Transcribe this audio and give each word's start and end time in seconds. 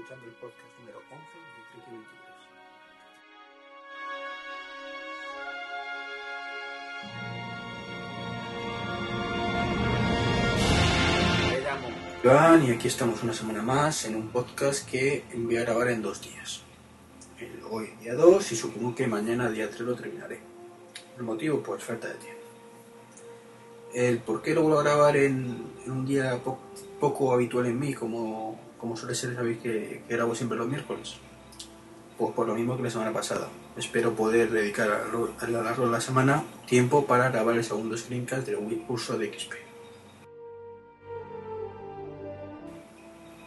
escuchando 0.00 0.24
el 0.24 0.32
podcast 0.32 0.78
número 0.78 0.98
11 1.10 1.14
de 1.36 1.62
Triki 1.72 1.90
23. 1.90 2.10
Me 11.50 11.60
llamo 11.60 11.88
Joan 12.22 12.66
y 12.66 12.70
aquí 12.70 12.88
estamos 12.88 13.22
una 13.22 13.32
semana 13.32 13.62
más 13.62 14.04
en 14.04 14.16
un 14.16 14.28
podcast 14.28 14.88
que 14.88 15.24
voy 15.34 15.56
a 15.56 15.64
en 15.88 16.02
dos 16.02 16.20
días. 16.22 16.62
El- 17.38 17.62
hoy 17.70 17.90
día 18.00 18.14
2 18.14 18.52
y 18.52 18.56
supongo 18.56 18.94
que 18.94 19.06
mañana 19.06 19.50
día 19.50 19.68
3 19.70 19.80
lo 19.82 19.94
terminaré. 19.94 20.40
El 21.16 21.24
motivo 21.24 21.62
pues 21.62 21.82
falta 21.82 22.08
de 22.08 22.14
tiempo. 22.14 22.40
El 23.94 24.18
por 24.18 24.40
qué 24.42 24.54
lo 24.54 24.62
grabar 24.82 25.16
en, 25.16 25.64
en 25.84 25.90
un 25.90 26.06
día 26.06 26.40
poco 27.00 27.32
habitual 27.32 27.66
en 27.66 27.80
mí, 27.80 27.94
como, 27.94 28.60
como 28.78 28.96
suele 28.96 29.14
ser, 29.14 29.34
sabéis 29.34 29.58
que, 29.58 30.04
que 30.06 30.14
grabo 30.14 30.34
siempre 30.34 30.58
los 30.58 30.68
miércoles. 30.68 31.16
Pues 32.16 32.32
por 32.34 32.46
lo 32.46 32.54
mismo 32.54 32.76
que 32.76 32.82
la 32.82 32.90
semana 32.90 33.12
pasada. 33.12 33.48
Espero 33.76 34.14
poder 34.14 34.50
dedicar 34.50 34.90
a 34.90 35.08
lo, 35.08 35.32
a 35.40 35.46
lo 35.46 35.62
largo 35.62 35.86
de 35.86 35.90
la 35.90 36.00
semana 36.00 36.44
tiempo 36.66 37.06
para 37.06 37.30
grabar 37.30 37.56
el 37.56 37.64
segundo 37.64 37.96
screencast 37.96 38.46
del 38.46 38.58
curso 38.82 39.16
de 39.16 39.32
XP. 39.32 39.54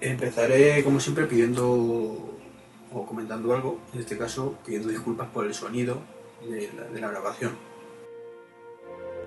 Empezaré, 0.01 0.83
como 0.83 0.99
siempre, 0.99 1.27
pidiendo 1.27 1.69
o 1.71 3.05
comentando 3.05 3.53
algo, 3.53 3.79
en 3.93 4.01
este 4.01 4.17
caso 4.17 4.57
pidiendo 4.65 4.89
disculpas 4.89 5.29
por 5.29 5.45
el 5.45 5.53
sonido 5.53 6.01
de 6.47 6.69
la, 6.75 6.83
de 6.89 6.99
la 6.99 7.09
grabación. 7.09 7.55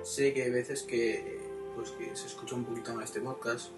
Sé 0.03 0.35
que 0.35 0.43
hay 0.43 0.51
veces 0.51 0.83
que, 0.83 1.41
pues, 1.75 1.91
que 1.93 2.15
se 2.15 2.27
escucha 2.27 2.55
un 2.55 2.65
poquito 2.65 2.95
mal 2.95 3.05
este 3.05 3.21
podcast 3.21 3.71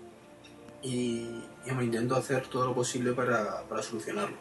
y, 0.83 1.45
me 1.77 1.85
intento 1.85 2.17
hacer 2.17 2.47
todo 2.47 2.67
lo 2.67 2.75
posible 2.75 3.13
para, 3.13 3.63
para 3.65 3.83
solucionarlo. 3.83 4.37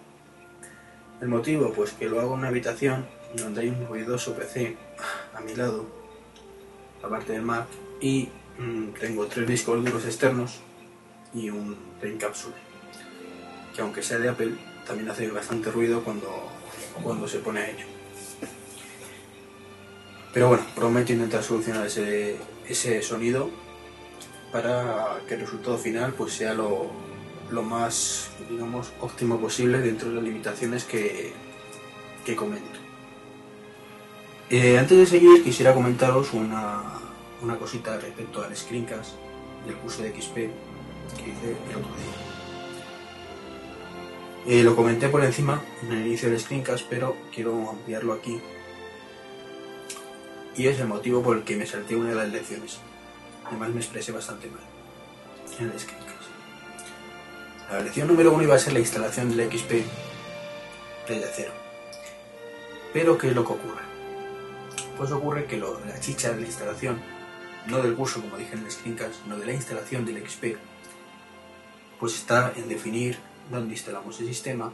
El 1.21 1.27
motivo, 1.27 1.73
pues 1.73 1.91
que 1.91 2.07
lo 2.07 2.19
hago 2.21 2.33
en 2.33 2.39
una 2.39 2.47
habitación 2.47 3.05
donde 3.35 3.61
hay 3.61 3.69
un 3.69 3.87
ruidoso 3.87 4.33
PC 4.35 4.77
a 5.35 5.41
mi 5.41 5.55
lado, 5.55 5.85
aparte 7.03 7.33
del 7.33 7.41
Mac, 7.41 7.67
y 7.99 8.29
mm, 8.57 8.93
tengo 8.99 9.25
tres 9.27 9.47
discos 9.47 9.83
duros 9.83 10.05
externos 10.05 10.59
y 11.33 11.49
un 11.49 11.75
Time 11.99 12.17
Capsule, 12.17 12.55
que 13.75 13.81
aunque 13.81 14.01
sea 14.01 14.19
de 14.19 14.29
Apple, 14.29 14.55
también 14.85 15.09
hace 15.09 15.29
bastante 15.29 15.71
ruido 15.71 16.03
cuando, 16.03 16.29
cuando 17.03 17.27
se 17.27 17.39
pone 17.39 17.59
a 17.59 17.69
ello. 17.69 17.85
Pero 20.33 20.49
bueno, 20.49 20.63
prometo 20.75 21.13
intentar 21.13 21.43
solucionar 21.43 21.87
ese, 21.87 22.37
ese 22.67 23.01
sonido 23.01 23.49
para 24.51 25.19
que 25.27 25.35
el 25.35 25.41
resultado 25.41 25.77
final 25.77 26.13
pues 26.13 26.33
sea 26.33 26.53
lo, 26.53 26.89
lo 27.51 27.63
más, 27.63 28.29
digamos, 28.49 28.91
óptimo 28.99 29.39
posible 29.39 29.79
dentro 29.79 30.09
de 30.09 30.15
las 30.15 30.23
limitaciones 30.23 30.83
que, 30.83 31.33
que 32.25 32.35
comento. 32.35 32.79
Eh, 34.49 34.77
antes 34.77 34.97
de 34.97 35.05
seguir, 35.05 35.43
quisiera 35.43 35.73
comentaros 35.73 36.33
una, 36.33 36.83
una 37.41 37.57
cosita 37.57 37.97
respecto 37.97 38.43
al 38.43 38.55
screencast 38.55 39.11
del 39.65 39.75
curso 39.75 40.03
de 40.03 40.09
XP 40.09 40.35
que 40.35 41.29
hice 41.29 41.51
el 41.69 41.75
otro 41.75 41.95
día. 41.95 42.27
Eh, 44.47 44.63
lo 44.63 44.77
comenté 44.77 45.09
por 45.09 45.23
encima 45.25 45.61
en 45.83 45.91
el 45.91 46.07
inicio 46.07 46.29
del 46.29 46.39
screencast, 46.39 46.85
pero 46.89 47.17
quiero 47.33 47.69
ampliarlo 47.69 48.13
aquí. 48.13 48.39
Y 50.55 50.67
es 50.67 50.79
el 50.79 50.87
motivo 50.87 51.21
por 51.21 51.35
el 51.37 51.43
que 51.43 51.57
me 51.57 51.65
salté 51.65 51.97
una 51.97 52.09
de 52.09 52.15
las 52.15 52.29
lecciones. 52.29 52.79
Además 53.47 53.69
me 53.69 53.79
expresé 53.79 54.11
bastante 54.11 54.47
mal 54.49 54.61
en 55.59 55.71
el 55.71 55.79
screencast. 55.79 56.07
La 57.71 57.79
lección 57.79 58.07
número 58.07 58.33
uno 58.33 58.43
iba 58.43 58.55
a 58.55 58.59
ser 58.59 58.73
la 58.73 58.79
instalación 58.79 59.35
del 59.35 59.51
XP 59.51 59.71
desde 61.07 61.31
cero. 61.35 61.51
Pero 62.93 63.17
¿qué 63.17 63.29
es 63.29 63.35
lo 63.35 63.45
que 63.45 63.53
ocurre? 63.53 63.81
Pues 64.97 65.11
ocurre 65.11 65.45
que 65.45 65.57
la 65.57 65.99
chicha 65.99 66.31
de 66.31 66.41
la 66.41 66.47
instalación, 66.47 66.99
no 67.67 67.81
del 67.81 67.95
curso 67.95 68.21
como 68.21 68.37
dije 68.37 68.55
en 68.55 68.63
el 68.63 68.71
screencast, 68.71 69.23
sino 69.23 69.37
de 69.37 69.45
la 69.45 69.53
instalación 69.53 70.05
del 70.05 70.27
XP, 70.27 70.57
pues 71.99 72.15
está 72.15 72.53
en 72.55 72.67
definir 72.67 73.17
dónde 73.51 73.73
instalamos 73.73 74.19
el 74.19 74.27
sistema, 74.27 74.71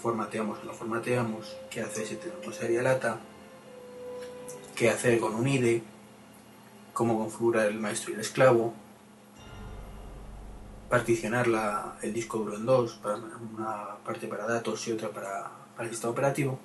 formateamos 0.00 0.58
o 0.60 0.64
no 0.64 0.72
formateamos, 0.72 1.56
qué 1.70 1.80
hacer 1.80 2.06
si 2.06 2.16
tenemos 2.16 2.60
área 2.60 2.82
lata, 2.82 3.20
qué 4.74 4.90
hacer 4.90 5.18
con 5.18 5.34
un 5.34 5.46
IDE, 5.46 5.82
cómo 6.92 7.18
configurar 7.18 7.66
el 7.66 7.78
maestro 7.78 8.10
y 8.10 8.14
el 8.14 8.20
esclavo, 8.20 8.74
particionar 10.88 11.46
el 12.02 12.12
disco 12.12 12.38
duro 12.38 12.56
en 12.56 12.66
dos, 12.66 12.94
para 13.02 13.16
una 13.16 13.96
parte 14.04 14.26
para 14.26 14.46
datos 14.46 14.86
y 14.88 14.92
otra 14.92 15.08
para, 15.08 15.50
el 15.78 15.88
sistema 15.90 16.12
operativo. 16.12 16.58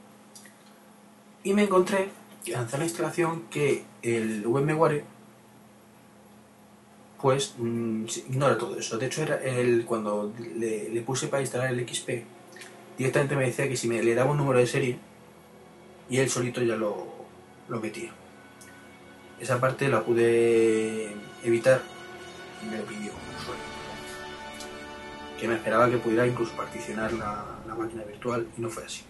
Y 1.43 1.53
me 1.53 1.63
encontré 1.63 2.09
al 2.55 2.65
hacer 2.65 2.79
la 2.79 2.85
instalación 2.85 3.43
que 3.49 3.85
el 4.01 4.45
VMware 4.45 5.05
pues 7.21 7.55
mm, 7.57 8.05
ignora 8.29 8.57
todo 8.57 8.77
eso. 8.77 8.97
De 8.97 9.07
hecho, 9.07 9.23
era 9.23 9.41
el, 9.41 9.85
cuando 9.85 10.33
le, 10.55 10.89
le 10.89 11.01
puse 11.01 11.27
para 11.27 11.41
instalar 11.41 11.73
el 11.73 11.87
XP, 11.87 12.09
directamente 12.97 13.35
me 13.35 13.45
decía 13.45 13.67
que 13.67 13.75
si 13.75 13.87
me 13.87 14.03
le 14.03 14.13
daba 14.13 14.31
un 14.31 14.37
número 14.37 14.59
de 14.59 14.67
serie 14.67 14.99
y 16.09 16.17
él 16.17 16.29
solito 16.29 16.61
ya 16.61 16.75
lo, 16.75 17.07
lo 17.67 17.79
metía. 17.79 18.11
Esa 19.39 19.59
parte 19.59 19.87
la 19.87 20.03
pude 20.03 21.11
evitar 21.43 21.81
y 22.63 22.65
me 22.65 22.77
pidió 22.79 23.11
usuario. 23.39 23.63
Que 25.39 25.47
me 25.47 25.55
esperaba 25.55 25.89
que 25.89 25.97
pudiera 25.97 26.25
incluso 26.25 26.55
particionar 26.55 27.13
la, 27.13 27.45
la 27.67 27.75
máquina 27.75 28.03
virtual 28.03 28.47
y 28.57 28.61
no 28.61 28.69
fue 28.69 28.85
así. 28.85 29.03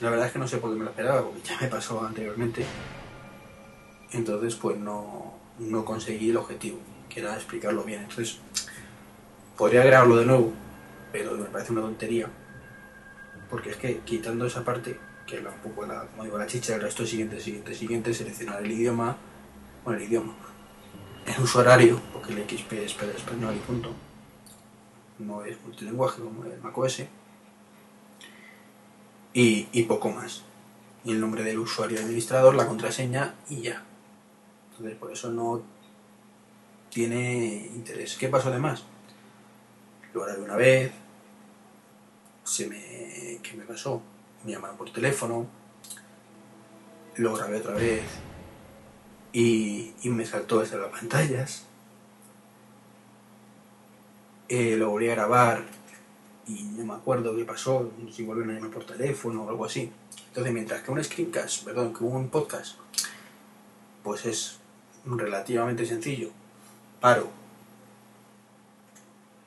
La 0.00 0.08
verdad 0.08 0.26
es 0.26 0.32
que 0.32 0.38
no 0.38 0.48
sé 0.48 0.56
por 0.56 0.70
qué 0.72 0.78
me 0.78 0.84
lo 0.84 0.90
esperaba, 0.90 1.22
porque 1.22 1.40
ya 1.42 1.58
me 1.60 1.68
pasó 1.68 2.04
anteriormente. 2.04 2.64
Entonces, 4.12 4.54
pues 4.54 4.78
no, 4.78 5.34
no 5.58 5.84
conseguí 5.84 6.30
el 6.30 6.38
objetivo, 6.38 6.78
que 7.08 7.20
era 7.20 7.34
explicarlo 7.34 7.84
bien. 7.84 8.02
Entonces, 8.02 8.38
podría 9.56 9.84
grabarlo 9.84 10.16
de 10.16 10.24
nuevo, 10.24 10.52
pero 11.12 11.36
me 11.36 11.44
parece 11.44 11.72
una 11.72 11.82
tontería. 11.82 12.28
Porque 13.50 13.70
es 13.70 13.76
que 13.76 13.98
quitando 13.98 14.46
esa 14.46 14.64
parte, 14.64 14.98
que 15.30 15.36
es 15.36 15.42
la- 15.42 15.50
un 15.50 15.60
poco 15.60 15.86
la, 15.86 16.06
como 16.06 16.24
digo, 16.24 16.36
la 16.38 16.46
chicha, 16.46 16.74
el 16.74 16.82
resto 16.82 17.04
es 17.04 17.10
siguiente, 17.10 17.40
siguiente, 17.40 17.74
siguiente, 17.74 18.12
seleccionar 18.14 18.62
el 18.62 18.70
idioma, 18.72 19.16
bueno, 19.84 20.00
el 20.00 20.06
idioma, 20.06 20.34
el 21.26 21.42
uso 21.42 21.60
horario, 21.60 22.00
porque 22.12 22.32
el 22.32 22.38
XP 22.48 22.72
es 22.84 22.96
español 23.16 23.54
y 23.56 23.60
punto. 23.60 23.92
No 25.18 25.44
es 25.44 25.60
multilingüaje 25.62 26.22
como 26.22 26.44
el 26.44 26.60
macOS. 26.60 27.02
Y, 29.32 29.68
y 29.72 29.82
poco 29.84 30.10
más. 30.10 30.42
Y 31.04 31.12
el 31.12 31.20
nombre 31.20 31.44
del 31.44 31.58
usuario 31.58 32.00
administrador, 32.00 32.54
la 32.54 32.66
contraseña 32.66 33.34
y 33.48 33.62
ya. 33.62 33.84
Entonces, 34.72 34.98
por 34.98 35.12
eso 35.12 35.30
no 35.30 35.62
tiene 36.90 37.68
interés. 37.74 38.16
¿Qué 38.16 38.28
pasó 38.28 38.48
además? 38.48 38.84
Lo 40.12 40.22
grabé 40.24 40.42
una 40.42 40.56
vez, 40.56 40.92
se 42.42 42.66
me... 42.66 43.38
¿qué 43.42 43.54
me 43.56 43.64
pasó? 43.64 44.02
Me 44.44 44.52
llamaron 44.52 44.76
por 44.76 44.90
teléfono, 44.92 45.46
lo 47.16 47.34
grabé 47.34 47.58
otra 47.58 47.74
vez 47.74 48.02
y, 49.32 49.92
y 50.02 50.08
me 50.08 50.24
saltó 50.24 50.60
desde 50.60 50.78
las 50.78 50.90
pantallas. 50.90 51.66
Eh, 54.48 54.76
lo 54.76 54.90
volví 54.90 55.08
a 55.08 55.14
grabar 55.14 55.64
y 56.46 56.62
no 56.62 56.84
me 56.84 56.94
acuerdo 56.94 57.36
qué 57.36 57.44
pasó, 57.44 57.92
si 58.10 58.24
volvieron 58.24 58.50
a 58.50 58.54
llamar 58.54 58.72
por 58.72 58.84
teléfono 58.84 59.44
o 59.44 59.50
algo 59.50 59.64
así. 59.64 59.92
Entonces, 60.28 60.52
mientras 60.52 60.82
que 60.82 60.90
un 60.90 61.04
screencast, 61.04 61.64
perdón, 61.64 61.94
que 61.94 62.02
un 62.02 62.28
podcast, 62.28 62.76
pues 64.02 64.24
es 64.26 64.58
relativamente 65.04 65.84
sencillo, 65.86 66.30
paro, 67.00 67.28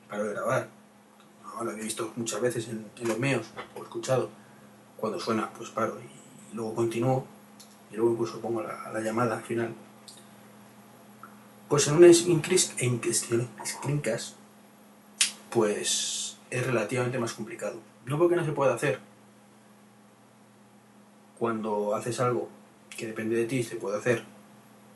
paro 0.08 0.24
de 0.24 0.34
grabar. 0.34 0.68
Lo 1.62 1.70
había 1.70 1.84
visto 1.84 2.12
muchas 2.16 2.40
veces 2.40 2.68
en 2.68 3.08
los 3.08 3.18
míos, 3.18 3.46
o 3.76 3.82
escuchado. 3.82 4.43
Cuando 5.04 5.20
suena, 5.20 5.50
pues 5.50 5.68
paro 5.68 5.98
y, 6.00 6.56
luego 6.56 6.74
continúo, 6.74 7.26
y 7.92 7.96
luego 7.96 8.12
incluso 8.12 8.40
pongo 8.40 8.62
la, 8.62 8.90
la 8.90 9.00
llamada 9.00 9.36
al 9.36 9.42
final. 9.42 9.74
Pues 11.68 11.86
en 11.88 11.96
un 11.96 12.14
screencast, 12.14 12.80
en 12.80 13.46
screencast, 13.66 14.36
pues 15.50 16.38
es 16.48 16.66
relativamente 16.66 17.18
más 17.18 17.34
complicado. 17.34 17.80
No 18.06 18.16
porque 18.16 18.34
no 18.34 18.46
se 18.46 18.52
pueda 18.52 18.72
hacer. 18.72 18.98
Cuando 21.38 21.94
haces 21.94 22.18
algo 22.20 22.48
que 22.88 23.06
depende 23.06 23.36
de 23.36 23.44
ti, 23.44 23.62
se 23.62 23.76
puede 23.76 23.98
hacer. 23.98 24.24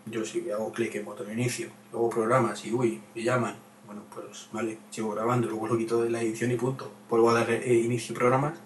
Yo 0.07 0.25
si 0.25 0.51
hago 0.51 0.73
clic 0.73 0.95
en 0.95 1.05
botón 1.05 1.31
inicio, 1.31 1.69
luego 1.93 2.09
programas 2.09 2.65
y 2.65 2.73
uy, 2.73 3.03
me 3.15 3.23
llaman. 3.23 3.57
Bueno, 3.85 4.05
pues 4.15 4.49
vale, 4.53 4.79
sigo 4.89 5.11
grabando, 5.11 5.51
luego 5.51 5.67
lo 5.67 5.77
quito 5.77 6.03
de 6.03 6.09
la 6.09 6.23
edición 6.23 6.51
y 6.51 6.57
punto. 6.57 6.91
Vuelvo 7.11 7.29
a 7.29 7.35
dar 7.35 7.51
eh, 7.51 7.75
inicio 7.75 8.15
programas 8.15 8.59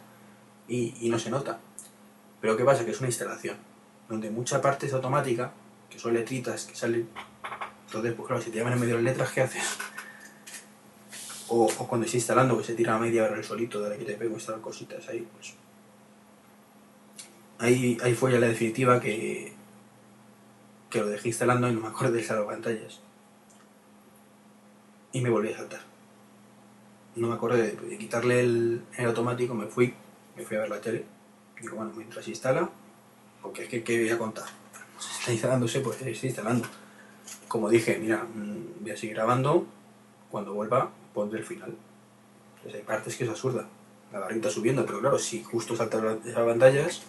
y, 0.72 1.08
no 1.10 1.18
se 1.18 1.30
nota. 1.30 1.60
Pero 2.40 2.56
¿qué 2.56 2.64
pasa? 2.64 2.84
Que 2.84 2.92
es 2.92 2.98
una 3.00 3.08
instalación, 3.08 3.56
donde 4.08 4.30
mucha 4.30 4.60
parte 4.60 4.86
es 4.86 4.92
automática, 4.92 5.52
que 5.90 5.98
son 5.98 6.14
letritas 6.14 6.64
que 6.64 6.74
salen. 6.74 7.08
Entonces, 7.86 8.14
pues 8.14 8.26
claro, 8.26 8.42
si 8.42 8.50
te 8.50 8.58
llaman 8.58 8.72
en 8.74 8.80
medio 8.80 8.96
de 8.96 9.02
las 9.02 9.12
letras, 9.12 9.32
¿qué 9.32 9.42
haces? 9.42 9.78
o, 11.48 11.68
cuando 11.86 12.06
estoy 12.06 12.18
instalando, 12.18 12.56
que 12.56 12.64
se 12.64 12.74
tira 12.74 12.94
a 12.94 12.98
media 12.98 13.24
hora 13.24 13.36
el 13.36 13.44
solito 13.44 13.82
de 13.82 13.90
la 13.90 13.98
que 13.98 14.04
te 14.04 14.14
pego 14.14 14.34
instalar 14.34 14.62
cositas 14.62 15.06
ahí, 15.08 15.28
pues. 15.34 15.54
Ahí, 17.58 17.98
ahí 18.02 18.14
fue 18.14 18.32
ya 18.32 18.40
la 18.40 18.48
definitiva 18.48 18.98
que, 18.98 19.52
que 20.90 21.00
lo 21.00 21.06
dejé 21.06 21.28
instalando 21.28 21.68
y 21.68 21.74
no 21.74 21.80
me 21.80 21.88
acuerdo 21.88 22.14
de 22.14 22.22
pantallas 22.22 23.00
Y 25.12 25.20
me 25.20 25.30
volví 25.30 25.52
a 25.52 25.58
saltar. 25.58 25.82
No 27.14 27.28
me 27.28 27.34
acordé 27.34 27.62
de, 27.62 27.88
de 27.88 27.98
quitarle 27.98 28.40
el, 28.40 28.82
el 28.96 29.06
automático, 29.06 29.54
me 29.54 29.66
fui, 29.66 29.94
me 30.36 30.44
fui 30.44 30.56
a 30.56 30.60
ver 30.60 30.70
la 30.70 30.80
tele. 30.80 31.04
Digo, 31.60 31.76
bueno, 31.76 31.92
mientras 31.96 32.24
se 32.24 32.30
instala, 32.30 32.68
porque 33.40 33.64
es 33.64 33.68
que, 33.68 33.84
¿qué 33.84 34.00
voy 34.00 34.10
a 34.10 34.18
contar? 34.18 34.44
Se 34.98 35.20
está 35.20 35.32
instalándose, 35.32 35.80
pues 35.80 35.98
se 35.98 36.10
está 36.10 36.26
instalando. 36.26 36.68
Como 37.48 37.68
dije, 37.68 37.98
mira, 37.98 38.24
mm, 38.24 38.82
voy 38.82 38.90
a 38.90 38.96
seguir 38.96 39.16
grabando, 39.16 39.66
cuando 40.30 40.54
vuelva 40.54 40.90
pondré 41.14 41.40
el 41.40 41.44
final. 41.44 41.76
Entonces 42.56 42.80
hay 42.80 42.86
partes 42.86 43.16
que 43.16 43.24
es 43.24 43.30
absurda. 43.30 43.68
La 44.12 44.18
barrita 44.18 44.50
subiendo, 44.50 44.84
pero 44.84 45.00
claro, 45.00 45.18
si 45.18 45.42
justo 45.42 45.76
salta 45.76 46.18
esas 46.24 46.44
pantallas 46.44 47.02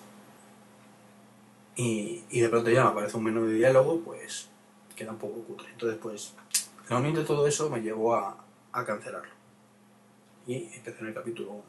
y, 1.76 2.24
y 2.30 2.42
de 2.42 2.50
pronto 2.50 2.69
ya 2.69 2.84
me 2.84 2.90
aparece 2.92 3.18
un 3.18 3.24
menú 3.24 3.46
de 3.46 3.56
diálogo, 3.56 4.00
pues 4.02 4.50
queda 4.96 5.12
un 5.12 5.18
poco 5.18 5.42
cutre. 5.44 5.69
Entonces, 5.72 6.00
pues, 6.02 6.34
la 6.90 6.98
unión 6.98 7.16
de 7.16 7.24
todo 7.24 7.48
eso 7.48 7.69
me 7.69 7.81
llevó 7.81 8.16
a, 8.16 8.38
a 8.72 8.86
cancelarlo. 8.86 9.31
Y 10.46 10.69
empecé 10.74 11.00
en 11.02 11.08
el 11.08 11.14
capítulo 11.14 11.52
1. 11.52 11.64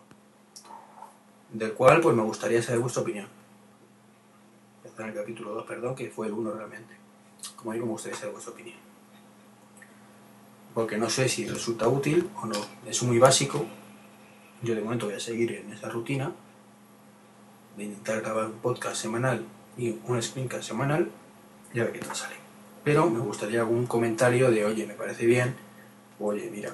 Del 1.53 1.73
cual, 1.73 2.01
pues 2.01 2.17
me 2.17 2.23
gustaría 2.23 2.63
saber 2.63 2.81
vuestra 2.81 3.03
opinión. 3.03 3.29
Empecé 4.85 5.03
en 5.03 5.09
el 5.09 5.15
capítulo 5.15 5.55
2, 5.55 5.67
perdón, 5.67 5.95
que 5.95 6.11
fue 6.11 6.27
el 6.27 6.33
1 6.33 6.53
realmente. 6.53 6.95
Como 7.57 7.73
digo, 7.73 7.87
me 7.87 7.93
gustaría 7.93 8.17
saber 8.17 8.33
vuestra 8.33 8.53
opinión. 8.53 8.79
Porque 10.75 10.99
no 10.99 11.09
sé 11.09 11.29
si 11.29 11.47
resulta 11.47 11.89
útil 11.89 12.29
o 12.43 12.47
no. 12.47 12.59
Es 12.87 13.03
muy 13.03 13.19
básico. 13.19 13.65
Yo 14.63 14.75
de 14.75 14.81
momento 14.81 15.07
voy 15.07 15.15
a 15.15 15.21
seguir 15.21 15.53
en 15.53 15.73
esa 15.73 15.89
rutina 15.89 16.33
de 17.77 17.85
intentar 17.85 18.21
grabar 18.21 18.47
un 18.47 18.59
podcast 18.59 18.97
semanal 18.97 19.45
y 19.77 19.99
un 20.07 20.23
screencast 20.23 20.65
semanal 20.65 21.11
y 21.73 21.81
a 21.81 21.85
ver 21.85 21.93
qué 21.93 21.99
tal 22.01 22.17
sale. 22.17 22.37
Pero 22.83 23.09
me 23.09 23.19
gustaría 23.19 23.61
algún 23.61 23.87
comentario 23.87 24.51
de, 24.51 24.65
oye, 24.65 24.87
me 24.87 24.95
parece 24.95 25.27
bien, 25.27 25.55
oye, 26.19 26.51
mira, 26.51 26.71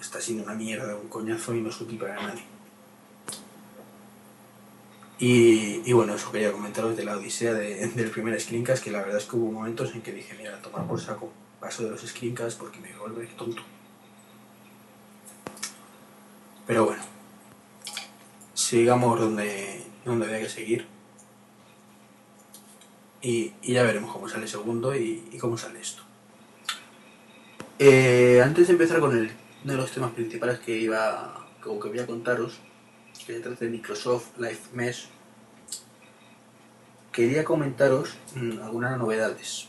está 0.00 0.20
siendo 0.20 0.44
una 0.44 0.54
mierda, 0.54 0.96
un 0.96 1.08
coñazo 1.08 1.54
y 1.54 1.60
no 1.60 1.68
es 1.68 1.80
útil 1.80 1.98
para 1.98 2.20
nadie. 2.20 2.42
Y, 5.24 5.92
bueno, 5.92 6.16
eso 6.16 6.32
quería 6.32 6.50
comentaros 6.50 6.96
de 6.96 7.04
la 7.04 7.16
odisea 7.16 7.54
de- 7.54 7.86
del 7.94 8.10
primer 8.10 8.40
screencast, 8.40 8.82
que 8.82 8.90
la 8.90 9.02
verdad 9.02 9.18
es 9.18 9.26
que 9.26 9.36
hubo 9.36 9.52
momentos 9.52 9.94
en 9.94 10.02
que 10.02 10.12
dije, 10.12 10.34
mira, 10.36 10.60
tomar 10.60 10.84
por 10.88 11.00
saco, 11.00 11.32
paso 11.60 11.84
de 11.84 11.90
los 11.90 12.00
screencasts 12.00 12.56
porque 12.58 12.80
me 12.80 12.92
vuelve 12.98 13.26
tonto. 13.38 13.62
Pero 16.66 16.86
bueno, 16.86 17.02
sigamos 18.52 19.20
donde, 19.20 19.84
donde 20.04 20.26
había 20.26 20.40
que 20.40 20.48
seguir. 20.48 20.88
Y, 23.20 23.52
ya 23.62 23.84
veremos 23.84 24.12
cómo 24.12 24.28
sale 24.28 24.42
el 24.42 24.48
segundo 24.48 24.96
y, 24.96 25.38
cómo 25.40 25.56
sale 25.56 25.80
esto. 25.80 26.02
Eh, 27.78 28.42
antes 28.44 28.66
de 28.66 28.72
empezar 28.72 28.98
con 28.98 29.16
el, 29.16 29.30
uno 29.62 29.72
de 29.72 29.78
los 29.78 29.92
temas 29.92 30.10
principales 30.10 30.58
que 30.58 30.76
iba 30.76 31.46
que 31.62 31.68
voy 31.68 31.98
a 32.00 32.06
contaros, 32.06 32.58
que 33.26 33.40
trata 33.40 33.64
de 33.64 33.70
Microsoft 33.70 34.36
Live 34.38 34.60
Mesh, 34.72 35.08
quería 37.12 37.44
comentaros 37.44 38.14
mm, 38.34 38.60
algunas 38.62 38.98
novedades. 38.98 39.68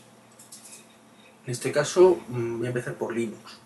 En 1.46 1.52
este 1.52 1.72
caso 1.72 2.20
mm, 2.28 2.58
voy 2.58 2.66
a 2.66 2.70
empezar 2.70 2.94
por 2.94 3.14
Linux. 3.14 3.58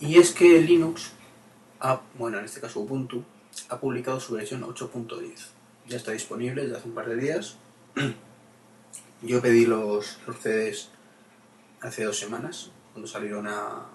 Y 0.00 0.18
es 0.18 0.32
que 0.32 0.60
Linux, 0.60 1.12
ha- 1.80 2.00
bueno, 2.18 2.38
en 2.38 2.44
este 2.46 2.60
caso 2.60 2.80
Ubuntu, 2.80 3.24
ha 3.68 3.78
publicado 3.78 4.20
su 4.20 4.34
versión 4.34 4.62
8.10. 4.62 5.34
Ya 5.86 5.96
está 5.96 6.12
disponible 6.12 6.62
desde 6.62 6.76
hace 6.78 6.88
un 6.88 6.94
par 6.94 7.08
de 7.08 7.16
días. 7.16 7.56
Yo 9.22 9.40
pedí 9.40 9.64
los, 9.66 10.18
los 10.26 10.36
CDs 10.38 10.90
hace 11.80 12.04
dos 12.04 12.18
semanas, 12.18 12.70
cuando 12.92 13.06
salieron 13.08 13.46
a, 13.46 13.86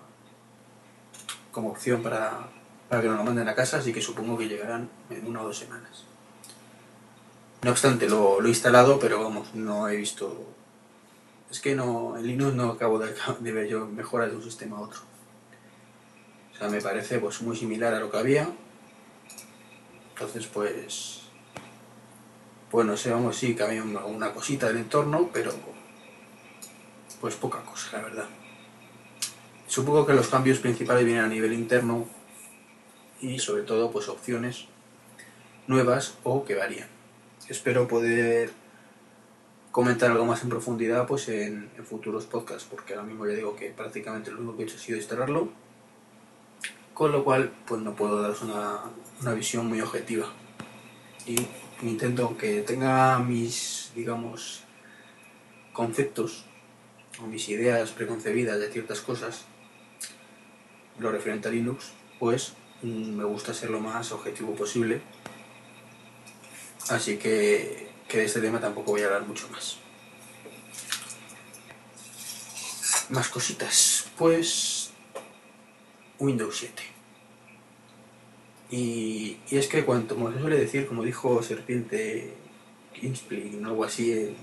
como 1.52 1.70
opción 1.72 2.02
para, 2.04 2.48
para 2.90 3.04
que 3.04 3.08
nos 3.08 3.18
lo 3.18 3.24
manden 3.24 3.48
a 3.48 3.56
casa, 3.56 3.78
así 3.78 3.94
que 3.94 4.02
supongo 4.02 4.38
que 4.38 4.48
llegarán 4.48 4.90
en 5.12 5.28
una 5.28 5.44
o 5.44 5.46
dos 5.46 5.60
semanas. 5.60 6.06
No 7.62 7.72
obstante, 7.72 8.10
lo, 8.10 8.42
lo 8.42 8.48
he 8.48 8.50
instalado, 8.50 9.00
pero 9.00 9.24
vamos, 9.24 9.54
no 9.54 9.88
he 9.88 9.96
visto... 9.96 10.56
Es 11.52 11.60
que 11.60 11.76
no, 11.76 12.18
en 12.18 12.26
Linux 12.26 12.54
no 12.56 12.72
acabo 12.72 13.00
de, 13.00 13.14
ver 13.52 13.68
yo 13.68 13.86
mejoras 13.86 14.32
de 14.32 14.38
un 14.38 14.44
sistema 14.44 14.78
a 14.78 14.82
otro. 14.82 15.00
O 16.54 16.58
sea, 16.58 16.68
me 16.68 16.82
parece 16.82 17.20
pues 17.20 17.42
muy 17.42 17.56
similar 17.56 17.94
a 17.94 18.00
lo 18.00 18.10
que 18.10 18.18
había. 18.18 18.50
Entonces, 20.14 20.48
pues... 20.48 21.22
Pues 22.72 22.86
no 22.86 22.98
sé, 22.98 23.12
vamos, 23.12 23.36
sí, 23.36 23.56
cambia 23.56 23.84
una, 23.84 24.06
una 24.06 24.34
cosita 24.34 24.68
del 24.68 24.78
entorno, 24.78 25.30
pero... 25.32 25.52
Pues 27.22 27.36
poca 27.36 27.62
cosa, 27.62 27.98
la 27.98 28.04
verdad. 28.04 28.26
Supongo 29.68 30.06
que 30.06 30.14
los 30.14 30.28
cambios 30.28 30.60
principales 30.60 31.06
vienen 31.06 31.26
a 31.26 31.28
nivel 31.28 31.54
interno 31.54 32.08
y 33.22 33.40
sobre 33.40 33.64
todo 33.64 33.92
pues 33.92 34.08
opciones 34.10 34.66
nuevas 35.68 36.18
o 36.24 36.44
que 36.46 36.56
varían. 36.56 36.88
Espero 37.48 37.88
poder 37.88 38.52
comentar 39.72 40.12
algo 40.12 40.26
más 40.26 40.44
en 40.44 40.50
profundidad 40.50 41.08
pues 41.08 41.30
en, 41.30 41.70
futuros 41.86 42.26
podcasts, 42.26 42.68
porque 42.70 42.94
ahora 42.94 43.06
mismo 43.06 43.26
ya 43.28 43.34
digo 43.34 43.56
que 43.56 43.70
prácticamente 43.70 44.32
lo 44.32 44.40
único 44.40 44.58
que 44.58 44.64
he 44.64 44.66
hecho 44.66 44.78
ha 44.78 44.80
sido 44.80 44.98
instalarlo, 44.98 45.50
con 46.94 47.12
lo 47.12 47.24
cual 47.24 47.52
pues 47.66 47.82
no 47.82 47.96
puedo 47.96 48.22
daros 48.22 48.42
una, 48.42 48.80
una 49.22 49.34
visión 49.34 49.68
muy 49.68 49.82
objetiva. 49.82 50.28
Y 51.26 51.36
intento 51.84 52.38
que 52.38 52.62
tenga 52.62 53.20
mis, 53.20 53.92
digamos, 53.96 54.64
conceptos 55.72 56.46
o 57.22 57.28
mis 57.28 57.48
ideas 57.50 57.92
preconcebidas 57.92 58.60
de 58.60 58.70
ciertas 58.70 59.02
cosas, 59.02 59.46
lo 61.00 61.12
referente 61.12 61.48
a 61.48 61.52
Linux, 61.52 61.92
pues 62.20 62.54
me 62.82 63.24
gusta 63.24 63.54
ser 63.54 63.70
lo 63.70 63.80
más 63.80 64.12
objetivo 64.12 64.56
posible. 64.56 65.02
Así 66.90 67.18
que, 67.18 67.90
que 68.08 68.20
de 68.20 68.26
este 68.26 68.42
tema 68.42 68.60
tampoco 68.60 68.92
voy 68.92 69.02
a 69.02 69.06
hablar 69.06 69.28
mucho 69.28 69.48
más. 69.50 69.78
Más 73.10 73.30
cositas. 73.30 74.08
Pues 74.18 74.92
Windows 76.20 76.58
7. 76.58 76.84
Y, 78.72 79.38
y 79.50 79.58
es 79.58 79.68
que 79.68 79.84
cuanto 79.84 80.16
como 80.16 80.32
se 80.32 80.40
suele 80.40 80.58
decir, 80.58 80.88
como 80.88 81.04
dijo 81.04 81.42
Serpiente 81.42 82.36
Kingsley, 82.94 83.60
o 83.64 83.68
algo 83.68 83.84
así 83.84 84.12
en 84.12 84.36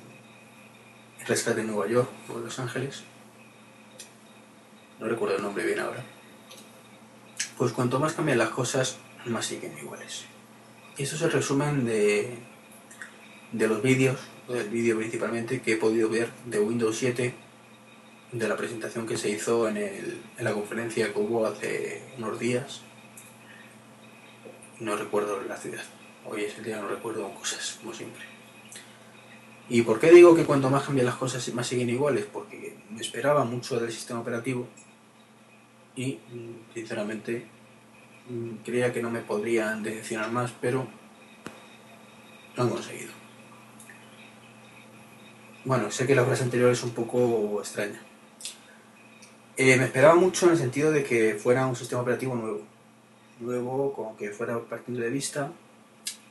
Rescate 1.26 1.60
en 1.60 1.68
Nueva 1.68 1.88
York 1.88 2.08
o 2.28 2.38
Los 2.38 2.58
Ángeles, 2.58 3.02
no 4.98 5.06
recuerdo 5.06 5.36
el 5.36 5.42
nombre 5.42 5.64
bien 5.64 5.78
ahora, 5.78 6.04
pues 7.56 7.72
cuanto 7.72 7.98
más 7.98 8.12
cambian 8.14 8.38
las 8.38 8.50
cosas, 8.50 8.98
más 9.26 9.46
siguen 9.46 9.76
iguales. 9.78 10.24
Y 10.96 11.02
eso 11.04 11.16
es 11.16 11.22
el 11.22 11.32
resumen 11.32 11.84
de, 11.84 12.38
de 13.52 13.68
los 13.68 13.82
vídeos, 13.82 14.18
del 14.48 14.68
vídeo 14.68 14.96
principalmente, 14.96 15.60
que 15.60 15.72
he 15.72 15.76
podido 15.76 16.08
ver 16.08 16.30
de 16.46 16.60
Windows 16.60 16.96
7, 16.96 17.34
de 18.32 18.48
la 18.48 18.56
presentación 18.56 19.06
que 19.06 19.16
se 19.16 19.30
hizo 19.30 19.68
en, 19.68 19.76
el- 19.76 20.22
en 20.36 20.44
la 20.44 20.52
conferencia 20.52 21.12
que 21.12 21.18
hubo 21.18 21.46
hace 21.46 22.02
unos 22.18 22.38
días. 22.38 22.82
No 24.80 24.96
recuerdo 24.96 25.40
la 25.42 25.56
ciudad. 25.56 25.82
Hoy 26.26 26.42
es 26.44 26.58
el 26.58 26.64
día, 26.64 26.80
no 26.80 26.88
recuerdo 26.88 27.32
cosas, 27.34 27.78
como 27.80 27.94
siempre. 27.94 28.22
¿Y 29.68 29.82
por 29.82 29.98
qué 29.98 30.10
digo 30.10 30.34
que 30.34 30.44
cuanto 30.44 30.70
más 30.70 30.84
cambian 30.84 31.06
las 31.06 31.16
cosas, 31.16 31.52
más 31.54 31.66
siguen 31.66 31.88
iguales? 31.90 32.26
Porque 32.30 32.76
me 32.90 33.00
esperaba 33.00 33.44
mucho 33.44 33.80
del 33.80 33.90
sistema 33.92 34.20
operativo 34.20 34.68
y, 35.96 36.14
mm, 36.14 36.74
sinceramente, 36.74 37.46
mm, 38.28 38.56
creía 38.64 38.92
que 38.92 39.02
no 39.02 39.10
me 39.10 39.20
podrían 39.20 39.82
decepcionar 39.82 40.30
más, 40.30 40.52
pero 40.60 40.86
lo 42.54 42.62
han 42.62 42.70
conseguido. 42.70 43.12
Bueno, 45.64 45.90
sé 45.90 46.06
que 46.06 46.14
la 46.14 46.24
frase 46.24 46.44
anterior 46.44 46.70
es 46.70 46.84
un 46.84 46.90
poco 46.90 47.60
extraña. 47.60 48.00
Eh, 49.56 49.76
me 49.76 49.86
esperaba 49.86 50.14
mucho 50.14 50.46
en 50.46 50.52
el 50.52 50.58
sentido 50.58 50.92
de 50.92 51.02
que 51.02 51.34
fuera 51.34 51.66
un 51.66 51.74
sistema 51.74 52.02
operativo 52.02 52.34
nuevo. 52.34 52.62
Nuevo, 53.40 53.92
como 53.92 54.16
que 54.16 54.30
fuera 54.30 54.58
partiendo 54.60 55.02
de 55.02 55.10
vista, 55.10 55.50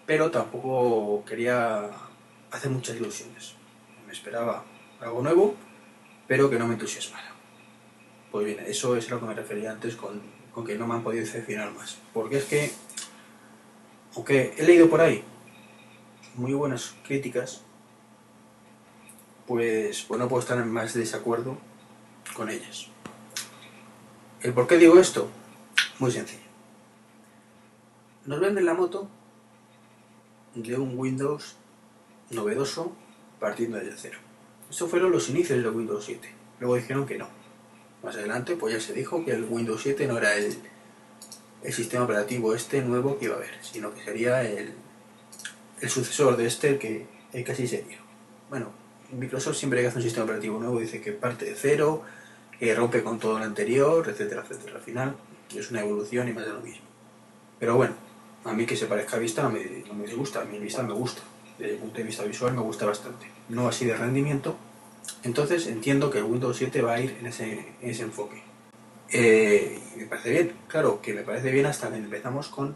pero 0.06 0.32
tampoco 0.32 1.24
quería 1.26 1.90
hacer 2.52 2.72
muchas 2.72 2.96
ilusiones. 2.96 3.56
Me 4.08 4.14
esperaba 4.14 4.64
algo 5.02 5.22
nuevo, 5.22 5.56
pero 6.28 6.50
que 6.50 6.58
no 6.58 6.68
me 6.68 6.76
entusiasmara. 6.76 7.35
Pues 8.36 8.48
bien, 8.48 8.60
eso 8.68 8.98
es 8.98 9.08
a 9.08 9.12
lo 9.12 9.22
que 9.22 9.28
me 9.28 9.34
refería 9.34 9.72
antes 9.72 9.96
con, 9.96 10.22
que 10.66 10.78
no 10.78 10.86
me 10.86 10.96
han 10.96 11.04
podido 11.04 11.24
decepcionar 11.24 11.72
más. 11.72 11.98
Porque 12.14 12.40
es 12.40 12.44
que, 12.44 12.70
aunque 14.14 14.54
he 14.58 14.64
leído 14.64 14.90
por 14.90 15.00
ahí 15.00 15.24
muy 16.34 16.54
buenas 16.54 16.96
críticas, 17.08 17.62
pues, 19.48 20.02
pues 20.02 20.20
no 20.20 20.28
puedo 20.28 20.42
estar 20.42 20.58
en 20.58 20.70
más 20.70 20.94
desacuerdo 20.94 21.58
con 22.34 22.50
ellas. 22.50 22.88
¿El 24.42 24.52
por 24.52 24.68
qué 24.68 24.80
digo 24.80 25.00
esto? 25.00 25.30
Muy 26.00 26.12
sencillo. 26.12 26.44
Nos 28.26 28.42
venden 28.42 28.66
la 28.66 28.74
moto 28.74 29.08
de 30.56 30.78
un 30.78 31.00
Windows 31.00 31.56
novedoso 32.32 32.94
partiendo 33.40 33.78
desde 33.78 33.96
cero. 33.96 34.20
Estos 34.70 34.90
fueron 34.90 35.14
los 35.14 35.30
inicios 35.30 35.64
del 35.64 35.74
Windows 35.74 36.04
7. 36.04 36.30
Luego 36.60 36.76
dijeron 36.76 37.06
que 37.06 37.18
no. 37.18 37.45
Más 38.06 38.16
adelante 38.16 38.56
pues 38.56 38.76
ya 38.76 38.80
se 38.80 38.94
dijo 38.94 39.26
que 39.26 39.32
el 39.32 39.46
Windows 39.50 39.82
7 39.82 40.06
no 40.06 40.20
era 40.20 40.36
el, 40.36 40.56
el 41.64 41.74
sistema 41.74 42.04
operativo 42.04 42.54
este 42.54 42.84
nuevo 42.84 43.18
que 43.18 43.26
iba 43.26 43.34
a 43.34 43.38
haber, 43.38 43.56
sino 43.62 43.92
que 43.96 44.04
sería 44.04 44.44
el, 44.44 44.74
el 45.82 45.90
sucesor 45.90 46.38
de 46.38 46.46
este 46.46 46.78
que 46.78 47.08
el 47.34 47.44
casi 47.44 47.68
serio. 47.68 47.98
Bueno, 48.48 48.72
Microsoft 49.12 49.58
siempre 49.58 49.82
que 49.82 49.88
hace 49.88 49.98
un 49.98 50.04
sistema 50.04 50.26
operativo 50.26 50.60
nuevo 50.60 50.80
dice 50.80 51.02
que 51.02 51.14
parte 51.14 51.46
de 51.46 51.56
cero, 51.56 52.04
que 52.60 52.76
rompe 52.76 53.04
con 53.04 53.18
todo 53.18 53.40
lo 53.40 53.44
anterior, 53.44 54.08
etcétera, 54.08 54.46
etcétera. 54.48 54.76
Al 54.78 54.84
final 54.84 55.16
es 55.56 55.72
una 55.72 55.82
evolución 55.82 56.30
y 56.30 56.34
más 56.34 56.46
de 56.46 56.54
lo 56.54 56.62
mismo. 56.62 56.86
Pero 57.60 57.76
bueno, 57.76 57.96
a 58.44 58.54
mí 58.54 58.68
que 58.68 58.78
se 58.78 58.86
parezca 58.86 59.18
a 59.18 59.20
vista 59.20 59.42
no 59.42 59.50
me, 59.50 59.84
no 59.88 59.96
me 59.96 60.06
disgusta, 60.06 60.42
a 60.42 60.46
mí 60.46 60.60
vista 60.60 60.84
me 60.84 60.94
gusta. 60.94 61.24
Desde 61.58 61.74
el 61.74 61.80
punto 61.80 61.98
de 61.98 62.04
vista 62.04 62.24
visual 62.24 62.54
me 62.54 62.62
gusta 62.62 62.86
bastante. 62.86 63.26
No 63.50 63.68
así 63.68 63.86
de 63.86 63.98
rendimiento. 63.98 64.56
Entonces 65.24 65.68
entiendo 65.68 66.10
que 66.10 66.22
Windows 66.22 66.58
7 66.58 66.82
va 66.82 66.94
a 66.96 67.00
ir 67.00 67.18
en 67.20 67.28
ese, 67.28 67.74
en 67.82 67.90
ese 67.90 68.04
enfoque. 68.04 68.44
Eh, 69.10 69.80
me 69.98 70.06
parece 70.06 70.30
bien, 70.32 70.54
claro, 70.68 71.02
que 71.02 71.14
me 71.14 71.22
parece 71.22 71.52
bien 71.52 71.66
hasta 71.66 71.90
que 71.90 71.98
empezamos 71.98 72.50
con 72.50 72.76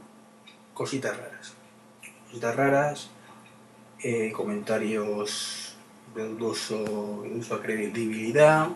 cositas 0.73 1.17
raras. 1.17 1.53
Cositas 2.27 2.55
raras, 2.55 3.09
eh, 4.03 4.31
comentarios 4.31 5.75
de 6.15 6.27
dudoso, 6.27 7.23
de 7.23 7.29
dudosa 7.29 7.61
credibilidad 7.61 8.69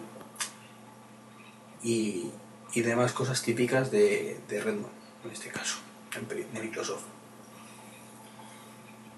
y, 1.83 2.29
y 2.73 2.81
demás 2.81 3.13
cosas 3.13 3.41
típicas 3.41 3.91
de, 3.91 4.39
de 4.47 4.61
Redmond, 4.61 4.93
en 5.25 5.31
este 5.31 5.49
caso, 5.49 5.77
de 6.29 6.61
Microsoft. 6.61 7.05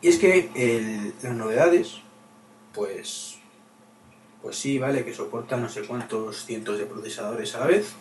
Y 0.01 0.09
es 0.09 0.19
que 0.19 1.13
las 1.23 1.33
novedades, 1.33 2.01
pues, 2.73 3.34
pues 4.45 4.57
sí, 4.59 4.77
vale, 4.77 5.03
que 5.03 5.11
soportan 5.11 5.63
no 5.63 5.69
sé 5.69 5.81
cuántos 5.87 6.45
cientos 6.45 6.77
de 6.77 6.85
procesadores 6.85 7.55
a 7.55 7.61
la 7.61 7.65
vez. 7.65 7.93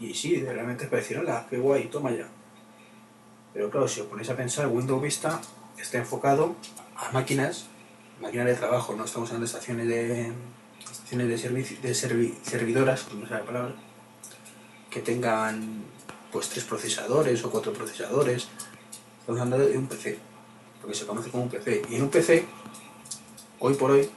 Y 0.00 0.14
sí, 0.14 0.40
realmente 0.42 0.86
parecieron 0.86 1.26
la 1.26 1.46
qué 1.46 1.58
guay, 1.58 1.88
toma 1.88 2.10
ya. 2.10 2.26
Pero 3.52 3.68
claro, 3.68 3.86
si 3.86 4.00
os 4.00 4.06
ponéis 4.06 4.30
a 4.30 4.36
pensar, 4.36 4.66
Windows 4.68 5.02
Vista 5.02 5.42
está 5.76 5.98
enfocado 5.98 6.54
a 6.96 7.12
máquinas, 7.12 7.66
máquinas 8.22 8.46
de 8.46 8.54
trabajo, 8.54 8.94
no 8.96 9.04
estamos 9.04 9.28
hablando 9.28 9.44
de 9.44 9.52
estaciones 9.52 9.88
de 9.88 10.32
estaciones 10.90 11.28
de, 11.28 11.36
servici- 11.36 11.80
de 11.82 11.90
servi- 11.92 12.34
servidoras, 12.42 13.12
no 13.12 13.26
sé 13.28 13.34
la 13.34 13.44
palabra, 13.44 13.74
que 14.90 15.00
tengan 15.00 15.82
pues 16.32 16.48
tres 16.48 16.64
procesadores 16.64 17.44
o 17.44 17.50
cuatro 17.50 17.74
procesadores. 17.74 18.48
Estamos 19.20 19.38
hablando 19.42 19.68
de 19.68 19.76
un 19.76 19.86
PC, 19.86 20.18
lo 20.80 20.88
que 20.88 20.94
se 20.94 21.04
conoce 21.04 21.28
como 21.30 21.42
un 21.42 21.50
PC. 21.50 21.82
Y 21.90 21.96
en 21.96 22.04
un 22.04 22.08
PC, 22.08 22.46
hoy 23.60 23.74
por 23.74 23.90
hoy, 23.90 24.08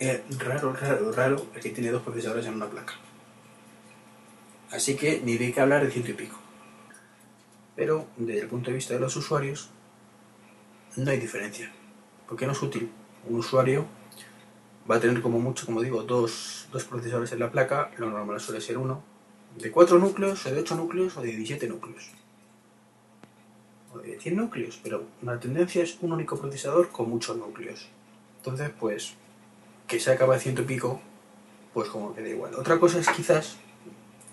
es 0.00 0.38
raro, 0.38 0.72
raro, 0.72 1.12
raro 1.12 1.46
el 1.54 1.60
que 1.60 1.70
tiene 1.70 1.90
dos 1.90 2.02
procesadores 2.02 2.46
en 2.46 2.54
una 2.54 2.68
placa. 2.68 2.94
Así 4.70 4.96
que 4.96 5.20
ni 5.20 5.36
de 5.36 5.52
qué 5.52 5.60
hablar 5.60 5.84
de 5.84 5.90
ciento 5.90 6.10
y 6.10 6.14
pico. 6.14 6.38
Pero 7.76 8.06
desde 8.16 8.40
el 8.40 8.48
punto 8.48 8.70
de 8.70 8.76
vista 8.76 8.94
de 8.94 9.00
los 9.00 9.14
usuarios, 9.16 9.70
no 10.96 11.10
hay 11.10 11.18
diferencia. 11.18 11.70
Porque 12.26 12.46
no 12.46 12.52
es 12.52 12.62
útil. 12.62 12.90
Un 13.28 13.38
usuario 13.38 13.86
va 14.90 14.96
a 14.96 15.00
tener 15.00 15.20
como 15.20 15.38
mucho, 15.38 15.66
como 15.66 15.82
digo, 15.82 16.02
dos, 16.02 16.68
dos 16.72 16.84
procesadores 16.84 17.32
en 17.32 17.40
la 17.40 17.50
placa, 17.50 17.90
lo 17.98 18.10
normal 18.10 18.40
suele 18.40 18.60
ser 18.60 18.78
uno, 18.78 19.02
de 19.58 19.70
4 19.70 19.98
núcleos, 19.98 20.46
o 20.46 20.50
de 20.50 20.60
8 20.60 20.76
núcleos, 20.76 21.16
o 21.16 21.20
de 21.20 21.28
17 21.28 21.68
núcleos. 21.68 22.10
O 23.92 23.98
de 23.98 24.18
100 24.18 24.36
núcleos, 24.36 24.80
pero 24.82 25.04
la 25.22 25.38
tendencia 25.38 25.82
es 25.82 25.98
un 26.00 26.12
único 26.12 26.38
procesador 26.38 26.90
con 26.90 27.10
muchos 27.10 27.36
núcleos. 27.36 27.88
Entonces, 28.38 28.70
pues, 28.78 29.14
que 29.90 29.98
se 29.98 30.12
acaba 30.12 30.34
de 30.34 30.40
ciento 30.40 30.62
y 30.62 30.66
pico, 30.66 31.00
pues 31.74 31.88
como 31.88 32.14
que 32.14 32.22
da 32.22 32.28
igual. 32.28 32.54
Otra 32.54 32.78
cosa 32.78 33.00
es 33.00 33.08
quizás 33.08 33.56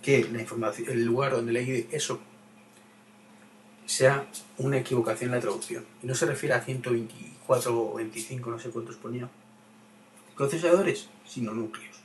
que 0.03 0.23
la 0.31 0.39
información, 0.39 0.87
el 0.91 1.03
lugar 1.03 1.31
donde 1.31 1.51
leí 1.51 1.89
eso 1.91 2.19
sea 3.87 4.27
una 4.59 4.77
equivocación 4.77 5.31
en 5.31 5.35
la 5.35 5.41
traducción. 5.41 5.83
Y 6.03 6.05
no 6.05 6.13
se 6.13 6.27
refiere 6.27 6.53
a 6.53 6.61
124 6.61 7.75
o 7.75 7.95
25, 7.95 8.51
no 8.51 8.59
sé 8.59 8.69
cuántos 8.69 8.97
ponía. 8.97 9.27
Procesadores, 10.35 11.09
sino 11.25 11.53
núcleos. 11.55 11.97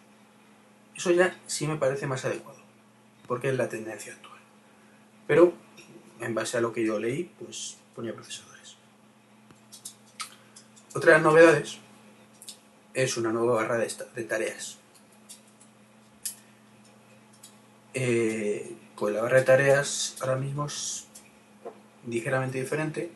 Eso 0.96 1.10
ya 1.10 1.38
sí 1.46 1.66
me 1.66 1.76
parece 1.76 2.06
más 2.06 2.24
adecuado, 2.24 2.60
porque 3.26 3.50
es 3.50 3.56
la 3.56 3.68
tendencia 3.68 4.14
actual. 4.14 4.40
Pero, 5.26 5.52
en 6.20 6.34
base 6.34 6.56
a 6.56 6.62
lo 6.62 6.72
que 6.72 6.86
yo 6.86 6.98
leí, 6.98 7.30
pues 7.38 7.76
ponía 7.94 8.14
procesadores. 8.14 8.76
Otra 10.94 11.12
de 11.12 11.18
las 11.18 11.22
novedades 11.22 11.81
es 12.94 13.16
una 13.16 13.32
nueva 13.32 13.54
barra 13.54 13.78
de, 13.78 13.90
de 14.14 14.24
tareas. 14.24 14.78
Eh, 17.94 18.74
pues 18.96 19.14
la 19.14 19.22
barra 19.22 19.38
de 19.38 19.44
tareas 19.44 20.16
ahora 20.20 20.36
mismo 20.36 20.66
es 20.66 21.06
ligeramente 22.06 22.60
diferente. 22.60 23.10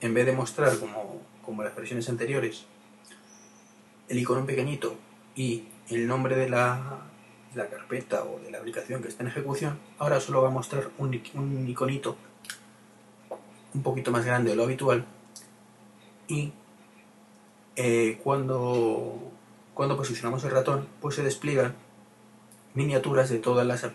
En 0.00 0.14
vez 0.14 0.26
de 0.26 0.32
mostrar 0.32 0.78
como, 0.78 1.20
como 1.44 1.62
las 1.62 1.74
versiones 1.74 2.08
anteriores 2.08 2.66
el 4.08 4.18
icono 4.18 4.44
pequeñito 4.44 4.96
y 5.36 5.64
el 5.88 6.06
nombre 6.08 6.34
de 6.36 6.48
la, 6.48 7.02
la 7.54 7.68
carpeta 7.68 8.24
o 8.24 8.40
de 8.40 8.50
la 8.50 8.58
aplicación 8.58 9.02
que 9.02 9.08
está 9.08 9.22
en 9.22 9.28
ejecución, 9.28 9.78
ahora 9.98 10.20
solo 10.20 10.42
va 10.42 10.48
a 10.48 10.50
mostrar 10.50 10.90
un, 10.98 11.22
un 11.34 11.68
iconito 11.68 12.16
un 13.72 13.82
poquito 13.82 14.10
más 14.10 14.24
grande 14.24 14.50
de 14.50 14.56
lo 14.56 14.64
habitual 14.64 15.06
y 16.26 16.52
eh, 17.82 18.20
cuando, 18.22 19.32
cuando 19.72 19.96
posicionamos 19.96 20.44
el 20.44 20.50
ratón 20.50 20.86
pues 21.00 21.14
se 21.14 21.22
despliegan 21.22 21.74
miniaturas 22.74 23.30
de 23.30 23.38
todas 23.38 23.66
las 23.66 23.86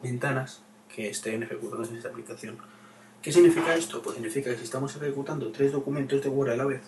ventanas 0.00 0.62
que 0.94 1.10
estén 1.10 1.42
ejecutando 1.42 1.88
en 1.88 1.96
esta 1.96 2.10
aplicación. 2.10 2.56
¿Qué 3.20 3.32
significa 3.32 3.74
esto? 3.74 4.00
Pues 4.00 4.14
significa 4.14 4.50
que 4.50 4.58
si 4.58 4.62
estamos 4.62 4.94
ejecutando 4.94 5.50
tres 5.50 5.72
documentos 5.72 6.22
de 6.22 6.28
Word 6.28 6.50
a 6.50 6.56
la 6.56 6.66
vez, 6.66 6.82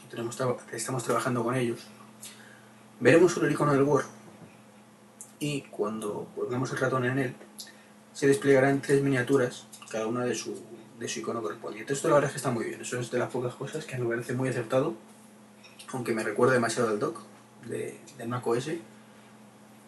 que 0.00 0.08
tenemos 0.08 0.38
que 0.70 0.76
estamos 0.76 1.04
trabajando 1.04 1.44
con 1.44 1.54
ellos, 1.54 1.86
veremos 2.98 3.32
solo 3.32 3.46
el 3.46 3.52
icono 3.52 3.74
del 3.74 3.82
Word 3.82 4.06
y 5.38 5.60
cuando 5.60 6.26
pongamos 6.34 6.72
el 6.72 6.78
ratón 6.78 7.04
en 7.04 7.18
él, 7.18 7.34
se 8.14 8.26
desplegarán 8.26 8.80
tres 8.80 9.02
miniaturas, 9.02 9.66
cada 9.90 10.06
una 10.06 10.24
de 10.24 10.34
su, 10.34 10.58
de 10.98 11.06
su 11.06 11.20
icono 11.20 11.42
correspondiente. 11.42 11.92
Esto 11.92 12.08
la 12.08 12.14
verdad 12.14 12.28
es 12.30 12.32
que 12.32 12.38
está 12.38 12.50
muy 12.50 12.64
bien, 12.64 12.80
eso 12.80 12.98
es 12.98 13.10
de 13.10 13.18
las 13.18 13.30
pocas 13.30 13.54
cosas 13.54 13.84
que 13.84 13.98
me 13.98 14.08
parece 14.08 14.32
muy 14.32 14.48
acertado, 14.48 14.94
aunque 15.92 16.12
me 16.12 16.22
recuerda 16.22 16.54
demasiado 16.54 16.90
al 16.90 16.98
dock 16.98 17.20
de, 17.66 17.98
de 18.16 18.26
Mac 18.26 18.46
OS, 18.46 18.70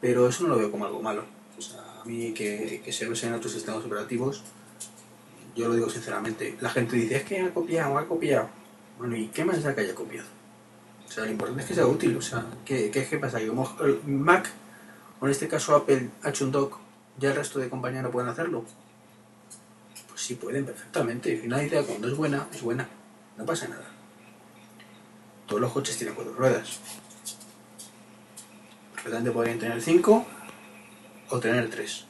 pero 0.00 0.28
eso 0.28 0.44
no 0.44 0.50
lo 0.50 0.58
veo 0.58 0.70
como 0.70 0.84
algo 0.86 1.02
malo. 1.02 1.24
O 1.56 1.62
sea, 1.62 1.80
a 2.00 2.04
mí 2.04 2.32
que, 2.32 2.80
que 2.84 2.92
se 2.92 3.08
usen 3.08 3.34
otros 3.34 3.52
sistemas 3.52 3.84
operativos, 3.84 4.42
yo 5.56 5.68
lo 5.68 5.74
digo 5.74 5.90
sinceramente, 5.90 6.56
la 6.60 6.70
gente 6.70 6.96
dice, 6.96 7.16
es 7.16 7.24
que 7.24 7.40
ha 7.40 7.52
copiado, 7.52 7.98
ha 7.98 8.06
copiado. 8.06 8.48
Bueno, 8.98 9.16
¿y 9.16 9.28
qué 9.28 9.44
más 9.44 9.62
da 9.62 9.74
que 9.74 9.82
haya 9.82 9.94
copiado? 9.94 10.26
O 11.06 11.10
sea, 11.10 11.24
lo 11.24 11.30
importante 11.30 11.62
es 11.62 11.68
que 11.68 11.74
sea 11.74 11.86
útil. 11.86 12.16
O 12.16 12.22
sea, 12.22 12.46
¿qué, 12.64 12.90
qué, 12.90 13.06
qué 13.06 13.18
pasa? 13.18 13.38
Que 13.38 13.50
Mac, 14.06 14.50
o 15.20 15.26
en 15.26 15.30
este 15.30 15.48
caso 15.48 15.74
Apple, 15.74 16.10
ha 16.22 16.30
hecho 16.30 16.44
un 16.44 16.52
dock, 16.52 16.78
¿ya 17.18 17.30
el 17.30 17.36
resto 17.36 17.58
de 17.58 17.68
compañías 17.68 18.02
no 18.02 18.10
pueden 18.10 18.28
hacerlo? 18.28 18.64
Pues 20.08 20.20
sí, 20.20 20.34
pueden 20.34 20.64
perfectamente. 20.64 21.32
Y 21.32 21.46
una 21.46 21.62
idea 21.62 21.82
cuando 21.82 22.08
es 22.08 22.16
buena, 22.16 22.46
es 22.52 22.62
buena. 22.62 22.88
No 23.36 23.46
pasa 23.46 23.68
nada. 23.68 23.97
Todos 25.48 25.62
los 25.62 25.72
coches 25.72 25.96
tienen 25.96 26.14
cuatro 26.14 26.34
ruedas. 26.34 26.78
Perfectamente 28.92 29.30
podrían 29.30 29.58
tener 29.58 29.80
cinco 29.80 30.26
o 31.30 31.40
tener 31.40 31.70
tres. 31.70 32.04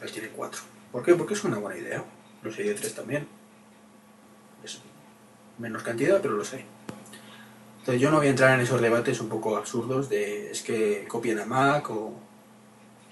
Las 0.00 0.10
tienen 0.10 0.32
cuatro. 0.34 0.62
¿Por 0.90 1.04
qué? 1.04 1.14
Porque 1.14 1.34
es 1.34 1.44
una 1.44 1.58
buena 1.58 1.78
idea. 1.78 2.02
Los 2.42 2.56
hay 2.58 2.68
de 2.68 2.74
tres 2.74 2.94
también. 2.94 3.28
Es 4.64 4.80
menos 5.58 5.82
cantidad, 5.82 6.22
pero 6.22 6.34
los 6.34 6.50
hay. 6.54 6.64
Entonces 7.80 8.00
yo 8.00 8.10
no 8.10 8.16
voy 8.16 8.28
a 8.28 8.30
entrar 8.30 8.54
en 8.54 8.60
esos 8.60 8.80
debates 8.80 9.20
un 9.20 9.28
poco 9.28 9.58
absurdos 9.58 10.08
de 10.08 10.50
es 10.50 10.62
que 10.62 11.06
copian 11.06 11.38
a 11.40 11.44
Mac 11.44 11.90
o... 11.90 12.14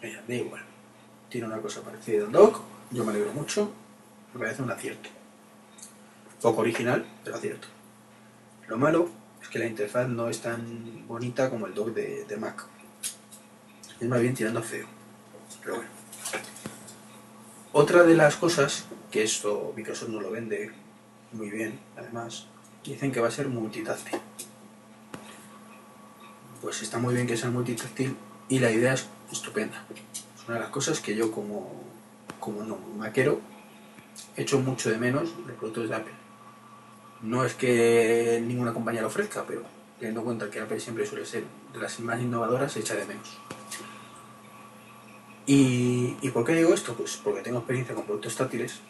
Mira, 0.03 0.23
da 0.27 0.35
igual. 0.35 0.63
Tiene 1.29 1.47
una 1.47 1.59
cosa 1.59 1.83
parecida 1.83 2.25
al 2.25 2.33
dock, 2.33 2.61
yo 2.91 3.05
me 3.05 3.11
alegro 3.11 3.33
mucho, 3.33 3.71
me 4.33 4.41
parece 4.41 4.63
un 4.63 4.71
acierto. 4.71 5.11
Poco 6.41 6.63
original, 6.63 7.05
pero 7.25 7.37
acierto. 7.37 7.69
Lo 8.69 8.79
malo 8.79 9.18
que 9.51 9.59
la 9.59 9.67
interfaz 9.67 10.09
no 10.09 10.29
es 10.29 10.41
tan 10.41 11.07
bonita 11.07 11.51
como 11.51 11.67
el 11.67 11.75
dock 11.75 11.89
de, 11.95 12.25
de 12.25 12.37
Mac. 12.37 12.67
Es 14.01 14.09
más 14.09 14.21
bien 14.21 14.35
tirando 14.35 14.63
feo. 14.63 14.87
Pero 15.63 15.77
bueno. 15.77 15.91
Otra 17.73 18.03
de 18.03 18.15
las 18.15 18.37
cosas, 18.37 18.87
que 19.11 19.23
esto 19.23 19.73
Microsoft 19.77 20.09
no 20.09 20.21
lo 20.21 20.31
vende 20.31 20.73
muy 21.33 21.51
bien, 21.51 21.79
además, 21.97 22.47
dicen 22.85 23.13
que 23.13 23.21
va 23.21 23.29
a 23.29 23.31
ser 23.31 23.49
multitáctil. 23.49 24.19
Pues 26.61 26.83
está 26.83 26.99
muy 26.99 27.15
bien 27.15 27.27
que 27.27 27.37
sea 27.37 27.51
multitáctil 27.51 28.17
y 28.49 28.59
la 28.59 28.71
idea 28.71 28.95
es 28.95 29.07
estupenda. 29.31 29.85
una 30.47 30.55
de 30.55 30.61
las 30.61 30.71
cosas 30.71 31.01
que 31.01 31.15
yo 31.15 31.31
como, 31.31 31.71
como 32.41 32.65
no 32.65 32.79
maquero 32.97 33.41
echo 34.37 34.59
mucho 34.61 34.91
de 34.91 34.99
menos 34.99 35.31
los 35.47 35.57
productos 35.57 35.89
de 35.89 35.95
Apple. 35.95 36.28
No 37.23 37.45
es 37.45 37.55
que 37.55 38.43
ninguna 38.47 38.73
compañía 38.73 39.03
lo 39.03 39.09
ofrezca, 39.09 39.45
pero 39.47 39.63
teniendo 39.99 40.21
en 40.21 40.25
cuenta 40.25 40.51
que 40.51 40.61
Apple 40.61 40.79
siempre 40.79 41.07
suele 41.07 41.27
ser 41.27 41.45
de 41.73 41.81
las 41.81 41.99
más 42.01 42.21
innovadoras, 42.21 42.73
se 42.73 42.81
echa 42.81 42.95
de 42.95 43.05
menos. 43.05 43.39
¿Y, 45.47 46.17
¿Y 46.21 46.31
por 46.31 46.45
qué 46.45 46.55
digo 46.55 46.73
esto? 46.75 46.95
Pues 46.95 47.17
porque 47.17 47.43
tengo 47.43 47.59
experiencia 47.59 47.95
con 47.95 48.05
productos 48.05 48.37
táctiles, 48.37 48.81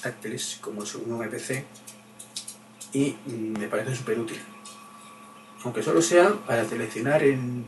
táctiles 0.00 0.58
como 0.62 0.84
es 0.84 0.94
un 0.94 1.12
MPC, 1.18 1.64
y 2.92 3.16
me 3.28 3.68
parece 3.68 3.94
súper 3.94 4.18
útil. 4.18 4.40
Aunque 5.64 5.82
solo 5.82 6.00
sea 6.00 6.32
para 6.46 6.64
seleccionar 6.64 7.22
en, 7.22 7.64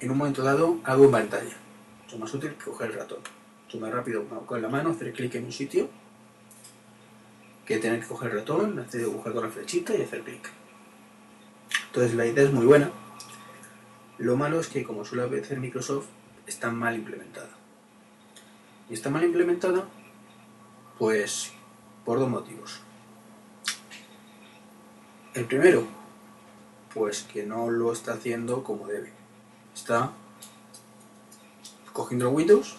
en 0.00 0.10
un 0.10 0.18
momento 0.18 0.42
dado 0.42 0.78
algo 0.84 1.04
en 1.06 1.10
pantalla. 1.12 1.56
Mucho 2.02 2.18
más 2.18 2.34
útil 2.34 2.54
que 2.54 2.64
coger 2.64 2.90
el 2.90 2.96
ratón. 2.96 3.20
Mucho 3.64 3.78
más 3.78 3.92
rápido 3.92 4.24
con 4.44 4.60
la 4.60 4.68
mano, 4.68 4.90
hacer 4.90 5.12
clic 5.12 5.34
en 5.36 5.44
un 5.44 5.52
sitio, 5.52 5.88
que 7.64 7.78
tener 7.78 8.00
que 8.00 8.06
coger 8.06 8.30
el 8.30 8.38
ratón, 8.38 8.78
hacer 8.78 9.00
dibujar 9.00 9.32
con 9.32 9.44
la 9.44 9.50
flechita 9.50 9.94
y 9.94 10.02
hacer 10.02 10.22
clic. 10.22 10.50
Entonces 11.86 12.14
la 12.14 12.26
idea 12.26 12.44
es 12.44 12.52
muy 12.52 12.66
buena. 12.66 12.90
Lo 14.18 14.36
malo 14.36 14.60
es 14.60 14.68
que, 14.68 14.84
como 14.84 15.04
suele 15.04 15.40
hacer 15.40 15.58
Microsoft, 15.58 16.06
está 16.46 16.70
mal 16.70 16.94
implementada. 16.94 17.50
Y 18.88 18.94
está 18.94 19.10
mal 19.10 19.24
implementada, 19.24 19.88
pues, 20.98 21.52
por 22.04 22.18
dos 22.18 22.28
motivos. 22.28 22.80
El 25.34 25.46
primero, 25.46 25.86
pues 26.92 27.24
que 27.24 27.44
no 27.44 27.70
lo 27.70 27.92
está 27.92 28.12
haciendo 28.12 28.62
como 28.62 28.86
debe. 28.86 29.12
Está 29.74 30.12
cogiendo 31.92 32.30
Windows 32.30 32.76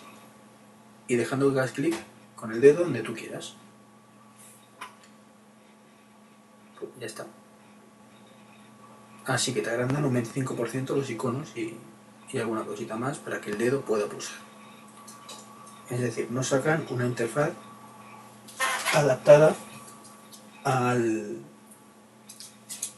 y 1.08 1.15
dejando 1.15 1.51
que 1.51 1.60
hagas 1.60 1.74
clic 1.74 1.96
con 2.36 2.54
el 2.54 2.62
dedo 2.62 2.84
donde 2.84 3.01
tú 3.01 3.13
quieras. 3.13 3.56
Pues 6.72 6.75
ya 7.00 7.08
está. 7.08 7.25
Así 9.25 9.54
que 9.54 9.62
te 9.62 9.70
agrandan 9.70 10.06
un 10.06 10.13
25% 10.13 10.96
los 10.96 11.10
iconos 11.10 11.56
y, 11.56 11.77
y 12.32 12.38
alguna 12.38 12.63
cosita 12.63 12.96
más 12.96 13.18
para 13.18 13.42
que 13.42 13.51
el 13.51 13.58
dedo 13.58 13.82
pueda 13.82 14.08
pulsar. 14.08 14.38
Es 15.89 16.00
decir, 16.00 16.27
no 16.32 16.44
sacan 16.44 16.86
una 16.89 17.06
interfaz 17.06 17.51
adaptada 18.94 19.56
al, 20.63 21.38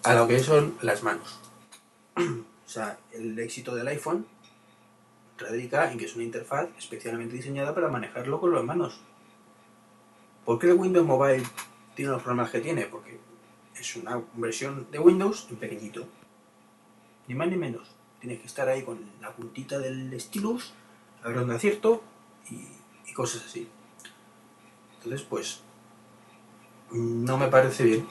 a 0.04 0.14
lo 0.14 0.28
que 0.28 0.40
son 0.40 0.78
las 0.82 1.04
manos. 1.04 1.40
o 2.18 2.70
sea, 2.70 2.98
el 3.12 3.38
éxito 3.40 3.76
del 3.76 3.88
iPhone 3.88 4.26
radica 5.38 5.92
en 5.92 5.98
que 5.98 6.06
es 6.06 6.16
una 6.16 6.24
interfaz 6.24 6.70
especialmente 6.78 7.36
diseñada 7.36 7.74
para 7.76 7.90
manejarlo 7.90 8.40
con 8.40 8.54
las 8.54 8.64
manos. 8.64 9.00
¿Por 10.46 10.60
qué 10.60 10.68
el 10.68 10.74
Windows 10.74 11.06
Mobile 11.06 11.44
tiene 11.96 12.12
los 12.12 12.24
problemas 12.24 12.52
que 12.52 12.62
tiene? 12.62 12.86
Porque 12.86 13.20
es 13.80 13.96
una 13.96 14.22
versión 14.36 14.88
de 14.92 15.00
Windows 15.00 15.48
en 15.50 15.58
pequeñito. 15.58 16.08
Ni 17.28 17.36
más 17.36 17.50
ni 17.50 17.58
menos. 17.58 17.90
Tienes 18.20 18.40
que 18.40 18.48
estar 18.48 18.68
ahí 18.68 18.84
con 18.84 19.00
la 19.22 19.36
puntita 19.36 19.80
del 19.80 20.20
stylus, 20.20 20.74
a 21.24 21.28
ver 21.28 21.38
dónde 21.38 21.56
acierto 21.56 22.02
y, 22.50 22.68
y 23.10 23.14
cosas 23.14 23.46
así. 23.46 23.68
Entonces, 24.96 25.22
pues, 25.24 25.62
no 26.92 27.38
me 27.38 27.48
parece 27.48 27.84
bien 27.84 28.08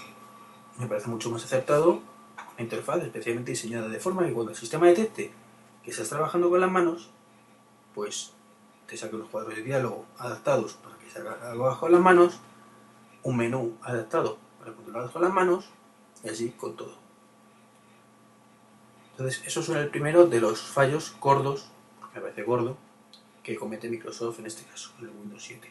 me 0.79 0.87
parece 0.87 1.09
mucho 1.09 1.31
más 1.31 1.45
acertado 1.45 2.01
una 2.55 2.63
interfaz 2.63 3.03
especialmente 3.03 3.53
diseñada 3.53 3.89
de 3.89 3.99
forma 3.99 4.27
que 4.27 4.33
cuando 4.33 4.53
el 4.53 4.59
sistema 4.59 4.87
detecte 4.87 5.33
que 5.83 5.91
estás 5.91 6.09
trabajando 6.09 6.51
con 6.51 6.61
las 6.61 6.71
manos, 6.71 7.11
pues 7.95 8.33
te 8.87 8.97
saque 8.97 9.17
unos 9.17 9.29
cuadros 9.29 9.57
de 9.57 9.63
diálogo 9.63 10.05
adaptados 10.19 10.75
para 10.75 10.97
que 10.99 11.09
se 11.11 11.21
algo 11.21 11.65
bajo 11.65 11.89
las 11.89 12.01
manos, 12.01 12.41
un 13.23 13.37
menú 13.37 13.77
adaptado 13.83 14.39
para 14.73 15.09
con 15.09 15.23
las 15.23 15.33
manos, 15.33 15.67
y 16.25 16.29
así 16.29 16.51
con 16.51 16.77
todo. 16.77 16.97
Entonces, 19.13 19.43
eso 19.47 19.61
es 19.61 19.69
el 19.71 19.89
primero 19.89 20.27
de 20.27 20.41
los 20.41 20.61
fallos 20.61 21.17
gordos, 21.21 21.71
me 22.15 22.43
gordo, 22.43 22.77
que 23.43 23.57
comete 23.57 23.89
Microsoft 23.89 24.41
en 24.41 24.47
este 24.47 24.65
caso, 24.65 24.91
en 24.99 25.07
el 25.07 25.11
Windows 25.11 25.43
7. 25.43 25.71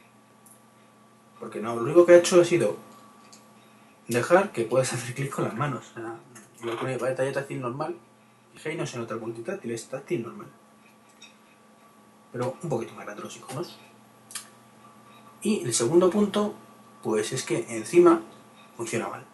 Porque 1.39 1.59
no, 1.59 1.75
lo 1.75 1.83
único 1.83 2.05
que 2.05 2.13
ha 2.13 2.17
hecho 2.17 2.39
ha 2.39 2.45
sido 2.45 2.77
dejar 4.07 4.51
que 4.51 4.63
puedas 4.63 4.93
hacer 4.93 5.13
clic 5.13 5.33
con 5.33 5.45
las 5.45 5.55
manos. 5.55 5.91
O 5.91 5.93
sea, 5.93 6.19
lo 6.63 6.79
pone 6.79 6.97
pantalla 6.97 7.33
táctil 7.33 7.61
normal. 7.61 7.95
Y 8.53 8.75
no 8.75 8.87
se 8.87 8.97
nota 8.97 9.15
el 9.15 9.19
punto 9.19 9.41
táctil, 9.41 9.71
es 9.71 9.87
táctil 9.87 10.23
normal. 10.23 10.47
Pero 12.31 12.57
un 12.63 12.69
poquito 12.69 12.93
más 12.93 13.05
grande 13.05 13.23
los 13.23 13.35
iconos. 13.35 13.77
Y 15.41 15.63
el 15.63 15.73
segundo 15.73 16.09
punto, 16.09 16.55
pues 17.03 17.33
es 17.33 17.43
que 17.43 17.65
encima 17.75 18.21
funciona 18.75 19.07
mal. 19.07 19.25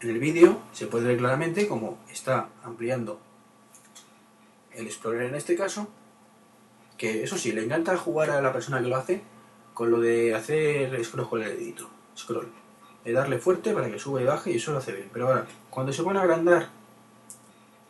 En 0.00 0.10
el 0.10 0.18
vídeo 0.18 0.60
se 0.72 0.86
puede 0.86 1.08
ver 1.08 1.18
claramente 1.18 1.68
cómo 1.68 1.98
está 2.10 2.48
ampliando 2.62 3.20
el 4.72 4.86
Explorer 4.86 5.22
en 5.22 5.34
este 5.34 5.56
caso, 5.56 5.88
que 6.96 7.22
eso 7.22 7.36
sí, 7.36 7.52
le 7.52 7.64
encanta 7.64 7.96
jugar 7.96 8.30
a 8.30 8.40
la 8.40 8.52
persona 8.52 8.80
que 8.80 8.88
lo 8.88 8.96
hace 8.96 9.22
con 9.74 9.90
lo 9.90 10.00
de 10.00 10.34
hacer 10.34 11.02
scroll 11.04 11.28
con 11.28 11.42
el 11.42 11.56
dedito, 11.56 11.90
scroll 12.16 12.50
de 13.04 13.12
darle 13.12 13.38
fuerte 13.38 13.72
para 13.72 13.90
que 13.90 13.98
suba 13.98 14.20
y 14.20 14.24
baje 14.24 14.52
y 14.52 14.56
eso 14.56 14.72
lo 14.72 14.78
hace 14.78 14.92
bien. 14.92 15.08
Pero 15.12 15.28
ahora, 15.28 15.46
cuando 15.70 15.92
se 15.92 16.02
pone 16.02 16.18
a 16.18 16.22
agrandar 16.22 16.68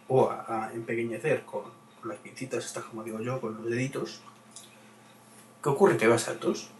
o 0.09 0.31
a, 0.31 0.71
empequeñecer 0.75 1.45
con, 1.45 1.65
las 2.05 2.19
pincitas 2.19 2.65
estas, 2.65 2.85
como 2.85 3.05
digo 3.05 3.21
yo, 3.21 3.41
con 3.41 3.57
los 3.57 3.67
deditos, 3.67 4.21
¿qué 5.63 5.69
ocurre? 5.69 5.97
Que 5.97 6.09
va 6.09 6.15
a 6.15 6.19
saltos. 6.19 6.71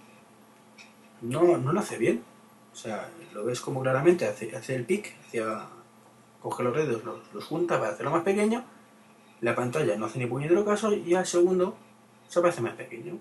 No, 1.21 1.59
no 1.59 1.73
lo 1.73 1.81
hace 1.81 1.99
bien. 1.99 2.25
Sea, 2.81 3.11
lo 3.35 3.45
ves 3.45 3.61
como 3.61 3.83
claramente 3.83 4.27
hace, 4.27 4.57
hace 4.57 4.75
el 4.75 4.87
pic, 4.87 5.15
hacia, 5.27 5.67
coge 6.41 6.63
los 6.63 6.75
dedos, 6.75 7.03
los, 7.05 7.45
junta 7.45 7.79
para 7.79 7.93
hacerlo 7.93 8.11
más 8.11 8.23
pequeño, 8.23 8.65
la 9.43 9.55
pantalla 9.55 9.97
no 9.97 10.07
hace 10.07 10.19
ni 10.19 10.25
puñetero 10.25 10.65
caso 10.65 10.91
y 10.95 11.15
al 11.15 11.27
segundo 11.27 11.77
se 12.27 12.41
parece 12.41 12.63
más 12.63 12.73
pequeño. 12.73 13.19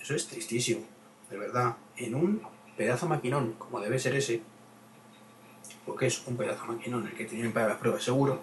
Eso 0.00 0.14
es 0.14 0.26
tristísimo, 0.26 0.86
de 1.28 1.36
verdad. 1.36 1.76
En 1.98 2.14
un 2.14 2.40
pedazo 2.78 3.06
maquinón, 3.06 3.52
como 3.58 3.78
debe 3.78 3.98
ser 3.98 4.16
ese, 4.16 4.40
porque 5.84 6.06
es 6.06 6.26
un 6.26 6.38
pedazo 6.38 6.64
maquinón 6.64 7.08
el 7.08 7.12
que 7.12 7.26
tienen 7.26 7.52
para 7.52 7.68
las 7.68 7.76
pruebas 7.76 8.02
seguro, 8.02 8.40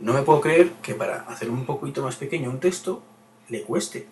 no 0.00 0.14
me 0.14 0.22
puedo 0.22 0.40
creer 0.40 0.72
que 0.80 0.94
para 0.94 1.16
hacer 1.24 1.50
un 1.50 1.66
poquito 1.66 2.02
más 2.02 2.16
pequeño 2.16 2.48
un 2.48 2.60
texto 2.60 3.02
le 3.50 3.62
cueste. 3.62 4.06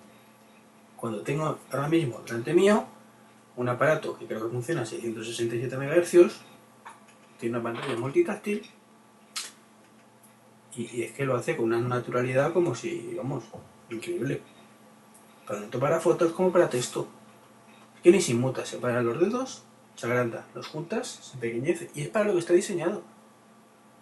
Cuando 0.94 1.22
tengo 1.22 1.58
ahora 1.70 1.88
mismo 1.88 2.20
delante 2.26 2.52
mío 2.52 2.86
un 3.56 3.68
aparato 3.68 4.18
que 4.18 4.26
creo 4.26 4.44
que 4.44 4.50
funciona 4.50 4.82
a 4.82 4.86
667 4.86 5.76
MHz, 5.76 6.40
tiene 7.38 7.58
una 7.58 7.72
pantalla 7.72 7.96
multitáctil 7.96 8.62
y, 10.76 11.02
es 11.02 11.12
que 11.12 11.24
lo 11.24 11.36
hace 11.36 11.56
con 11.56 11.66
una 11.66 11.78
naturalidad 11.78 12.52
como 12.52 12.74
si, 12.74 13.14
vamos, 13.16 13.44
increíble. 13.90 14.42
Tanto 15.46 15.78
para 15.78 16.00
fotos 16.00 16.32
como 16.32 16.50
para 16.50 16.68
texto 16.68 17.06
que 18.02 18.10
ni 18.10 18.20
se 18.20 18.32
inmuta, 18.32 18.66
separa 18.66 19.02
los 19.02 19.20
dedos, 19.20 19.62
se 19.94 20.06
agranda, 20.06 20.46
los 20.54 20.66
juntas, 20.66 21.06
se 21.06 21.38
pequeñece 21.38 21.90
y 21.94 22.02
es 22.02 22.08
para 22.08 22.26
lo 22.26 22.32
que 22.32 22.40
está 22.40 22.54
diseñado. 22.54 23.02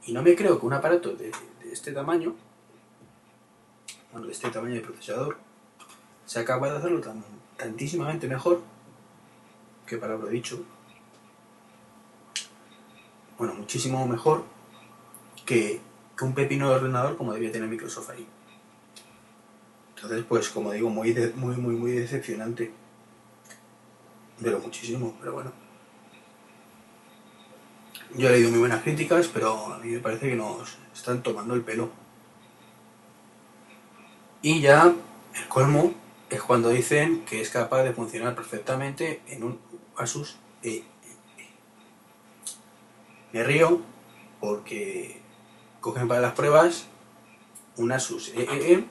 Y 0.04 0.12
no 0.12 0.22
me 0.22 0.34
creo 0.34 0.58
que 0.58 0.66
un 0.66 0.72
aparato 0.72 1.14
de, 1.14 1.30
este 1.70 1.92
tamaño, 1.92 2.34
bueno, 4.10 4.26
de 4.26 4.32
este 4.32 4.50
tamaño 4.50 4.74
de 4.74 4.80
procesador, 4.80 5.36
sea 6.24 6.44
capaz 6.44 6.70
de 6.70 6.78
hacerlo 6.78 7.00
tan, 7.00 7.22
tantísimamente 7.56 8.26
mejor 8.28 8.62
que 9.92 9.98
para 9.98 10.16
lo 10.16 10.26
dicho. 10.26 10.64
Bueno, 13.36 13.54
muchísimo 13.54 14.06
mejor 14.06 14.44
que, 15.44 15.80
un 16.20 16.34
pepino 16.34 16.68
de 16.68 16.76
ordenador 16.76 17.16
como 17.16 17.32
debía 17.32 17.50
tener 17.50 17.68
Microsoft 17.68 18.10
ahí. 18.10 18.26
Entonces, 19.96 20.24
pues 20.28 20.48
como 20.48 20.70
digo, 20.70 20.88
muy, 20.88 21.12
muy, 21.34 21.56
muy, 21.56 21.74
muy 21.74 21.90
decepcionante 21.92 22.72
pero 24.40 24.58
muchísimo, 24.58 25.14
pero 25.20 25.32
bueno. 25.32 25.52
Yo 28.16 28.28
he 28.28 28.32
leído 28.32 28.50
muy 28.50 28.58
buenas 28.58 28.82
críticas, 28.82 29.28
pero 29.32 29.72
a 29.72 29.78
mí 29.78 29.88
me 29.88 30.00
parece 30.00 30.28
que 30.28 30.36
nos 30.36 30.76
están 30.92 31.22
tomando 31.22 31.54
el 31.54 31.62
pelo. 31.62 31.90
Y 34.42 34.60
ya 34.60 34.92
el 35.34 35.48
colmo 35.48 35.94
es 36.28 36.42
cuando 36.42 36.70
dicen 36.70 37.24
que 37.24 37.40
es 37.40 37.50
capaz 37.50 37.84
de 37.84 37.92
funcionar 37.92 38.34
perfectamente 38.34 39.22
en 39.28 39.44
un 39.44 39.58
Asus 39.96 40.36
E. 40.62 40.84
Me 43.32 43.42
río 43.44 43.80
porque 44.40 45.20
cogen 45.80 46.08
para 46.08 46.20
las 46.20 46.34
pruebas 46.34 46.86
un 47.76 47.92
Asus 47.92 48.32
EEE 48.34 48.84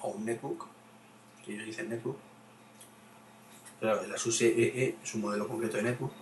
o 0.00 0.08
un 0.08 0.24
netbook, 0.24 0.66
que 1.44 1.54
ellos 1.54 1.66
dicen 1.66 1.88
netbook, 1.88 2.18
Claro, 3.80 4.02
el 4.02 4.12
Asus 4.12 4.42
EE 4.42 4.96
es 5.02 5.14
un 5.14 5.20
modelo 5.20 5.46
concreto 5.46 5.76
de 5.76 5.84
netbook. 5.84 6.12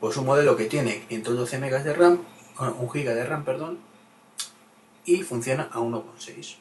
Pues 0.00 0.16
un 0.16 0.26
modelo 0.26 0.56
que 0.56 0.66
tiene 0.66 1.04
512 1.08 1.58
MB 1.58 1.82
de 1.82 1.94
RAM, 1.94 2.22
1 2.58 2.88
GB 2.88 3.14
de 3.14 3.24
RAM, 3.24 3.44
perdón, 3.44 3.78
y 5.04 5.22
funciona 5.22 5.68
a 5.72 5.78
1,6. 5.80 6.56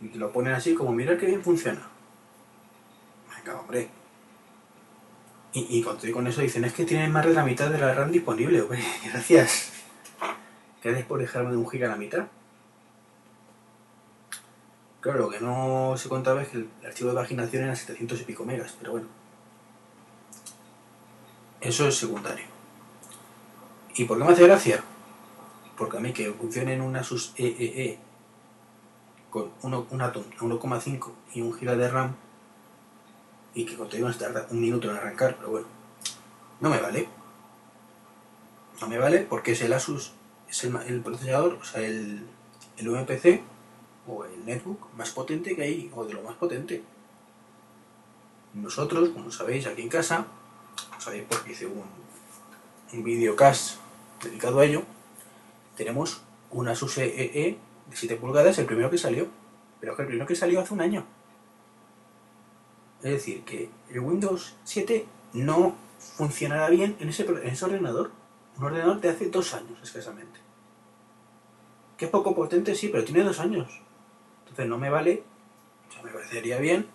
Y 0.00 0.18
lo 0.18 0.32
ponen 0.32 0.54
así 0.54 0.74
como, 0.74 0.92
mira 0.92 1.16
que 1.16 1.26
bien 1.26 1.42
funciona. 1.42 1.93
Venga, 3.44 3.60
hombre. 3.60 3.88
Y, 5.52 5.78
y 5.78 5.82
cuando 5.82 6.10
con 6.12 6.26
eso 6.26 6.40
dicen, 6.40 6.64
es 6.64 6.72
que 6.72 6.84
tienen 6.84 7.12
más 7.12 7.26
de 7.26 7.34
la 7.34 7.44
mitad 7.44 7.68
de 7.70 7.78
la 7.78 7.92
RAM 7.94 8.10
disponible. 8.10 8.62
Hombre, 8.62 8.82
gracias. 9.04 9.72
Gracias 10.82 11.06
por 11.06 11.20
dejarme 11.20 11.50
de 11.50 11.58
un 11.58 11.68
giga 11.68 11.88
a 11.88 11.90
la 11.90 11.96
mitad. 11.96 12.26
Claro, 15.00 15.18
lo 15.18 15.28
que 15.28 15.40
no 15.40 15.94
se 15.98 16.08
contaba 16.08 16.42
es 16.42 16.48
que 16.48 16.56
el 16.56 16.68
archivo 16.86 17.10
de 17.10 17.16
paginación 17.16 17.64
era 17.64 17.76
700 17.76 18.22
y 18.22 18.24
pico 18.24 18.44
megas, 18.44 18.74
pero 18.78 18.92
bueno. 18.92 19.08
Eso 21.60 21.86
es 21.88 21.96
secundario. 21.96 22.46
¿Y 23.94 24.04
por 24.04 24.18
qué 24.18 24.24
me 24.24 24.32
hace 24.32 24.46
gracia? 24.46 24.82
Porque 25.76 25.98
a 25.98 26.00
mí 26.00 26.12
que 26.12 26.32
funcione 26.32 26.72
en 26.72 26.80
una 26.80 27.04
sus 27.04 27.34
EEE 27.36 27.98
con 29.28 29.50
uno, 29.62 29.86
un 29.90 30.00
Atom 30.00 30.24
a 30.38 30.42
1,5 30.42 31.12
y 31.34 31.42
un 31.42 31.52
GB 31.52 31.76
de 31.76 31.90
RAM 31.90 32.14
y 33.54 33.64
que 33.64 33.76
contigo 33.76 34.10
tarda 34.12 34.46
un 34.50 34.60
minuto 34.60 34.90
en 34.90 34.96
arrancar, 34.96 35.36
pero 35.36 35.50
bueno, 35.50 35.66
no 36.60 36.70
me 36.70 36.80
vale. 36.80 37.08
No 38.80 38.88
me 38.88 38.98
vale 38.98 39.20
porque 39.20 39.52
es 39.52 39.62
el 39.62 39.72
Asus, 39.72 40.12
es 40.48 40.64
el, 40.64 41.00
procesador, 41.00 41.54
o 41.54 41.64
sea, 41.64 41.80
el, 41.80 42.26
el 42.76 42.88
UMPC 42.88 43.40
o 44.06 44.24
el 44.24 44.44
netbook 44.44 44.92
más 44.96 45.10
potente 45.10 45.54
que 45.54 45.62
hay, 45.62 45.90
o 45.94 46.04
de 46.04 46.14
lo 46.14 46.22
más 46.22 46.34
potente. 46.34 46.82
Nosotros, 48.52 49.10
como 49.10 49.30
sabéis, 49.30 49.66
aquí 49.66 49.82
en 49.82 49.88
casa, 49.88 50.26
sabéis 50.98 51.24
porque 51.28 51.52
hice 51.52 51.66
un, 51.66 51.84
un 52.92 53.04
videocast 53.04 53.78
dedicado 54.22 54.60
a 54.60 54.64
ello, 54.64 54.82
tenemos 55.76 56.22
una 56.50 56.72
Asus 56.72 56.98
EE 56.98 57.58
de 57.90 57.96
7 57.96 58.16
pulgadas, 58.16 58.58
el 58.58 58.66
primero 58.66 58.90
que 58.90 58.98
salió, 58.98 59.28
pero 59.80 59.92
es 59.92 59.96
que 59.96 60.02
el 60.02 60.08
primero 60.08 60.26
que 60.26 60.36
salió 60.36 60.60
hace 60.60 60.74
un 60.74 60.80
año. 60.80 61.04
Es 63.04 63.10
decir, 63.10 63.44
que 63.44 63.68
el 63.90 64.00
Windows 64.00 64.56
7 64.64 65.06
no 65.34 65.76
funcionará 65.98 66.70
bien 66.70 66.96
en 67.00 67.10
ese, 67.10 67.24
en 67.26 67.48
ese 67.48 67.64
ordenador. 67.66 68.10
Un 68.56 68.64
ordenador 68.64 68.98
de 69.02 69.10
hace 69.10 69.28
dos 69.28 69.52
años 69.52 69.78
escasamente. 69.82 70.40
Que 71.98 72.06
es 72.06 72.10
poco 72.10 72.34
potente, 72.34 72.74
sí, 72.74 72.88
pero 72.88 73.04
tiene 73.04 73.22
dos 73.22 73.40
años. 73.40 73.82
Entonces 74.40 74.66
no 74.66 74.78
me 74.78 74.88
vale, 74.88 75.22
o 75.86 75.92
sea, 75.92 76.02
me 76.02 76.10
parecería 76.10 76.58
bien 76.58 76.86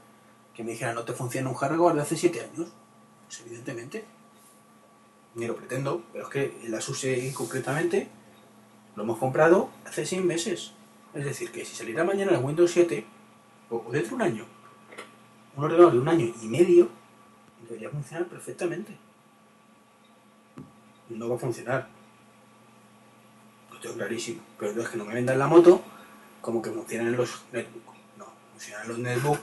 que 0.55 0.63
me 0.63 0.71
dijera 0.71 0.93
no 0.93 1.03
te 1.03 1.13
funciona 1.13 1.47
un 1.47 1.55
hardware 1.55 1.95
de 1.95 2.01
hace 2.01 2.17
7 2.17 2.41
años. 2.41 2.69
Pues 3.27 3.41
evidentemente. 3.45 4.03
Ni 5.35 5.45
lo 5.45 5.55
pretendo, 5.55 6.01
pero 6.11 6.23
es 6.25 6.31
que 6.31 6.59
el 6.65 6.73
Asus 6.73 7.05
concretamente 7.35 8.09
lo 8.95 9.03
hemos 9.03 9.19
comprado 9.19 9.69
hace 9.85 10.07
6 10.07 10.23
meses. 10.23 10.71
Es 11.13 11.23
decir, 11.23 11.51
que 11.51 11.65
si 11.65 11.75
saliera 11.75 12.03
mañana 12.03 12.31
el 12.31 12.43
Windows 12.43 12.71
7, 12.71 13.05
o 13.69 13.85
dentro 13.91 14.09
de 14.09 14.15
un 14.15 14.21
año, 14.23 14.58
un 15.59 15.65
ordenador 15.65 15.91
de 15.93 15.99
un 15.99 16.07
año 16.07 16.33
y 16.41 16.47
medio, 16.47 16.87
debería 17.67 17.89
funcionar 17.89 18.27
perfectamente. 18.27 18.97
No 21.09 21.27
va 21.27 21.35
a 21.35 21.39
funcionar. 21.39 21.87
Lo 23.71 23.79
tengo 23.79 23.95
clarísimo. 23.95 24.41
Pero 24.57 24.81
es 24.81 24.87
que 24.87 24.97
no 24.97 25.05
me 25.05 25.13
vendan 25.13 25.37
la 25.37 25.47
moto 25.47 25.83
como 26.41 26.61
que 26.61 26.71
funcionan 26.71 27.11
los 27.17 27.43
netbooks. 27.51 27.97
No, 28.17 28.25
funcionan 28.53 28.87
los 28.87 28.99
netbooks 28.99 29.41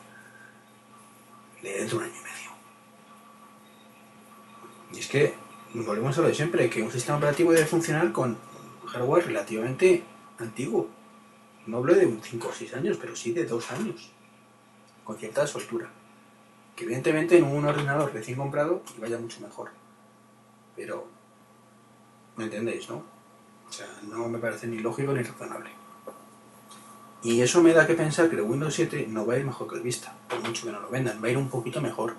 de 1.63 1.79
dentro 1.79 1.99
de 1.99 2.05
un 2.05 2.11
año 2.11 2.21
y 2.21 2.25
medio. 2.25 2.51
Y 4.95 4.99
es 5.01 5.09
que 5.09 5.35
volvemos 5.75 6.17
a 6.17 6.23
lo 6.23 6.29
de 6.29 6.35
siempre, 6.35 6.71
que 6.71 6.83
un 6.83 6.91
sistema 6.91 7.19
operativo 7.19 7.53
debe 7.53 7.67
funcionar 7.67 8.11
con 8.13 8.39
hardware 8.87 9.27
relativamente 9.27 10.03
antiguo. 10.39 10.89
No 11.67 11.79
hablo 11.79 11.95
de 11.95 12.19
5 12.23 12.49
o 12.49 12.53
6 12.53 12.75
años, 12.75 12.97
pero 12.99 13.15
sí 13.15 13.33
de 13.33 13.45
2 13.45 13.73
años. 13.73 14.13
Con 15.05 15.19
cierta 15.19 15.47
soltura. 15.47 15.91
Que 16.77 16.85
evidentemente 16.85 17.39
en 17.39 17.45
un 17.45 17.65
ordenador 17.65 18.13
recién 18.13 18.39
comprado 18.39 18.83
vaya 18.99 19.19
mucho 19.19 19.41
mejor. 19.41 19.71
Pero, 20.77 21.09
¿me 22.37 22.45
entendéis, 22.45 22.89
no? 22.89 23.03
O 23.69 23.73
sea, 23.73 23.87
no 24.03 24.29
me 24.29 24.39
parece 24.39 24.67
ni 24.67 24.79
lógico 24.79 25.13
ni 25.13 25.23
razonable. 25.23 25.71
Y 27.23 27.41
eso 27.41 27.63
me 27.63 27.73
da 27.73 27.87
que 27.87 27.95
pensar 27.95 28.29
que 28.29 28.37
el 28.37 28.43
Windows 28.43 28.75
7 28.75 29.07
no 29.09 29.27
va 29.27 29.35
a 29.35 29.39
ir 29.39 29.45
mejor 29.45 29.69
que 29.69 29.77
el 29.77 29.83
Vista, 29.83 30.15
por 30.29 30.41
mucho 30.41 30.67
que 30.67 30.73
no 30.73 30.81
lo 30.81 30.91
vendan, 30.91 31.21
va 31.21 31.27
a 31.27 31.31
ir 31.31 31.39
un 31.39 31.49
poquito 31.49 31.81
mejor. 31.81 32.15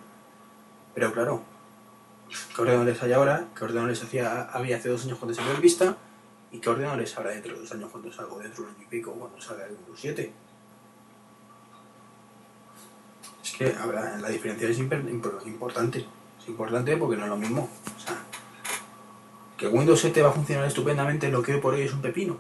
Pero 0.93 1.13
claro, 1.13 1.43
¿qué 2.28 2.62
ordenadores 2.62 3.02
hay 3.04 3.13
ahora? 3.13 3.48
¿Qué 3.56 3.63
ordenadores 3.63 4.04
había 4.04 4.76
hace 4.76 4.89
dos 4.89 5.06
años 5.06 5.20
cuando 5.20 5.36
salió 5.36 5.54
el 5.54 5.62
Vista? 5.62 5.96
¿Y 6.52 6.60
qué 6.60 6.70
ordenadores 6.70 7.15
habrá 7.17 7.32
dentro 7.32 7.54
de 7.54 7.60
dos 7.60 7.72
años 7.72 7.89
cuando 7.91 8.12
salga, 8.12 8.36
dentro 8.39 8.63
de 8.63 8.70
un 8.70 8.76
año 8.76 8.84
y 8.84 8.89
pico 8.89 9.12
cuando 9.13 9.39
salga 9.39 9.65
el 9.65 9.74
Windows 9.74 10.00
7? 10.00 10.34
Es 13.43 13.47
que 13.58 13.74
la 13.74 14.30
diferencia 14.30 14.70
es 14.70 14.80
importante. 14.80 16.06
Es 16.39 16.48
importante 16.48 16.96
porque 16.98 17.17
no 17.17 17.24
es 17.24 17.30
lo 17.30 17.38
mismo. 17.38 17.70
O 17.96 18.00
sea, 18.00 18.17
que 19.58 19.67
Windows 19.67 20.00
7 20.00 20.22
va 20.22 20.30
a 20.30 20.34
funcionar 20.34 20.65
estupendamente, 20.65 21.30
lo 21.30 21.41
que 21.41 21.56
hoy 21.56 21.62
por 21.62 21.74
hoy 21.74 21.82
es 21.82 21.93
un 21.93 22.02
pepino. 22.02 22.38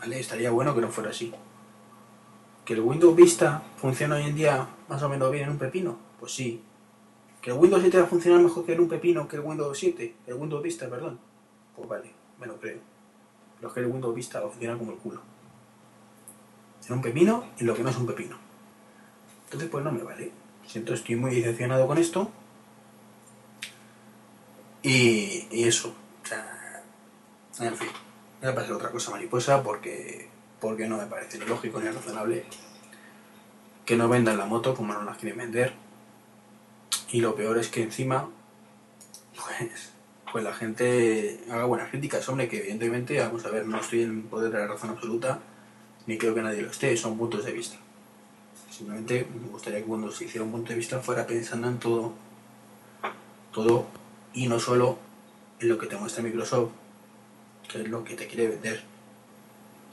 ¿Vale? 0.00 0.20
Estaría 0.20 0.50
bueno 0.50 0.74
que 0.74 0.80
no 0.80 0.88
fuera 0.88 1.10
así. 1.10 1.34
¿Que 2.64 2.74
el 2.74 2.80
Windows 2.80 3.16
Vista 3.16 3.62
funciona 3.76 4.16
hoy 4.16 4.24
en 4.24 4.36
día 4.36 4.68
más 4.88 5.02
o 5.02 5.08
menos 5.08 5.30
bien 5.32 5.44
en 5.44 5.50
un 5.50 5.58
pepino? 5.58 5.98
Pues 6.20 6.32
sí. 6.32 6.62
¿Que 7.42 7.50
el 7.50 7.58
Windows 7.58 7.82
7 7.82 7.98
va 7.98 8.04
a 8.04 8.08
funcionar 8.08 8.40
mejor 8.40 8.64
que 8.64 8.72
en 8.72 8.80
un 8.80 8.88
pepino 8.88 9.26
que 9.26 9.36
el 9.36 9.42
Windows 9.42 9.76
7? 9.76 10.14
El 10.26 10.34
Windows 10.34 10.62
Vista, 10.62 10.88
perdón. 10.88 11.18
Pues 11.74 11.88
vale, 11.88 12.12
me 12.40 12.46
lo 12.46 12.58
creo. 12.58 12.78
Pero 13.56 13.68
es 13.68 13.74
que 13.74 13.80
el 13.80 13.86
Windows 13.86 14.14
Vista 14.14 14.40
va 14.40 14.46
a 14.46 14.50
funcionar 14.50 14.78
como 14.78 14.92
el 14.92 14.98
culo. 14.98 15.20
En 16.86 16.94
un 16.94 17.02
pepino 17.02 17.44
y 17.58 17.64
lo 17.64 17.74
que 17.74 17.82
no 17.82 17.90
es 17.90 17.96
un 17.96 18.06
pepino. 18.06 18.45
Entonces 19.46 19.68
pues 19.70 19.84
no 19.84 19.92
me 19.92 20.02
vale. 20.02 20.30
Siento, 20.66 20.94
estoy 20.94 21.16
muy 21.16 21.34
decepcionado 21.36 21.86
con 21.86 21.98
esto. 21.98 22.30
Y, 24.82 25.46
eso. 25.50 25.94
O 26.22 26.26
sea, 26.26 26.82
en 27.60 27.76
fin. 27.76 27.88
Voy 28.40 28.50
a 28.50 28.54
pasar 28.54 28.72
otra 28.72 28.90
cosa 28.90 29.10
mariposa 29.10 29.62
porque 29.62 30.28
porque 30.60 30.88
no 30.88 30.96
me 30.96 31.06
parece 31.06 31.38
ni 31.38 31.44
lógico 31.44 31.80
ni 31.80 31.88
razonable 31.88 32.44
que 33.84 33.96
no 33.96 34.08
vendan 34.08 34.38
la 34.38 34.46
moto 34.46 34.74
como 34.74 34.92
no 34.92 35.02
las 35.04 35.18
quieren 35.18 35.38
vender. 35.38 35.74
Y 37.12 37.20
lo 37.20 37.36
peor 37.36 37.58
es 37.58 37.68
que 37.68 37.82
encima, 37.82 38.28
pues, 39.36 39.92
pues 40.32 40.42
la 40.42 40.52
gente 40.52 41.40
haga 41.50 41.64
buenas 41.66 41.90
críticas. 41.90 42.28
Hombre, 42.28 42.48
que 42.48 42.58
evidentemente, 42.58 43.20
vamos 43.20 43.44
a 43.44 43.50
ver, 43.50 43.66
no 43.66 43.78
estoy 43.78 44.02
en 44.02 44.24
poder 44.24 44.50
de 44.50 44.58
la 44.58 44.66
razón 44.66 44.90
absoluta, 44.90 45.38
ni 46.06 46.18
creo 46.18 46.34
que 46.34 46.42
nadie 46.42 46.62
lo 46.62 46.70
esté, 46.70 46.96
son 46.96 47.16
puntos 47.16 47.44
de 47.44 47.52
vista. 47.52 47.76
Simplemente 48.76 49.26
me 49.42 49.48
gustaría 49.48 49.80
que 49.80 49.86
cuando 49.86 50.10
se 50.10 50.24
hiciera 50.24 50.44
un 50.44 50.52
punto 50.52 50.70
de 50.70 50.76
vista 50.76 51.00
fuera 51.00 51.26
pensando 51.26 51.68
en 51.68 51.78
todo, 51.78 52.12
todo, 53.52 53.86
y 54.34 54.48
no 54.48 54.60
solo 54.60 54.98
en 55.60 55.68
lo 55.68 55.78
que 55.78 55.86
te 55.86 55.96
muestra 55.96 56.22
Microsoft, 56.22 56.70
que 57.68 57.82
es 57.82 57.88
lo 57.88 58.04
que 58.04 58.14
te 58.14 58.26
quiere 58.26 58.48
vender 58.48 58.96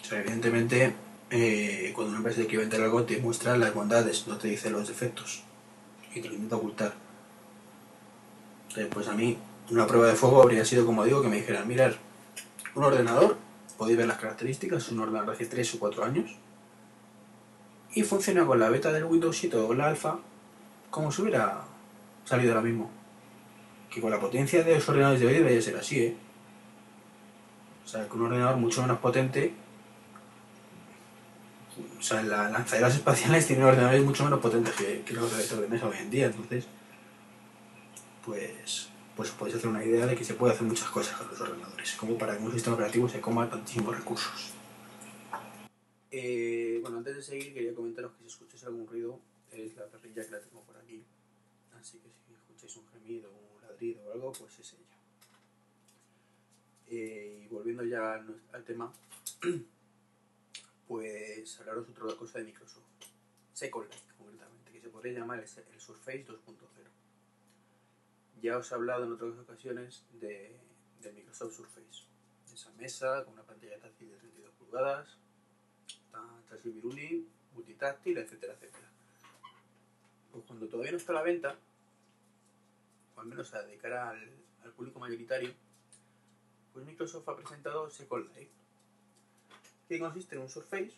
o 0.04 0.06
sea, 0.06 0.20
evidentemente, 0.20 0.94
eh, 1.32 1.92
cuando 1.96 2.10
una 2.10 2.18
empresa 2.18 2.42
te 2.42 2.48
quiere 2.48 2.64
vender 2.64 2.82
algo, 2.82 3.04
te 3.04 3.18
muestra 3.20 3.58
las 3.58 3.74
bondades, 3.74 4.28
no 4.28 4.38
te 4.38 4.50
dice 4.50 4.70
los 4.70 4.88
defectos. 4.88 5.44
Y 6.14 6.22
te 6.22 6.28
lo 6.28 6.34
intenta 6.36 6.58
ocultar. 6.58 6.94
pues 8.92 9.08
a 9.08 9.14
mí, 9.14 9.38
una 9.70 9.88
prueba 9.88 10.08
de 10.08 10.16
fuego 10.16 10.42
habría 10.42 10.66
sido, 10.66 10.86
como 10.86 11.06
digo, 11.06 11.22
que 11.22 11.30
me 11.30 11.38
dijeran, 11.38 11.68
mirar, 11.68 11.96
un 12.76 12.84
ordenador, 12.84 13.38
podéis 13.78 13.98
ver 13.98 14.08
las 14.08 14.18
características, 14.18 14.90
un 14.92 15.00
ordenador 15.00 15.30
de 15.30 15.34
hace 15.36 15.46
3 15.46 15.76
o 15.76 15.80
4 15.80 16.04
años, 16.04 16.32
y 17.94 18.04
funciona 18.04 18.46
con 18.46 18.60
la 18.60 18.70
beta 18.70 18.92
del 18.92 19.06
Windows 19.06 19.38
7 19.38 19.58
o 19.58 19.74
la 19.74 19.88
alfa, 19.88 20.20
como 20.90 21.12
si 21.12 21.22
hubiera 21.22 21.62
salido 22.26 22.52
ahora 22.52 22.64
mismo. 22.64 22.90
Que 23.90 24.02
con 24.02 24.12
la 24.12 24.20
potencia 24.20 24.64
de 24.64 24.76
los 24.76 24.90
ordenadores 24.90 25.22
de 25.22 25.28
hoy 25.28 25.34
debería 25.34 25.62
ser 25.62 25.78
así, 25.78 26.00
¿eh? 26.00 26.18
O 27.86 27.88
sea, 27.88 28.08
con 28.08 28.22
un 28.22 28.28
ordenador 28.28 28.58
mucho 28.58 28.82
menos 28.82 29.00
potente 29.00 29.54
o 31.98 32.02
sea, 32.02 32.22
las 32.22 32.52
lanzaderas 32.52 32.96
espaciales 32.96 33.48
tienen 33.48 33.66
ordenadores 33.66 34.04
mucho 34.04 34.24
menos 34.24 34.40
potentes 34.40 34.74
que, 34.76 35.14
los 35.14 35.32
de 35.32 35.68
mesa 35.68 35.88
hoy 35.88 35.98
en 35.98 36.10
día, 36.10 36.26
entonces, 36.28 36.66
pues, 38.26 38.90
pues 39.16 39.30
podéis 39.32 39.58
hacer 39.58 39.70
una 39.70 39.84
idea 39.84 40.06
de 40.06 40.16
que 40.16 40.24
se 40.24 40.34
puede 40.34 40.54
hacer 40.54 40.68
muchas 40.68 40.90
cosas 40.90 41.16
con 41.18 41.28
los 41.30 41.40
ordenadores, 41.40 41.94
como 41.96 42.18
para 42.18 42.38
que 42.38 42.44
un 42.44 42.52
sistema 42.52 42.76
operativo 42.76 43.10
se 43.10 43.22
coma 43.22 43.50
tantísimos 43.50 43.96
recursos. 43.96 44.52
Eh, 46.16 46.78
bueno, 46.84 47.00
antes 47.00 47.16
de 47.16 47.24
seguir 47.24 47.56
quería 47.56 47.74
comentaros 47.74 48.12
que 48.12 48.20
si 48.20 48.28
escucháis 48.28 48.64
algún 48.66 48.86
ruido 48.86 49.20
es 49.52 49.76
la 49.76 49.88
perrilla 49.88 50.24
que 50.24 50.30
la 50.30 50.40
tengo 50.40 50.62
por 50.62 50.78
aquí, 50.78 51.04
así 51.74 51.98
que 51.98 52.08
si 52.08 52.36
escucháis 52.36 52.76
un 52.78 52.88
gemido, 52.90 53.32
un 53.32 53.62
ladrido 53.64 54.04
o 54.06 54.12
algo, 54.12 54.32
pues 54.32 54.60
es 54.60 54.74
ella. 54.74 54.98
Eh, 56.86 57.42
y 57.46 57.48
volviendo 57.48 57.84
ya 57.84 58.24
al 58.52 58.64
tema, 58.64 58.94
pues 60.88 61.60
hablaros 61.60 61.90
otra 61.90 62.16
cosa 62.16 62.38
de 62.38 62.46
Microsoft. 62.46 62.84
Second 63.52 63.90
Life, 63.90 64.14
concretamente, 64.16 64.72
que 64.72 64.82
se 64.82 64.90
podría 64.90 65.14
llamar 65.14 65.40
el 65.40 65.48
Surface 65.48 66.28
2.0. 66.28 66.38
Ya 68.40 68.60
os 68.60 68.72
he 68.72 68.76
hablado 68.76 69.06
en 69.06 69.14
otras 69.14 69.36
ocasiones 69.40 70.06
de, 70.22 70.60
Microsoft 71.12 71.56
Surface. 71.56 72.06
esa 72.54 72.72
mesa 72.74 73.26
con 73.26 73.34
una 73.34 73.44
pantalla 73.44 73.80
táctil 73.80 74.12
de 74.12 74.18
32 74.18 74.54
pulgadas, 74.60 75.23
chasis 76.54 76.74
Viruli, 76.74 77.28
multitáctil, 77.54 78.18
etcétera, 78.18 78.54
etcétera. 78.54 78.88
Pues 80.32 80.44
cuando 80.46 80.68
todavía 80.68 80.92
no 80.92 80.98
está 80.98 81.12
a 81.12 81.16
la 81.16 81.22
venta, 81.22 81.58
o 83.16 83.20
al 83.20 83.28
menos 83.28 83.52
de 83.52 83.78
cara 83.78 84.10
al, 84.10 84.74
público 84.76 85.00
mayoritario, 85.00 85.54
pues 86.74 86.86
Microsoft 86.86 87.28
ha 87.30 87.36
presentado 87.36 87.90
Second 87.90 88.28
Life, 88.36 88.52
que 89.88 90.00
consiste 90.00 90.36
en 90.36 90.42
un 90.42 90.50
Surface, 90.50 90.94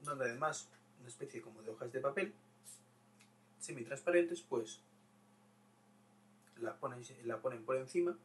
donde 0.00 0.24
además 0.24 0.68
una 0.98 1.08
especie 1.08 1.40
como 1.40 1.62
de 1.62 1.70
hojas 1.70 1.92
de 1.92 2.00
papel 2.00 2.34
semi-transparentes, 3.60 4.40
pues 4.40 4.80
la 6.60 6.74
ponen, 6.74 7.02
la 7.24 7.40
ponen 7.40 7.64
por 7.64 7.76
encima 7.76 8.16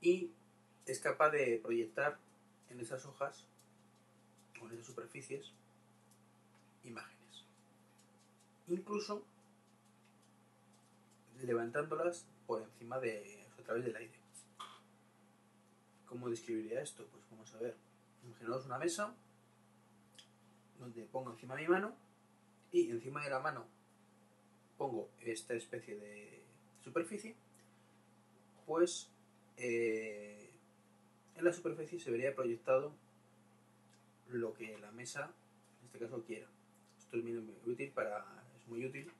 y 0.00 0.30
es 0.86 1.00
capaz 1.00 1.30
de 1.30 1.58
proyectar 1.62 2.18
en 2.68 2.78
esas 2.78 3.04
hojas 3.04 3.46
o 4.60 4.68
en 4.68 4.84
superficies 4.84 5.52
imágenes. 6.84 7.44
Incluso 8.68 9.24
levantándolas 11.42 12.26
por 12.46 12.62
encima 12.62 12.98
de, 12.98 13.46
a 13.58 13.62
través 13.62 13.84
del 13.84 13.96
aire. 13.96 14.18
¿Cómo 16.06 16.28
describiría 16.28 16.82
esto? 16.82 17.06
Pues 17.06 17.22
vamos 17.30 17.54
a 17.54 17.58
ver. 17.58 17.76
Imaginaos 18.24 18.66
una 18.66 18.78
mesa 18.78 19.14
donde 20.78 21.04
pongo 21.04 21.30
encima 21.30 21.54
mi 21.54 21.68
mano 21.68 21.94
y 22.72 22.90
encima 22.90 23.22
de 23.22 23.30
la 23.30 23.40
mano 23.40 23.66
pongo 24.76 25.10
esta 25.20 25.54
especie 25.54 25.96
de 25.96 26.42
superficie, 26.82 27.36
pues 28.66 29.10
eh, 29.58 30.50
en 31.36 31.44
la 31.44 31.52
superficie 31.52 32.00
se 32.00 32.10
vería 32.10 32.34
proyectado 32.34 32.94
lo 34.32 34.54
que 34.54 34.78
la 34.78 34.90
mesa, 34.92 35.32
en 35.80 35.86
este 35.86 35.98
caso, 35.98 36.22
quiera. 36.24 36.46
Esto 36.98 37.16
es 37.16 37.24
muy 37.24 37.42
útil 37.66 37.90
para, 37.90 38.24
es 38.58 38.68
muy 38.68 38.86
útil 38.86 39.10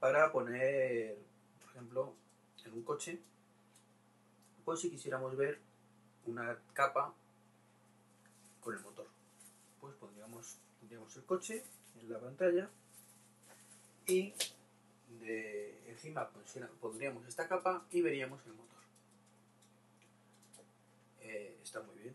para 0.00 0.30
poner, 0.32 1.16
por 1.60 1.70
ejemplo, 1.70 2.14
en 2.64 2.72
un 2.72 2.82
coche 2.82 3.20
pues 4.68 4.80
si 4.80 4.90
quisiéramos 4.90 5.34
ver 5.34 5.58
una 6.26 6.58
capa 6.74 7.14
con 8.60 8.74
el 8.74 8.82
motor. 8.82 9.06
Pues 9.80 9.94
pondríamos, 9.94 10.58
pondríamos 10.78 11.16
el 11.16 11.24
coche 11.24 11.64
en 11.98 12.12
la 12.12 12.20
pantalla 12.20 12.68
y 14.06 14.34
de 15.20 15.90
encima 15.90 16.28
pondríamos 16.82 17.26
esta 17.26 17.48
capa 17.48 17.86
y 17.90 18.02
veríamos 18.02 18.44
el 18.44 18.52
motor. 18.52 18.82
Eh, 21.22 21.58
está 21.62 21.80
muy 21.80 21.96
bien, 21.96 22.14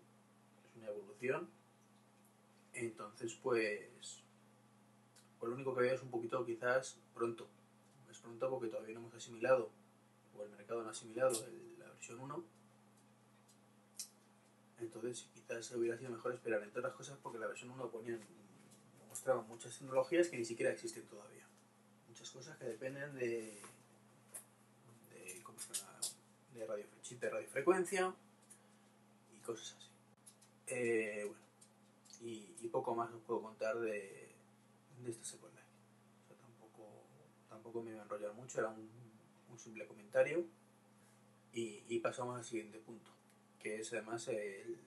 Entonces, 2.73 3.33
pues, 3.41 4.23
lo 5.41 5.53
único 5.53 5.73
que 5.75 5.81
veo 5.81 5.95
es 5.95 6.01
un 6.01 6.09
poquito 6.09 6.45
quizás 6.45 6.97
pronto. 7.13 7.47
Es 8.09 8.17
pronto 8.19 8.49
porque 8.49 8.67
todavía 8.67 8.93
no 8.95 9.01
hemos 9.01 9.13
asimilado, 9.13 9.71
o 10.35 10.43
el 10.43 10.49
mercado 10.49 10.81
no 10.81 10.89
ha 10.89 10.91
asimilado 10.91 11.45
el 11.45 11.73
1. 12.11 12.43
Entonces 14.79 15.29
quizás 15.33 15.71
hubiera 15.71 15.97
sido 15.97 16.11
mejor 16.11 16.33
esperar 16.33 16.61
entre 16.63 16.79
otras 16.79 16.95
cosas 16.95 17.17
porque 17.21 17.39
la 17.39 17.47
versión 17.47 17.71
1 17.71 17.89
ponían, 17.89 18.19
mostraba 19.07 19.41
muchas 19.43 19.77
tecnologías 19.77 20.27
que 20.27 20.37
ni 20.37 20.45
siquiera 20.45 20.71
existen 20.71 21.03
todavía. 21.07 21.47
Muchas 22.09 22.29
cosas 22.29 22.57
que 22.57 22.65
dependen 22.65 23.15
de, 23.15 23.61
de, 25.11 25.41
¿cómo 25.43 25.57
se 25.59 25.73
llama? 25.73 25.99
radio, 26.67 26.85
de 27.19 27.29
radiofrecuencia 27.29 28.13
y 29.33 29.39
cosas 29.39 29.75
así. 29.77 29.92
Eh, 30.67 31.23
bueno, 31.25 31.43
y, 32.21 32.67
poco 32.69 32.95
más 32.95 33.11
os 33.13 33.21
puedo 33.21 33.41
contar 33.41 33.77
de, 33.79 34.33
de 35.03 35.11
esta 35.11 35.23
secuela. 35.23 35.61
tampoco, 36.41 37.03
tampoco 37.49 37.83
me 37.83 37.91
iba 37.91 37.99
a 37.99 38.03
enrollar 38.03 38.33
mucho, 38.33 38.59
era 38.59 38.69
un, 38.69 38.89
simple 39.57 39.85
comentario. 39.85 40.43
Y, 41.53 41.99
pasamos 41.99 42.37
al 42.37 42.43
siguiente 42.43 42.79
punto, 42.79 43.11
que 43.59 43.79
es 43.81 43.93
además 43.93 44.27
el, 44.27 44.79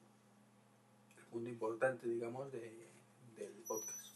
punto 1.30 1.48
importante, 1.48 2.08
digamos, 2.08 2.50
de, 2.50 2.88
del 3.36 3.52
podcast. 3.66 4.06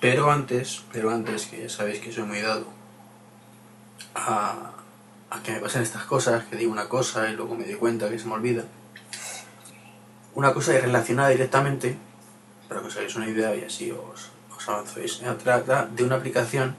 Pero 0.00 0.30
antes, 0.30 0.84
pero 0.92 1.10
antes, 1.10 1.46
que 1.46 1.62
ya 1.62 1.68
sabéis 1.68 2.00
que 2.00 2.12
soy 2.12 2.24
muy 2.24 2.40
dado 2.40 2.66
a, 4.14 4.85
que 5.40 5.52
me 5.52 5.60
pasen 5.60 5.82
estas 5.82 6.04
cosas, 6.04 6.44
que 6.44 6.56
digo 6.56 6.72
una 6.72 6.88
cosa 6.88 7.28
y 7.30 7.36
luego 7.36 7.54
me 7.54 7.64
doy 7.64 7.74
cuenta 7.74 8.08
que 8.08 8.18
se 8.18 8.26
me 8.26 8.34
olvida. 8.34 8.64
Una 10.34 10.52
cosa 10.52 10.72
relacionada 10.72 11.30
directamente, 11.30 11.96
para 12.68 12.80
que 12.80 12.88
os 12.88 12.96
hagáis 12.96 13.16
una 13.16 13.28
idea 13.28 13.54
y 13.56 13.64
así 13.64 13.90
os, 13.90 14.30
os 14.54 14.68
avanzéis, 14.68 15.14
se 15.14 15.24
trata 15.34 15.86
de 15.86 16.04
una 16.04 16.16
aplicación 16.16 16.76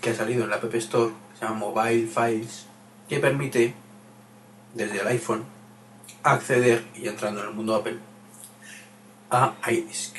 que 0.00 0.10
ha 0.10 0.14
salido 0.14 0.44
en 0.44 0.50
la 0.50 0.56
App 0.56 0.74
Store, 0.74 1.12
se 1.38 1.44
llama 1.44 1.58
Mobile 1.58 2.06
Files, 2.06 2.66
que 3.08 3.18
permite 3.18 3.74
desde 4.74 5.00
el 5.00 5.06
iPhone 5.08 5.44
acceder, 6.22 6.84
y 6.94 7.08
entrando 7.08 7.40
en 7.42 7.48
el 7.48 7.54
mundo 7.54 7.74
Apple, 7.74 7.98
a 9.30 9.54
iDisk. 9.68 10.16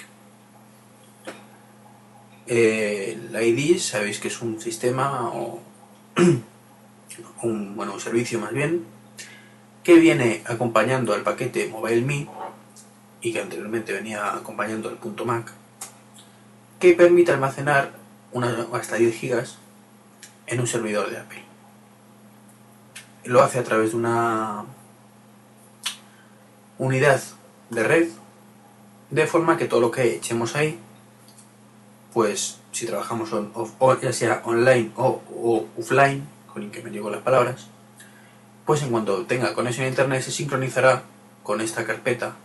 el 2.47 3.35
iDisk 3.35 3.91
sabéis 3.91 4.19
que 4.19 4.29
es 4.29 4.41
un 4.41 4.59
sistema 4.61 5.29
o 5.33 5.61
un, 7.41 7.75
bueno, 7.75 7.93
un 7.93 7.99
servicio 7.99 8.39
más 8.39 8.53
bien 8.53 8.85
que 9.83 9.95
viene 9.95 10.43
acompañando 10.45 11.13
al 11.13 11.23
paquete 11.23 11.67
MobileMe 11.67 12.27
y 13.21 13.33
que 13.33 13.41
anteriormente 13.41 13.93
venía 13.93 14.33
acompañando 14.33 14.89
al 14.89 14.97
punto 14.97 15.25
Mac 15.25 15.51
que 16.79 16.93
permite 16.93 17.31
almacenar 17.31 17.91
una, 18.31 18.67
hasta 18.73 18.97
10 18.97 19.15
gigas 19.15 19.57
en 20.45 20.59
un 20.59 20.67
servidor 20.67 21.09
de 21.09 21.17
Apple. 21.17 21.43
Lo 23.25 23.41
hace 23.41 23.59
a 23.59 23.63
través 23.63 23.91
de 23.91 23.97
una 23.97 24.65
unidad 26.77 27.21
de 27.69 27.83
red, 27.83 28.07
de 29.09 29.27
forma 29.27 29.57
que 29.57 29.65
todo 29.65 29.81
lo 29.81 29.91
que 29.91 30.15
echemos 30.15 30.55
ahí, 30.55 30.79
pues 32.13 32.59
si 32.71 32.85
trabajamos 32.85 33.29
ya 34.01 34.13
sea 34.13 34.41
online 34.45 34.91
o, 34.95 35.21
offline, 35.77 36.27
con 36.57 36.71
que 36.71 36.81
me 36.81 36.89
digo 36.89 37.09
las 37.09 37.21
palabras, 37.21 37.67
pues 38.65 38.81
en 38.81 38.89
cuanto 38.89 39.25
tenga 39.25 39.53
conexión 39.53 39.85
a 39.85 39.89
internet 39.89 40.21
se 40.23 40.31
sincronizará 40.31 41.03
con 41.43 41.61
esta 41.61 41.85
carpeta 41.85 42.35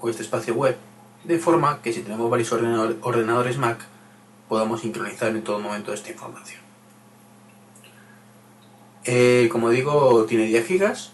o 0.00 0.08
este 0.08 0.22
espacio 0.22 0.54
web, 0.54 0.76
de 1.24 1.38
forma 1.38 1.80
que 1.80 1.92
si 1.92 2.02
tenemos 2.02 2.28
varios 2.30 2.52
ordenadores 2.52 3.58
Mac, 3.58 3.78
podamos 4.48 4.80
sincronizar 4.80 5.30
en 5.30 5.42
todo 5.42 5.58
momento 5.58 5.92
esta 5.92 6.10
información. 6.10 6.60
Eh, 9.04 9.48
como 9.52 9.70
digo, 9.70 10.24
tiene 10.26 10.46
10 10.46 10.66
gigas 10.66 11.12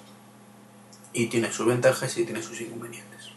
y 1.12 1.26
tiene 1.26 1.52
sus 1.52 1.66
ventajas 1.66 2.16
y 2.16 2.24
tiene 2.24 2.42
sus 2.42 2.60
inconvenientes. 2.60 3.30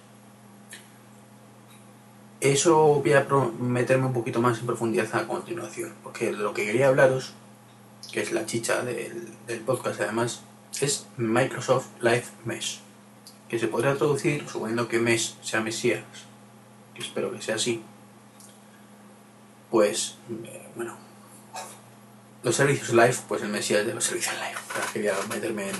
Eso 2.39 3.01
voy 3.03 3.13
a 3.13 3.27
meterme 3.59 4.07
un 4.07 4.13
poquito 4.13 4.41
más 4.41 4.59
en 4.59 4.65
profundidad 4.65 5.13
a 5.13 5.27
continuación, 5.27 5.93
porque 6.03 6.31
lo 6.31 6.53
que 6.53 6.65
quería 6.65 6.87
hablaros, 6.87 7.33
que 8.11 8.21
es 8.21 8.31
la 8.31 8.45
chicha 8.45 8.83
del, 8.83 9.27
del 9.47 9.59
podcast 9.61 10.01
además, 10.01 10.41
es 10.81 11.07
Microsoft 11.17 11.87
Live 12.01 12.25
Mesh, 12.43 12.79
que 13.47 13.59
se 13.59 13.67
podrá 13.67 13.95
traducir 13.95 14.47
suponiendo 14.49 14.87
que 14.87 14.99
Mesh 14.99 15.35
sea 15.41 15.61
Mesías, 15.61 16.03
que 16.93 17.01
espero 17.01 17.31
que 17.31 17.41
sea 17.41 17.55
así. 17.55 17.83
Pues, 19.71 20.17
eh, 20.29 20.67
bueno, 20.75 20.95
los 22.43 22.55
servicios 22.55 22.89
live, 22.93 23.15
pues 23.27 23.41
el 23.41 23.49
Mesías 23.49 23.85
de 23.85 23.93
los 23.93 24.03
servicios 24.03 24.35
live. 24.35 24.59
quería 24.93 25.13
meterme 25.29 25.69
en 25.69 25.75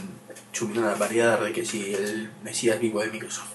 chumina 0.51 0.95
variedad 0.95 1.39
de 1.39 1.51
que 1.51 1.65
si 1.65 1.93
el 1.93 2.31
Mesías 2.43 2.79
vivo 2.79 3.01
de 3.01 3.09
Microsoft. 3.09 3.51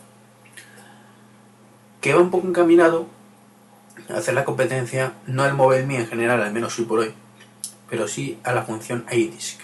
Que 2.01 2.15
va 2.15 2.21
un 2.21 2.31
poco 2.31 2.49
encaminado 2.49 3.09
a 4.09 4.19
hacer 4.19 4.35
la 4.35 4.45
competencia, 4.45 5.15
no 5.27 5.43
al 5.43 5.55
MobileMe 5.55 5.97
en 5.97 6.07
general, 6.07 6.43
al 6.43 6.53
menos 6.53 6.79
hoy 6.79 6.85
por 6.85 7.01
hoy, 7.01 7.15
pero 7.91 8.09
sí 8.09 8.39
a 8.45 8.53
la 8.53 8.63
función 8.63 9.05
iDisk. 9.11 9.61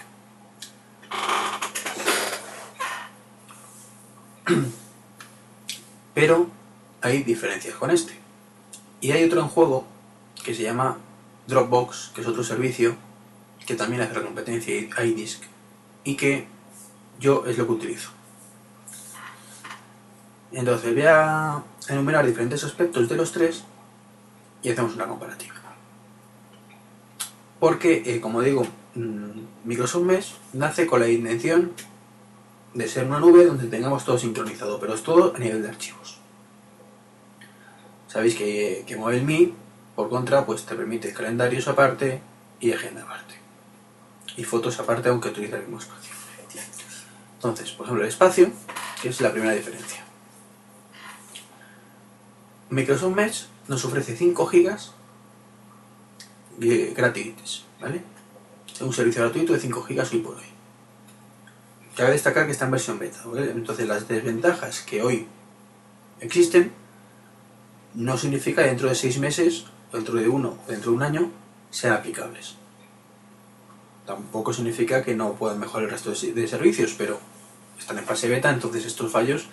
Pero 6.13 6.49
hay 7.01 7.23
diferencias 7.23 7.75
con 7.75 7.89
este. 7.91 8.17
Y 9.01 9.11
hay 9.11 9.23
otro 9.23 9.39
en 9.41 9.47
juego 9.47 9.87
que 10.43 10.53
se 10.53 10.63
llama 10.63 10.97
Dropbox, 11.47 12.11
que 12.13 12.21
es 12.21 12.27
otro 12.27 12.43
servicio 12.43 12.95
que 13.65 13.75
también 13.75 14.01
hace 14.01 14.13
la 14.13 14.23
competencia 14.23 14.73
iDisk 14.75 15.43
y 16.03 16.15
que 16.15 16.47
yo 17.19 17.45
es 17.45 17.57
lo 17.57 17.65
que 17.65 17.73
utilizo. 17.73 18.09
Entonces 20.51 20.93
voy 20.93 21.03
a 21.05 21.61
enumerar 21.89 22.25
diferentes 22.25 22.63
aspectos 22.63 23.09
de 23.09 23.15
los 23.15 23.31
tres 23.31 23.63
y 24.63 24.69
hacemos 24.69 24.95
una 24.95 25.07
comparativa. 25.07 25.56
Porque, 27.59 28.03
eh, 28.05 28.21
como 28.21 28.41
digo, 28.41 28.65
mm, 28.95 29.65
Microsoft 29.65 30.03
Mesh 30.03 30.35
nace 30.53 30.85
con 30.85 30.99
la 30.99 31.07
intención 31.07 31.71
de 32.73 32.87
ser 32.87 33.05
una 33.05 33.19
nube 33.19 33.45
donde 33.45 33.67
tengamos 33.67 34.05
todo 34.05 34.17
sincronizado, 34.17 34.79
pero 34.79 34.93
es 34.93 35.03
todo 35.03 35.33
a 35.35 35.39
nivel 35.39 35.63
de 35.63 35.69
archivos. 35.69 36.19
Sabéis 38.07 38.35
que, 38.35 38.83
que 38.87 38.95
MobileMe, 38.95 39.53
por 39.95 40.09
contra, 40.09 40.45
pues 40.45 40.65
te 40.65 40.75
permite 40.75 41.11
calendarios 41.11 41.67
aparte 41.67 42.21
y 42.59 42.71
agenda 42.71 43.03
aparte. 43.03 43.35
Y 44.35 44.43
fotos 44.43 44.79
aparte, 44.79 45.09
aunque 45.09 45.29
utiliza 45.29 45.55
el 45.55 45.63
mismo 45.63 45.79
espacio. 45.79 46.13
Entonces, 47.35 47.71
por 47.71 47.85
ejemplo, 47.85 48.03
el 48.03 48.09
espacio, 48.09 48.51
que 49.01 49.09
es 49.09 49.21
la 49.21 49.31
primera 49.31 49.53
diferencia. 49.53 50.03
Microsoft 52.69 53.15
Mesh 53.15 53.47
nos 53.67 53.85
ofrece 53.85 54.15
5 54.15 54.45
gigas 54.47 54.93
gratuitos, 56.57 57.65
¿vale? 57.79 58.01
Es 58.73 58.81
un 58.81 58.93
servicio 58.93 59.23
gratuito 59.23 59.53
de 59.53 59.59
5 59.59 59.83
gigas 59.83 60.11
hoy 60.13 60.19
por 60.19 60.35
hoy. 60.35 60.45
Cabe 61.95 62.11
destacar 62.11 62.45
que 62.45 62.51
está 62.51 62.65
en 62.65 62.71
versión 62.71 62.99
beta, 62.99 63.21
¿vale? 63.25 63.51
Entonces 63.51 63.87
las 63.87 64.07
desventajas 64.07 64.81
que 64.81 65.01
hoy 65.01 65.27
existen 66.19 66.71
no 67.93 68.17
significa 68.17 68.61
que 68.61 68.69
dentro 68.69 68.89
de 68.89 68.95
6 68.95 69.19
meses, 69.19 69.65
dentro 69.91 70.15
de 70.15 70.27
uno 70.27 70.57
o 70.65 70.71
dentro 70.71 70.91
de 70.91 70.97
un 70.97 71.03
año, 71.03 71.31
sean 71.71 71.93
aplicables. 71.93 72.55
Tampoco 74.05 74.53
significa 74.53 75.03
que 75.03 75.15
no 75.15 75.33
puedan 75.33 75.59
mejorar 75.59 75.85
el 75.85 75.91
resto 75.91 76.11
de 76.11 76.47
servicios, 76.47 76.95
pero 76.97 77.19
están 77.77 77.97
en 77.97 78.05
fase 78.05 78.29
beta, 78.29 78.49
entonces 78.49 78.85
estos 78.85 79.11
fallos 79.11 79.47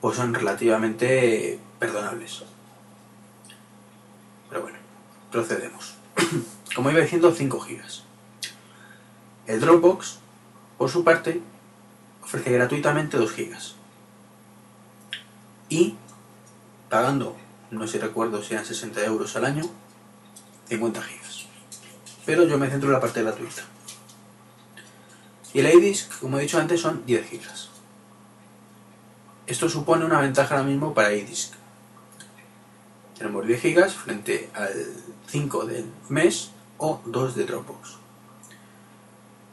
pues 0.00 0.16
son 0.16 0.32
relativamente 0.32 1.58
perdonables. 1.78 2.42
Pero 4.48 4.62
bueno, 4.62 4.78
procedemos. 5.30 5.99
Como 6.74 6.90
iba 6.90 7.00
diciendo, 7.00 7.32
5 7.34 7.60
gigas. 7.60 8.04
El 9.46 9.60
Dropbox, 9.60 10.18
por 10.78 10.90
su 10.90 11.04
parte, 11.04 11.40
ofrece 12.22 12.52
gratuitamente 12.52 13.16
2 13.16 13.32
gigas. 13.32 13.74
Y 15.68 15.96
pagando, 16.88 17.36
no 17.70 17.86
sé 17.86 17.92
si 17.92 17.98
recuerdo 17.98 18.42
si 18.42 18.54
eran 18.54 18.66
60 18.66 19.04
euros 19.04 19.34
al 19.36 19.44
año, 19.44 19.64
50 20.68 21.02
gigas. 21.02 21.46
Pero 22.26 22.44
yo 22.44 22.58
me 22.58 22.70
centro 22.70 22.88
en 22.88 22.94
la 22.94 23.00
parte 23.00 23.22
gratuita. 23.22 23.62
Y 25.52 25.60
el 25.60 25.74
iDisk, 25.74 26.20
como 26.20 26.38
he 26.38 26.42
dicho 26.42 26.58
antes, 26.58 26.80
son 26.80 27.04
10 27.06 27.28
gigas. 27.28 27.70
Esto 29.46 29.68
supone 29.68 30.04
una 30.04 30.20
ventaja 30.20 30.56
ahora 30.56 30.68
mismo 30.68 30.94
para 30.94 31.12
iDisk. 31.12 31.54
Tenemos 33.20 33.46
10 33.46 33.60
gigas 33.60 33.94
frente 33.96 34.48
al 34.54 34.72
5 35.26 35.66
del 35.66 35.84
mes 36.08 36.52
o 36.78 37.02
2 37.04 37.34
de 37.34 37.44
Dropbox. 37.44 37.98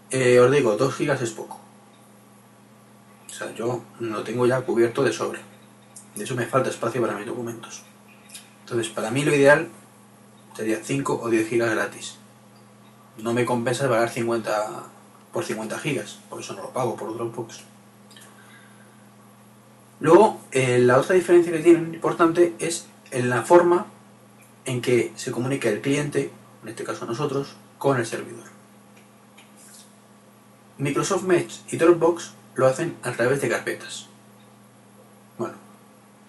Eh, 0.09 0.39
os 0.39 0.49
digo, 0.49 0.77
2 0.77 0.95
gigas 0.95 1.21
es 1.21 1.31
poco. 1.31 1.59
O 3.27 3.29
sea, 3.29 3.53
yo 3.55 3.81
lo 3.99 4.23
tengo 4.23 4.47
ya 4.47 4.61
cubierto 4.61 5.03
de 5.03 5.11
sobre. 5.11 5.41
De 6.15 6.23
hecho, 6.23 6.33
me 6.35 6.45
falta 6.45 6.69
espacio 6.69 7.01
para 7.01 7.17
mis 7.17 7.25
documentos. 7.25 7.83
Entonces, 8.61 8.87
para 8.87 9.11
mí 9.11 9.25
lo 9.25 9.35
ideal 9.35 9.67
sería 10.55 10.79
5 10.81 11.19
o 11.21 11.29
10 11.29 11.49
gigas 11.49 11.71
gratis. 11.71 12.15
No 13.17 13.33
me 13.33 13.43
compensa 13.43 13.89
pagar 13.89 14.09
50 14.09 14.83
por 15.33 15.43
50 15.43 15.77
gigas, 15.79 16.19
por 16.29 16.39
eso 16.39 16.53
no 16.53 16.61
lo 16.61 16.69
pago 16.69 16.95
por 16.95 17.13
Dropbox. 17.13 17.63
Luego, 19.99 20.39
eh, 20.53 20.79
la 20.79 20.99
otra 20.99 21.15
diferencia 21.15 21.51
que 21.51 21.59
tienen 21.59 21.93
importante 21.95 22.55
es 22.59 22.87
en 23.11 23.29
la 23.29 23.43
forma 23.43 23.87
en 24.65 24.81
que 24.81 25.13
se 25.15 25.31
comunica 25.31 25.69
el 25.69 25.81
cliente, 25.81 26.31
en 26.63 26.69
este 26.69 26.83
caso 26.83 27.05
nosotros, 27.05 27.55
con 27.77 27.97
el 27.97 28.05
servidor. 28.05 28.45
Microsoft 30.77 31.23
Mesh 31.23 31.61
y 31.69 31.77
Dropbox 31.77 32.33
lo 32.55 32.67
hacen 32.67 32.97
a 33.03 33.11
través 33.11 33.41
de 33.41 33.49
carpetas. 33.49 34.07
Bueno, 35.37 35.55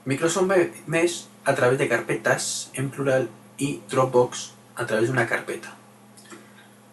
Microsoft 0.04 0.50
Mesh 0.86 1.26
a 1.44 1.54
través 1.54 1.78
de 1.78 1.88
carpetas 1.88 2.70
en 2.74 2.90
plural 2.90 3.28
y 3.56 3.80
Dropbox 3.90 4.52
a 4.76 4.86
través 4.86 5.06
de 5.06 5.12
una 5.12 5.26
carpeta. 5.26 5.74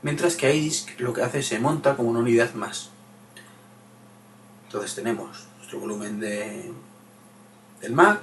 Mientras 0.01 0.35
que 0.35 0.55
iDisk 0.55 0.99
lo 0.99 1.13
que 1.13 1.23
hace 1.23 1.43
se 1.43 1.59
monta 1.59 1.95
como 1.95 2.09
una 2.09 2.19
unidad 2.19 2.53
más. 2.53 2.89
Entonces 4.65 4.95
tenemos 4.95 5.47
nuestro 5.57 5.79
volumen 5.79 6.19
de, 6.19 6.71
del 7.81 7.93
Mac, 7.93 8.21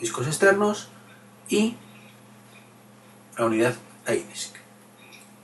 discos 0.00 0.26
externos 0.26 0.88
y 1.48 1.76
la 3.36 3.46
unidad 3.46 3.74
iDisk. 4.06 4.56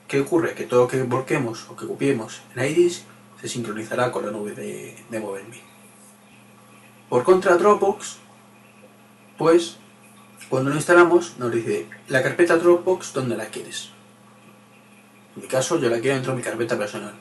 ¿Qué 0.07 0.21
ocurre? 0.21 0.55
Que 0.55 0.65
todo 0.65 0.83
lo 0.83 0.89
que 0.89 1.03
volquemos 1.03 1.69
o 1.69 1.77
que 1.77 1.87
copiemos 1.87 2.43
en 2.55 2.65
iDisk 2.65 3.03
se 3.41 3.49
sincronizará 3.49 4.11
con 4.11 4.27
la 4.27 4.33
nube 4.33 4.53
de, 4.53 4.97
de. 5.11 5.21
Por 7.09 7.25
contra, 7.25 7.57
Dropbox, 7.57 8.19
pues 9.37 9.77
cuando 10.49 10.71
lo 10.71 10.77
instalamos 10.77 11.39
nos 11.39 11.53
dice 11.53 11.87
la 12.09 12.23
carpeta 12.23 12.57
Dropbox, 12.57 13.13
¿dónde 13.13 13.37
la 13.37 13.47
quieres? 13.47 13.91
En 15.37 15.43
mi 15.43 15.49
caso, 15.49 15.79
yo 15.79 15.89
la 15.89 16.01
quiero 16.01 16.15
dentro 16.17 16.33
de 16.33 16.39
mi 16.39 16.43
carpeta 16.43 16.77
personal. 16.77 17.15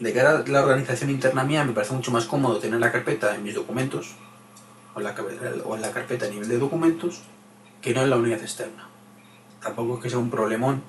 De 0.00 0.12
cara 0.12 0.38
a 0.38 0.48
la 0.48 0.62
organización 0.62 1.10
interna 1.10 1.44
mía, 1.44 1.64
me 1.64 1.72
parece 1.72 1.94
mucho 1.94 2.10
más 2.10 2.24
cómodo 2.24 2.58
tener 2.58 2.80
la 2.80 2.90
carpeta 2.90 3.34
en 3.34 3.44
mis 3.44 3.54
documentos, 3.54 4.14
o 4.96 5.00
en 5.00 5.04
la, 5.04 5.14
o 5.64 5.76
en 5.76 5.82
la 5.82 5.92
carpeta 5.92 6.24
a 6.26 6.30
nivel 6.30 6.48
de 6.48 6.58
documentos, 6.58 7.20
que 7.82 7.92
no 7.92 8.02
en 8.02 8.10
la 8.10 8.16
unidad 8.16 8.40
externa. 8.40 8.88
Tampoco 9.62 9.96
es 9.96 10.02
que 10.02 10.10
sea 10.10 10.18
un 10.18 10.30
problemón 10.30 10.82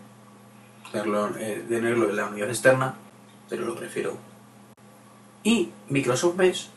tenerlo, 0.91 1.29
eh, 1.37 1.65
tenerlo 1.67 2.09
en 2.09 2.15
la 2.15 2.25
unidad 2.27 2.49
externa, 2.49 2.95
pero 3.49 3.65
lo 3.65 3.75
prefiero. 3.75 4.17
Y 5.43 5.71
Microsoft 5.89 6.37
Mesh 6.37 6.69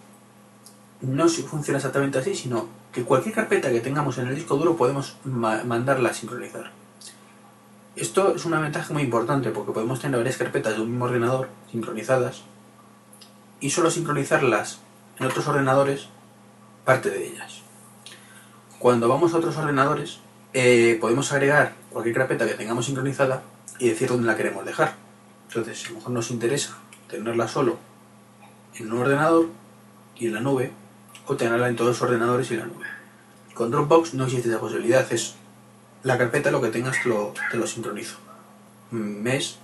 no 1.02 1.28
funciona 1.28 1.78
exactamente 1.78 2.18
así, 2.18 2.34
sino 2.34 2.66
que 2.92 3.04
cualquier 3.04 3.36
carpeta 3.36 3.70
que 3.70 3.80
tengamos 3.80 4.18
en 4.18 4.26
el 4.26 4.34
disco 4.34 4.56
duro 4.56 4.76
podemos 4.76 5.16
mandarla 5.24 6.10
a 6.10 6.14
sincronizar. 6.14 6.72
Esto 7.94 8.34
es 8.34 8.44
una 8.44 8.60
ventaja 8.60 8.92
muy 8.92 9.04
importante 9.04 9.50
porque 9.50 9.72
podemos 9.72 10.00
tener 10.00 10.18
varias 10.18 10.36
carpetas 10.36 10.74
de 10.74 10.82
un 10.82 10.90
mismo 10.90 11.04
ordenador 11.04 11.48
sincronizadas 11.70 12.42
y 13.60 13.70
solo 13.70 13.90
sincronizarlas 13.90 14.80
en 15.18 15.26
otros 15.26 15.46
ordenadores 15.46 16.08
parte 16.84 17.10
de 17.10 17.26
ellas. 17.26 17.62
Cuando 18.78 19.08
vamos 19.08 19.34
a 19.34 19.38
otros 19.38 19.56
ordenadores 19.56 20.20
eh, 20.52 20.98
podemos 21.00 21.30
agregar 21.32 21.74
cualquier 21.90 22.16
carpeta 22.16 22.46
que 22.46 22.54
tengamos 22.54 22.86
sincronizada 22.86 23.42
y 23.78 23.88
decir 23.88 24.08
dónde 24.08 24.26
la 24.26 24.36
queremos 24.36 24.64
dejar. 24.64 24.94
Entonces, 25.48 25.86
a 25.86 25.88
lo 25.90 25.94
mejor 25.96 26.12
nos 26.12 26.30
interesa 26.30 26.78
tenerla 27.08 27.48
solo 27.48 27.78
en 28.74 28.92
un 28.92 28.98
ordenador 28.98 29.48
y 30.16 30.26
en 30.26 30.34
la 30.34 30.40
nube 30.40 30.72
o 31.26 31.36
tenerla 31.36 31.68
en 31.68 31.76
todos 31.76 31.90
los 31.90 32.02
ordenadores 32.02 32.50
y 32.50 32.54
en 32.54 32.60
la 32.60 32.66
nube. 32.66 32.86
Con 33.54 33.70
Dropbox 33.70 34.14
no 34.14 34.24
existe 34.24 34.48
esa 34.48 34.60
posibilidad, 34.60 35.10
es 35.12 35.34
la 36.02 36.18
carpeta 36.18 36.50
lo 36.50 36.60
que 36.60 36.68
tengas 36.68 36.96
te 37.02 37.08
lo, 37.58 37.66
sincronizo. 37.66 38.16
Mes, 38.90 39.58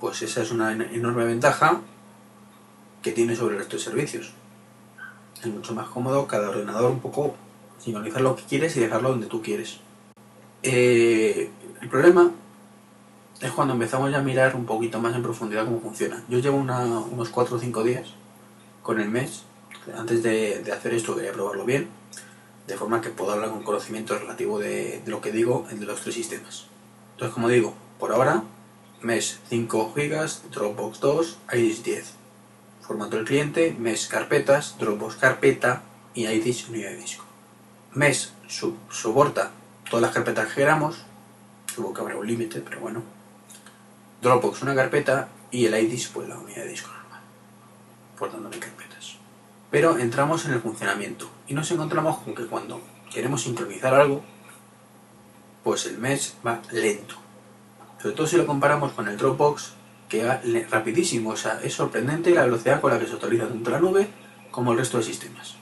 pues 0.00 0.22
esa 0.22 0.42
es 0.42 0.50
una 0.50 0.72
enorme 0.72 1.24
ventaja 1.24 1.80
que 3.02 3.12
tiene 3.12 3.36
sobre 3.36 3.54
el 3.54 3.60
resto 3.60 3.76
de 3.76 3.82
servicios. 3.82 4.32
Es 5.40 5.46
mucho 5.46 5.74
más 5.74 5.88
cómodo 5.88 6.26
cada 6.26 6.50
ordenador 6.50 6.90
un 6.90 7.00
poco 7.00 7.34
sincronizar 7.78 8.22
lo 8.22 8.36
que 8.36 8.44
quieres 8.44 8.76
y 8.76 8.80
dejarlo 8.80 9.10
donde 9.10 9.26
tú 9.26 9.42
quieres. 9.42 9.78
Eh, 10.62 11.50
el 11.80 11.88
problema 11.88 12.30
es 13.40 13.50
cuando 13.52 13.74
empezamos 13.74 14.10
ya 14.10 14.18
a 14.18 14.22
mirar 14.22 14.56
un 14.56 14.64
poquito 14.64 14.98
más 14.98 15.14
en 15.14 15.22
profundidad 15.22 15.64
cómo 15.64 15.80
funciona. 15.80 16.24
Yo 16.28 16.38
llevo 16.38 16.56
unos 16.56 17.28
4 17.28 17.56
o 17.56 17.58
5 17.58 17.82
días 17.84 18.08
con 18.82 19.00
el 19.00 19.08
mes. 19.08 19.44
Antes 19.96 20.22
de, 20.22 20.62
de 20.64 20.72
hacer 20.72 20.94
esto 20.94 21.14
quería 21.14 21.32
probarlo 21.32 21.64
bien 21.64 21.88
de 22.66 22.76
forma 22.76 23.00
que 23.00 23.10
puedo 23.10 23.32
hablar 23.32 23.50
con 23.50 23.62
conocimiento 23.62 24.18
relativo 24.18 24.58
de, 24.58 25.02
lo 25.06 25.20
que 25.20 25.32
digo 25.32 25.66
en 25.70 25.84
los 25.86 26.00
tres 26.00 26.14
sistemas. 26.14 26.66
Entonces, 27.12 27.34
como 27.34 27.48
digo, 27.48 27.74
por 27.98 28.12
ahora, 28.12 28.42
mes 29.02 29.38
5 29.48 29.92
GB, 29.94 30.50
Dropbox 30.52 31.00
2, 31.00 31.38
iDisk 31.54 31.84
10. 31.84 32.14
Formato 32.86 33.16
del 33.16 33.24
cliente, 33.24 33.74
mes 33.78 34.06
carpetas, 34.06 34.76
Dropbox 34.78 35.16
carpeta 35.16 35.82
y 36.14 36.26
iDisk 36.26 36.70
unidad 36.70 36.90
de 36.90 36.96
disco. 36.98 37.24
Mes 37.94 38.32
soporta 38.88 39.50
todas 39.90 40.02
las 40.02 40.12
carpetas 40.12 40.48
que 40.48 40.54
queramos, 40.54 41.04
supongo 41.74 41.94
que 41.94 42.00
habrá 42.02 42.16
un 42.16 42.26
límite, 42.26 42.60
pero 42.60 42.78
bueno. 42.78 43.02
Dropbox 44.22 44.62
una 44.62 44.74
carpeta 44.76 45.28
y 45.50 45.66
el 45.66 45.74
iDisk 45.74 46.12
pues 46.12 46.28
la 46.28 46.38
unidad 46.38 46.62
de 46.62 46.68
disco 46.68 46.88
normal, 46.92 47.20
por 48.16 48.30
tanto 48.30 48.48
no 48.48 48.60
carpetas. 48.60 49.16
Pero 49.70 49.98
entramos 49.98 50.44
en 50.44 50.52
el 50.52 50.60
funcionamiento 50.60 51.28
y 51.48 51.54
nos 51.54 51.68
encontramos 51.72 52.18
con 52.18 52.36
que 52.36 52.46
cuando 52.46 52.80
queremos 53.12 53.42
sincronizar 53.42 53.94
algo, 53.94 54.22
pues 55.64 55.86
el 55.86 55.98
mes 55.98 56.36
va 56.46 56.62
lento. 56.70 57.16
Sobre 58.00 58.14
todo 58.14 58.26
si 58.28 58.36
lo 58.36 58.46
comparamos 58.46 58.92
con 58.92 59.08
el 59.08 59.16
Dropbox, 59.16 59.72
que 60.08 60.24
va 60.24 60.40
rapidísimo. 60.70 61.30
O 61.30 61.36
sea, 61.36 61.60
es 61.62 61.74
sorprendente 61.74 62.30
la 62.30 62.44
velocidad 62.44 62.80
con 62.80 62.92
la 62.92 62.98
que 62.98 63.06
se 63.06 63.14
actualiza 63.14 63.48
tanto 63.48 63.70
la 63.70 63.80
nube 63.80 64.08
como 64.50 64.72
el 64.72 64.78
resto 64.78 64.98
de 64.98 65.04
sistemas. 65.04 65.56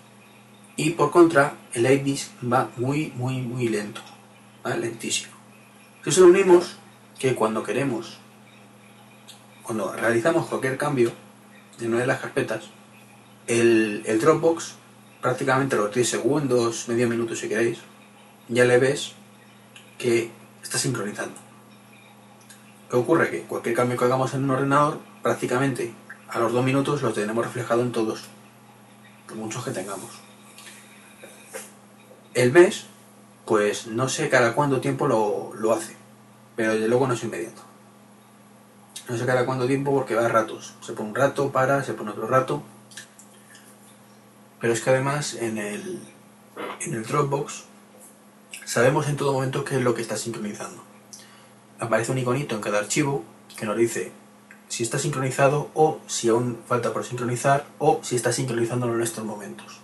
Y 0.76 0.90
por 0.90 1.11
contra, 1.11 1.55
el 1.72 1.86
iDisk 1.86 2.30
va 2.53 2.70
muy, 2.76 3.12
muy, 3.16 3.40
muy 3.40 3.68
lento. 3.68 4.01
¿vale? 4.62 4.80
Lentísimo. 4.80 5.32
Eso 6.05 6.22
lo 6.22 6.26
unimos 6.28 6.76
que 7.18 7.34
cuando 7.34 7.62
queremos 7.62 8.18
cuando 9.64 9.92
realizamos 9.92 10.47
cualquier 10.47 10.76
cambio 10.76 11.11
en 11.80 11.88
una 11.88 12.01
de 12.01 12.07
las 12.07 12.20
carpetas, 12.20 12.64
el, 13.47 14.03
el 14.05 14.20
Dropbox 14.20 14.74
prácticamente 15.20 15.74
los 15.74 15.92
10 15.92 16.09
segundos, 16.09 16.86
medio 16.88 17.09
minuto 17.09 17.34
si 17.34 17.49
queréis, 17.49 17.78
ya 18.49 18.64
le 18.66 18.78
ves 18.78 19.12
que 19.99 20.30
está 20.62 20.76
sincronizando. 20.76 21.43
¿Qué 22.95 23.01
ocurre? 23.01 23.28
Que 23.28 23.42
cualquier 23.42 23.74
cambio 23.74 23.99
que 23.99 24.05
hagamos 24.05 24.34
en 24.34 24.45
un 24.45 24.51
ordenador, 24.51 25.01
prácticamente 25.20 25.92
a 26.28 26.38
los 26.38 26.53
dos 26.53 26.64
minutos 26.64 27.03
lo 27.03 27.12
tenemos 27.12 27.45
reflejado 27.45 27.82
en 27.82 27.90
todos, 27.90 28.22
por 29.26 29.36
muchos 29.36 29.64
que 29.64 29.72
tengamos. 29.72 30.12
El 32.34 32.53
mes, 32.53 32.86
pues 33.47 33.88
no 33.88 34.09
sé 34.09 34.28
cada 34.28 34.55
cuánto 34.55 34.80
tiempo 34.80 35.09
lo, 35.09 35.51
lo 35.57 35.72
hace, 35.72 35.97
pero 36.55 36.74
desde 36.74 36.86
luego 36.86 37.09
no 37.09 37.14
es 37.14 37.24
inmediato. 37.24 37.62
No 39.09 39.18
sé 39.18 39.26
cada 39.26 39.45
cuánto 39.45 39.66
tiempo 39.66 39.92
porque 39.92 40.14
va 40.14 40.26
a 40.26 40.28
ratos. 40.28 40.76
Se 40.80 40.92
pone 40.92 41.09
un 41.09 41.16
rato, 41.16 41.51
para, 41.51 41.82
se 41.82 41.95
pone 41.95 42.12
otro 42.12 42.28
rato. 42.28 42.62
Pero 44.61 44.72
es 44.72 44.80
que 44.80 44.90
además 44.90 45.34
en 45.34 45.59
el, 45.59 46.01
en 46.80 46.95
el 46.95 47.03
Dropbox 47.03 47.64
sabemos 48.64 49.09
en 49.09 49.16
todo 49.16 49.32
momento 49.32 49.64
qué 49.64 49.78
es 49.78 49.82
lo 49.82 49.97
que 49.97 50.03
está 50.03 50.16
sincronizando. 50.16 50.93
Aparece 51.79 52.12
un 52.12 52.18
iconito 52.18 52.55
en 52.55 52.61
cada 52.61 52.79
archivo 52.79 53.25
que 53.57 53.66
nos 53.66 53.77
dice 53.77 54.12
si 54.68 54.83
está 54.83 54.99
sincronizado 54.99 55.70
o 55.75 56.01
si 56.07 56.29
aún 56.29 56.59
falta 56.66 56.93
por 56.93 57.05
sincronizar 57.05 57.66
o 57.79 58.01
si 58.03 58.16
está 58.16 58.33
sincronizándolo 58.33 58.95
en 58.95 59.03
estos 59.03 59.25
momentos. 59.25 59.81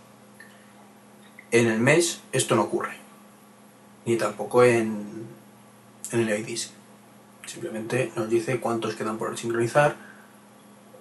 En 1.53 1.67
el 1.67 1.81
mes 1.81 2.21
esto 2.33 2.55
no 2.55 2.63
ocurre, 2.63 2.97
ni 4.05 4.17
tampoco 4.17 4.65
en, 4.65 5.27
en 6.13 6.21
el 6.21 6.41
iDisk. 6.41 6.71
Simplemente 7.47 8.13
nos 8.17 8.29
dice 8.29 8.61
cuántos 8.61 8.95
quedan 8.95 9.19
por 9.19 9.37
sincronizar 9.37 9.97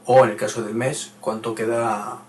o 0.06 0.24
en 0.24 0.32
el 0.32 0.38
caso 0.38 0.64
del 0.64 0.74
mes 0.74 1.12
cuánto 1.22 1.54
queda 1.54 2.20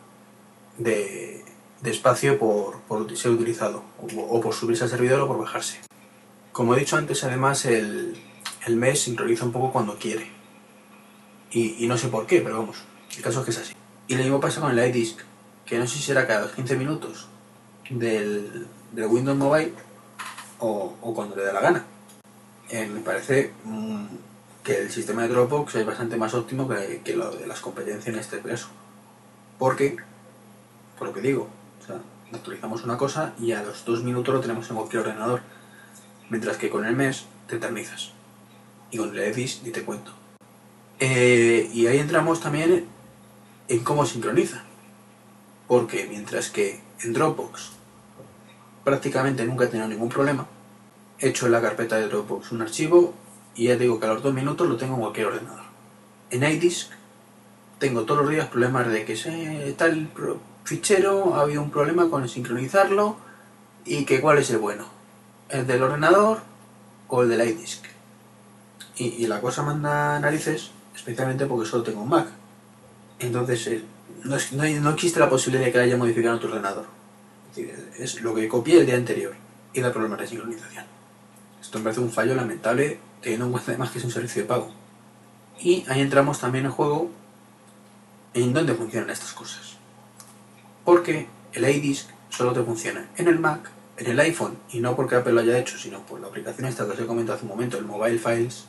de, 0.77 1.45
de 1.81 1.91
espacio 1.91 2.39
por, 2.39 2.81
por, 2.81 3.17
ser 3.17 3.31
utilizado 3.31 3.83
o, 3.99 4.21
o, 4.21 4.41
por 4.41 4.55
subirse 4.55 4.85
al 4.85 4.91
servidor 4.91 5.21
o 5.21 5.29
por 5.29 5.39
bajarse. 5.39 5.81
Como 6.53 6.75
he 6.75 6.81
dicho 6.81 6.97
antes, 6.97 7.25
además 7.25 7.65
el, 7.65 8.21
el 8.67 8.77
mes 8.77 9.03
sincroniza 9.03 9.45
un 9.45 9.53
poco 9.53 9.73
cuando 9.73 9.97
quiere. 9.97 10.31
Y, 11.53 11.87
no 11.89 11.99
sé 11.99 12.09
por 12.09 12.27
qué, 12.27 12.41
pero 12.41 12.59
vamos, 12.59 12.83
el 13.17 13.23
caso 13.23 13.41
es 13.41 13.45
que 13.45 13.51
es 13.51 13.59
así. 13.59 13.75
Y 14.07 14.15
lo 14.15 14.23
mismo 14.23 14.41
pasa 14.41 14.61
con 14.61 14.77
el 14.77 14.89
iDisk, 14.89 15.21
que 15.67 15.79
no 15.79 15.87
sé 15.87 15.97
si 15.97 16.03
será 16.05 16.27
cada 16.27 16.51
15 16.51 16.77
minutos 16.77 17.27
del, 17.91 18.67
del 18.93 19.07
Windows 19.07 19.37
Mobile 19.37 19.73
o, 20.61 20.95
cuando 21.15 21.35
le 21.35 21.45
dé 21.45 21.53
la 21.53 21.61
gana. 21.61 21.85
Eh, 22.69 22.87
me 22.87 23.01
parece 23.01 23.53
mmm, 23.65 24.05
que 24.63 24.79
el 24.79 24.91
sistema 24.91 25.23
de 25.23 25.29
Dropbox 25.29 25.75
es 25.75 25.87
bastante 25.87 26.17
más 26.17 26.35
óptimo 26.35 26.69
que, 26.69 27.17
lo 27.17 27.33
de 27.33 27.47
las 27.49 27.61
competencias 27.61 28.15
en 28.15 28.21
este 28.21 28.39
caso. 28.41 28.69
Porque 29.59 29.97
por 31.01 31.09
lo 31.09 31.15
que 31.15 31.23
digo. 31.23 31.49
Actualizamos 32.33 32.85
una 32.85 32.97
cosa 32.97 33.33
y 33.41 33.51
a 33.53 33.63
los 33.63 33.85
dos 33.85 34.05
minutos 34.05 34.33
lo 34.33 34.41
tenemos 34.41 34.71
en 34.71 34.77
cualquier 34.77 35.03
ordenador. 35.03 35.41
Mientras 36.29 36.59
que 36.59 36.71
con 36.71 36.85
el 36.85 36.95
mes 36.95 37.25
te 37.49 37.57
eternizas. 37.57 38.13
Y 38.91 38.99
con 38.99 39.11
el 39.11 39.19
Edis 39.19 39.61
ni 39.65 39.71
te 39.71 39.83
cuento. 39.83 40.13
Eh, 40.99 41.71
y 41.73 41.87
ahí 41.87 41.99
entramos 41.99 42.41
también 42.41 42.87
en 43.69 43.85
cómo 43.85 44.05
sincroniza. 44.05 44.65
Porque 45.69 46.07
mientras 46.09 46.51
que 46.51 46.81
en 47.03 47.13
Dropbox 47.13 47.71
prácticamente 48.85 49.45
nunca 49.45 49.65
he 49.65 49.69
tenido 49.69 49.89
ningún 49.89 50.09
problema, 50.09 50.47
he 51.19 51.29
hecho 51.29 51.47
en 51.47 51.53
la 51.53 51.61
carpeta 51.61 51.97
de 51.97 52.09
Dropbox 52.09 52.53
un 52.53 52.63
archivo 52.63 53.15
y 53.55 53.65
ya 53.65 53.77
digo 53.77 54.01
que 54.01 54.07
a 54.07 54.15
los 54.15 54.23
dos 54.23 54.35
minutos 54.35 54.69
lo 54.69 54.77
tengo 54.77 54.95
en 54.95 55.01
cualquier 55.01 55.27
ordenador. 55.27 55.65
En 56.31 56.43
iDisk 56.43 56.91
tengo 57.79 58.05
todos 58.05 58.23
los 58.23 58.31
días 58.31 58.49
problemas 58.49 58.89
de 58.89 59.05
que 59.05 59.17
se 59.17 59.75
tal 59.77 60.11
fichero, 60.65 61.35
ha 61.35 61.43
habido 61.43 61.63
un 61.63 61.71
problema 61.71 62.09
con 62.09 62.29
sincronizarlo 62.29 63.17
y 63.85 64.05
que 64.05 64.21
cuál 64.21 64.39
es 64.39 64.51
el 64.51 64.59
bueno, 64.59 64.87
el 65.49 65.67
del 65.67 65.83
ordenador 65.83 66.41
o 67.09 67.23
el 67.23 67.29
del 67.29 67.49
iDisk. 67.49 67.85
Y, 69.03 69.27
la 69.27 69.41
cosa 69.41 69.63
manda 69.63 70.21
narices, 70.21 70.71
especialmente 70.95 71.47
porque 71.47 71.69
solo 71.69 71.83
tengo 71.83 72.03
un 72.03 72.11
Mac. 72.11 72.29
Entonces, 73.19 73.67
eh, 73.69 73.85
no, 74.25 74.37
no, 74.53 74.81
no, 74.81 74.91
existe 74.91 75.19
la 75.19 75.31
posibilidad 75.31 75.65
de 75.65 75.73
que 75.73 75.79
haya 75.79 75.97
modificado 75.97 76.37
otro 76.37 76.51
ordenador. 76.51 76.85
Es, 77.51 77.57
decir, 77.57 77.93
es 77.99 78.21
lo 78.21 78.35
que 78.35 78.47
copié 78.47 78.81
el 78.81 78.87
día 78.87 78.97
anterior 78.97 79.35
y 79.73 79.81
da 79.81 79.91
problemas 79.91 80.21
de 80.21 80.27
sincronización. 80.27 80.85
Esto 81.61 81.79
me 81.79 81.85
parece 81.85 82.01
un 82.03 82.11
fallo 82.11 82.35
lamentable, 82.35 83.01
teniendo 83.23 83.47
en 83.47 83.53
cuenta 83.53 83.71
además 83.71 83.91
que 83.91 83.99
es 83.99 84.05
un 84.05 84.11
servicio 84.11 84.43
de 84.43 84.49
pago. 84.49 84.71
Y 85.59 85.85
ahí 85.89 86.03
entramos 86.03 86.39
también 86.39 86.67
en 86.67 86.71
juego 86.71 87.11
en 88.35 88.53
dónde 88.53 88.75
funcionan 88.75 89.09
estas 89.09 89.33
cosas 89.33 89.81
porque 90.85 91.29
el 91.53 91.69
iDisk 91.69 92.09
solo 92.31 92.53
te 92.53 92.63
funciona 92.63 93.09
en 93.17 93.29
el 93.29 93.39
Mac, 93.39 93.71
en 93.97 94.07
el 94.09 94.19
iPhone, 94.19 94.59
y 94.73 94.81
no 94.81 94.97
porque 94.97 95.17
Apple 95.17 95.33
lo 95.33 95.41
haya 95.41 95.57
hecho, 95.59 95.79
sino 95.79 96.01
por 96.01 96.21
la 96.21 96.29
aplicación 96.29 96.67
esta 96.67 96.85
que 96.85 96.93
os 96.93 96.99
he 97.01 97.07
comentado 97.07 97.37
hace 97.37 97.45
un 97.45 97.51
momento, 97.51 97.79
el 97.79 97.85
Mobile 97.85 98.19
Files, 98.19 98.65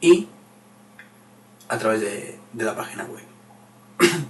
y 0.00 0.28
a 1.68 1.78
través 1.78 2.00
de, 2.00 2.38
de 2.52 2.64
la 2.64 2.76
página 2.76 3.04
web. 3.04 3.24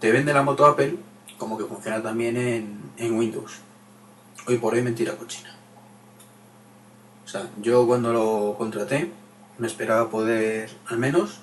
te 0.00 0.12
vende 0.12 0.32
la 0.32 0.42
moto 0.42 0.66
Apple 0.66 0.96
como 1.38 1.58
que 1.58 1.64
funciona 1.64 2.00
también 2.02 2.36
en, 2.36 2.80
en 2.98 3.18
Windows. 3.18 3.58
Hoy 4.46 4.58
por 4.58 4.74
hoy 4.74 4.82
mentira 4.82 5.16
cochina. 5.16 5.54
O 7.24 7.28
sea, 7.28 7.50
yo 7.60 7.86
cuando 7.86 8.12
lo 8.12 8.54
contraté 8.56 9.10
me 9.58 9.66
esperaba 9.66 10.08
poder 10.08 10.70
al 10.86 10.98
menos 10.98 11.40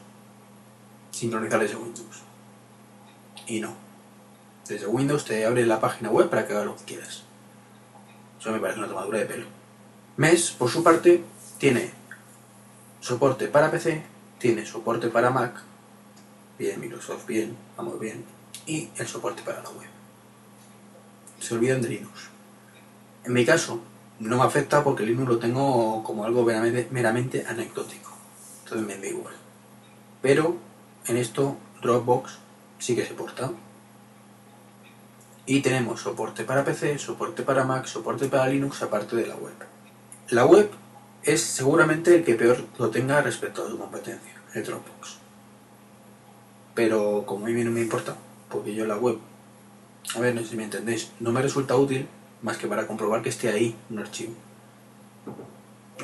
sincronizar 1.12 1.62
ese 1.64 1.76
Windows 1.76 2.22
y 3.48 3.60
no. 3.60 3.74
Desde 4.68 4.88
Windows 4.88 5.26
te 5.26 5.46
abre 5.46 5.66
la 5.66 5.82
página 5.82 6.10
web 6.10 6.30
para 6.30 6.48
que 6.48 6.54
hagas 6.54 6.66
lo 6.66 6.76
que 6.78 6.84
quieras. 6.84 7.24
Eso 8.40 8.52
me 8.52 8.60
parece 8.60 8.80
una 8.80 8.88
tomadura 8.88 9.20
de 9.20 9.26
pelo. 9.26 9.48
MES, 10.16 10.52
por 10.52 10.70
su 10.70 10.84
parte, 10.84 11.24
tiene 11.58 11.92
soporte 13.00 13.48
para 13.48 13.72
PC, 13.72 14.04
tiene 14.38 14.66
soporte 14.66 15.10
para 15.10 15.30
Mac, 15.30 15.54
bien, 16.58 16.80
Microsoft, 16.80 17.26
bien, 17.26 17.56
vamos 17.78 18.00
bien, 18.00 18.24
y 18.66 18.90
el 18.98 19.08
soporte 19.08 19.42
para 19.44 19.62
la 19.64 19.70
web. 19.70 19.88
Se 21.40 21.56
olvidan 21.56 21.82
de 21.82 21.90
Linux. 21.90 22.30
En 23.24 23.34
mi 23.34 23.46
caso, 23.46 23.82
no 24.20 24.38
me 24.38 24.44
afecta 24.44 24.84
porque 24.84 25.06
Linux 25.06 25.30
lo 25.30 25.40
tengo 25.40 26.04
como 26.04 26.26
algo 26.26 26.44
meramente, 26.44 26.88
meramente 26.92 27.46
anecdótico. 27.48 28.12
Entonces 28.64 28.88
me 28.88 28.98
da 28.98 29.08
igual. 29.08 29.34
Pero 30.22 30.58
en 31.08 31.18
esto, 31.18 31.58
Dropbox 31.82 32.38
sí 32.78 32.96
que 32.96 33.06
se 33.06 33.14
porta. 33.14 33.52
Y 35.46 35.62
tenemos 35.62 36.02
soporte 36.02 36.44
para 36.44 36.64
PC, 36.64 37.00
soporte 37.00 37.44
para 37.44 37.64
Mac, 37.64 37.86
soporte 37.86 38.28
para 38.28 38.48
Linux, 38.48 38.84
aparte 38.84 39.16
de 39.16 39.26
la 39.26 39.36
web. 39.36 39.56
La 40.30 40.46
web 40.46 40.70
es 41.24 41.42
seguramente 41.42 42.16
el 42.16 42.24
que 42.24 42.36
peor 42.36 42.66
lo 42.78 42.90
tenga 42.90 43.22
respecto 43.22 43.66
a 43.66 43.70
su 43.70 43.78
competencia, 43.78 44.34
el 44.54 44.64
Dropbox. 44.64 45.18
Pero 46.76 47.26
como 47.26 47.46
a 47.46 47.50
mí 47.50 47.64
no 47.64 47.72
me 47.72 47.82
importa, 47.82 48.16
porque 48.50 48.74
yo 48.74 48.86
la 48.86 48.98
web, 48.98 49.18
a 50.16 50.20
ver, 50.20 50.34
no 50.34 50.42
sé 50.42 50.48
si 50.48 50.56
me 50.56 50.64
entendéis, 50.64 51.12
no 51.20 51.32
me 51.32 51.42
resulta 51.42 51.76
útil 51.76 52.08
más 52.42 52.58
que 52.58 52.68
para 52.68 52.88
comprobar 52.88 53.22
que 53.22 53.30
esté 53.30 53.50
ahí 53.50 53.76
un 53.90 54.00
archivo. 54.00 54.34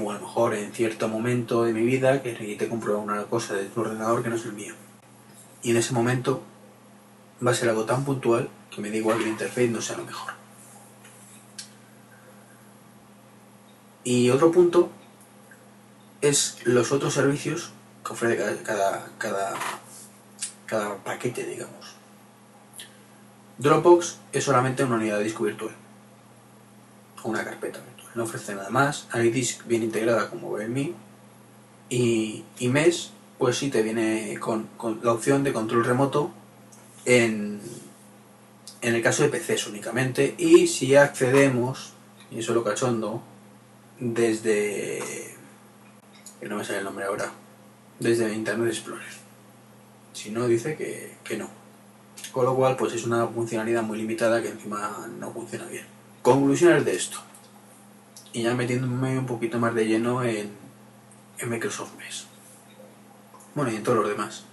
O 0.01 0.11
a 0.11 0.15
lo 0.15 0.19
mejor 0.19 0.53
en 0.53 0.73
cierto 0.73 1.07
momento 1.07 1.63
de 1.63 1.71
mi 1.71 1.81
vida 1.81 2.21
que 2.21 2.33
necesite 2.33 2.67
comprobar 2.67 3.01
una 3.01 3.23
cosa 3.23 3.53
de 3.53 3.65
tu 3.65 3.81
ordenador 3.81 4.21
que 4.21 4.29
no 4.29 4.35
es 4.35 4.45
el 4.45 4.51
mío. 4.51 4.73
Y 5.63 5.71
en 5.71 5.77
ese 5.77 5.93
momento 5.93 6.41
va 7.45 7.51
a 7.51 7.55
ser 7.55 7.69
algo 7.69 7.85
tan 7.85 8.03
puntual 8.03 8.49
que 8.69 8.81
me 8.81 8.89
da 8.89 8.97
igual 8.97 9.17
que 9.17 9.23
el 9.23 9.29
interface 9.29 9.69
no 9.69 9.81
sea 9.81 9.97
lo 9.97 10.03
mejor. 10.03 10.33
Y 14.03 14.29
otro 14.29 14.51
punto 14.51 14.91
es 16.21 16.57
los 16.63 16.91
otros 16.91 17.13
servicios 17.13 17.71
que 18.05 18.13
ofrece 18.13 18.37
cada, 18.63 19.07
cada, 19.17 19.55
cada, 20.65 20.97
paquete, 21.03 21.43
digamos. 21.45 21.95
Dropbox 23.57 24.17
es 24.31 24.43
solamente 24.43 24.83
una 24.83 24.95
unidad 24.95 25.17
de 25.17 25.23
disco 25.23 25.43
virtual 25.43 25.71
o 27.23 27.29
una 27.29 27.43
carpeta 27.43 27.79
virtual. 27.79 28.11
No 28.15 28.23
ofrece 28.23 28.55
nada 28.55 28.69
más. 28.69 29.07
iDisk 29.13 29.65
viene 29.65 29.85
integrada 29.85 30.29
como 30.29 30.51
VMI 30.51 30.93
y, 31.89 32.43
y 32.59 32.73
pues 33.37 33.57
sí 33.57 33.69
te 33.69 33.81
viene 33.81 34.37
con, 34.39 34.67
con 34.77 34.99
la 35.03 35.11
opción 35.11 35.43
de 35.43 35.53
control 35.53 35.85
remoto 35.85 36.31
en, 37.05 37.61
en 38.81 38.95
el 38.95 39.01
caso 39.01 39.23
de 39.23 39.29
PCs 39.29 39.67
únicamente 39.67 40.35
y 40.37 40.67
si 40.67 40.95
accedemos, 40.95 41.93
y 42.31 42.39
eso 42.39 42.53
lo 42.53 42.63
cachondo, 42.63 43.21
desde... 43.99 45.34
que 46.39 46.47
no 46.49 46.57
me 46.57 46.63
sale 46.63 46.79
el 46.79 46.85
nombre 46.85 47.05
ahora, 47.05 47.31
desde 47.99 48.33
Internet 48.33 48.69
Explorer. 48.69 49.25
Si 50.13 50.31
no, 50.31 50.47
dice 50.47 50.75
que, 50.75 51.17
que 51.23 51.37
no. 51.37 51.49
Con 52.31 52.45
lo 52.45 52.55
cual, 52.55 52.75
pues 52.75 52.93
es 52.93 53.05
una 53.05 53.27
funcionalidad 53.27 53.83
muy 53.83 53.97
limitada 53.97 54.41
que 54.41 54.49
encima 54.49 55.07
no 55.19 55.31
funciona 55.31 55.65
bien. 55.65 55.85
Conclusiones 56.21 56.83
de 56.85 56.95
esto. 56.95 57.17
Y 58.33 58.43
ya 58.43 58.53
metiéndome 58.53 59.17
un 59.17 59.25
poquito 59.25 59.59
más 59.59 59.73
de 59.75 59.85
lleno 59.85 60.23
en, 60.23 60.51
Microsoft 61.45 61.95
Mesh. 61.97 62.25
Bueno, 63.53 63.71
y 63.71 63.75
en 63.75 63.83
todos 63.83 63.99
los 63.99 64.09
demás. 64.09 64.43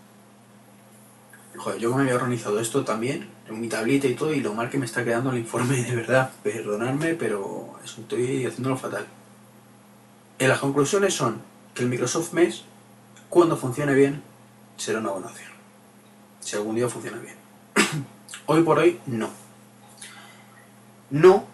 Joder, 1.56 1.80
yo 1.80 1.94
me 1.94 2.02
había 2.02 2.16
organizado 2.16 2.60
esto 2.60 2.84
también, 2.84 3.28
en 3.48 3.60
mi 3.60 3.68
tablita 3.68 4.06
y 4.06 4.14
todo, 4.14 4.32
y 4.32 4.40
lo 4.40 4.54
mal 4.54 4.70
que 4.70 4.78
me 4.78 4.86
está 4.86 5.04
quedando 5.04 5.30
el 5.30 5.38
informe, 5.38 5.76
de 5.82 5.96
verdad, 5.96 6.30
perdonadme, 6.42 7.14
pero 7.14 7.78
estoy 7.84 8.46
haciéndolo 8.46 8.76
fatal. 8.76 9.06
Y 10.38 10.46
las 10.46 10.58
conclusiones 10.58 11.14
son 11.14 11.40
que 11.74 11.82
el 11.82 11.88
Microsoft 11.88 12.32
Mesh, 12.32 12.64
cuando 13.28 13.56
funcione 13.56 13.94
bien, 13.94 14.22
será 14.76 14.98
una 14.98 15.10
buena 15.10 15.28
opción. 15.28 15.50
Si 16.40 16.56
algún 16.56 16.74
día 16.74 16.88
funciona 16.88 17.18
bien. 17.18 17.36
hoy 18.46 18.62
por 18.62 18.78
hoy, 18.78 19.00
no. 19.06 19.30
No, 21.10 21.46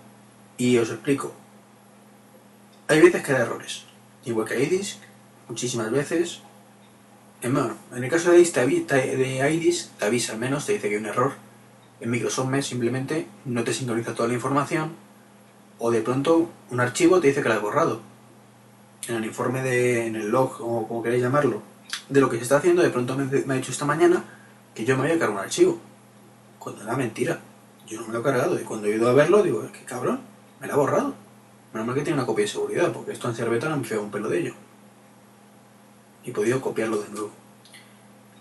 y 0.57 0.79
os 0.79 0.91
explico. 0.91 1.33
Hay 2.89 3.01
veces 3.01 3.23
que 3.23 3.33
da 3.33 3.41
errores. 3.41 3.85
Igual 4.25 4.47
que 4.47 4.63
iDisk, 4.63 4.99
muchísimas 5.49 5.91
veces. 5.91 6.41
En, 7.43 7.57
el 7.57 8.11
caso 8.11 8.31
de 8.31 8.41
iDisk, 8.41 9.99
te 9.99 10.05
avisa 10.07 10.33
al 10.33 10.39
menos, 10.39 10.67
te 10.67 10.73
dice 10.73 10.89
que 10.89 10.97
hay 10.97 11.01
un 11.01 11.07
error. 11.07 11.35
En 12.01 12.11
Microsoft 12.11 12.49
Mesh 12.49 12.67
simplemente 12.67 13.27
no 13.45 13.65
te 13.65 13.75
sincroniza 13.75 14.15
toda 14.15 14.29
la 14.29 14.35
información 14.35 14.93
o 15.79 15.91
de 15.91 16.01
pronto 16.01 16.51
un 16.71 16.81
archivo 16.81 17.21
te 17.21 17.29
dice 17.29 17.43
que 17.43 17.49
lo 17.49 17.55
has 17.55 17.63
borrado. 17.63 18.01
En 19.07 19.17
el 19.17 19.25
informe 19.25 19.63
de, 19.63 20.07
en 20.07 20.17
el 20.17 20.29
log 20.29 20.61
o 20.61 20.87
como 20.87 21.03
queréis 21.03 21.23
llamarlo, 21.23 21.63
de 22.09 22.21
lo 22.21 22.29
que 22.29 22.37
se 22.37 22.43
está 22.43 22.57
haciendo, 22.57 22.83
de 22.83 22.91
pronto 22.91 23.17
me, 23.17 23.25
ha 23.25 23.57
dicho 23.57 23.73
esta 23.73 23.85
mañana 23.85 24.25
que 24.75 24.85
yo 24.85 24.97
me 24.97 25.05
había 25.05 25.19
cargado 25.19 25.41
un 25.41 25.45
archivo. 25.45 25.79
Cuando 26.59 26.83
era 26.83 26.97
mentira. 26.97 27.41
Yo 27.87 28.01
no 28.01 28.09
me 28.09 28.13
lo 28.13 28.21
he 28.21 28.23
cargado. 28.23 28.61
Y 28.61 28.65
cuando 28.65 28.87
he 28.87 28.97
ido 28.97 29.09
a 29.09 29.13
verlo, 29.13 29.43
digo, 29.43 29.63
es 29.63 29.71
que 29.71 29.85
cabrón, 29.85 30.21
me 30.61 30.67
lo 30.67 30.75
ha 30.75 30.77
borrado. 30.77 31.15
Menos 31.73 31.87
mal 31.87 31.95
que 31.95 32.03
tiene 32.03 32.19
una 32.19 32.27
copia 32.27 32.45
de 32.45 32.51
seguridad, 32.51 32.93
porque 32.93 33.13
esto 33.13 33.29
en 33.29 33.35
Cerveta 33.35 33.69
no 33.69 33.77
me 33.77 33.85
feo 33.85 34.03
un 34.03 34.11
pelo 34.11 34.29
de 34.29 34.41
ello. 34.41 34.55
Y 36.25 36.31
he 36.31 36.33
podido 36.33 36.61
copiarlo 36.61 36.99
de 36.99 37.09
nuevo. 37.11 37.31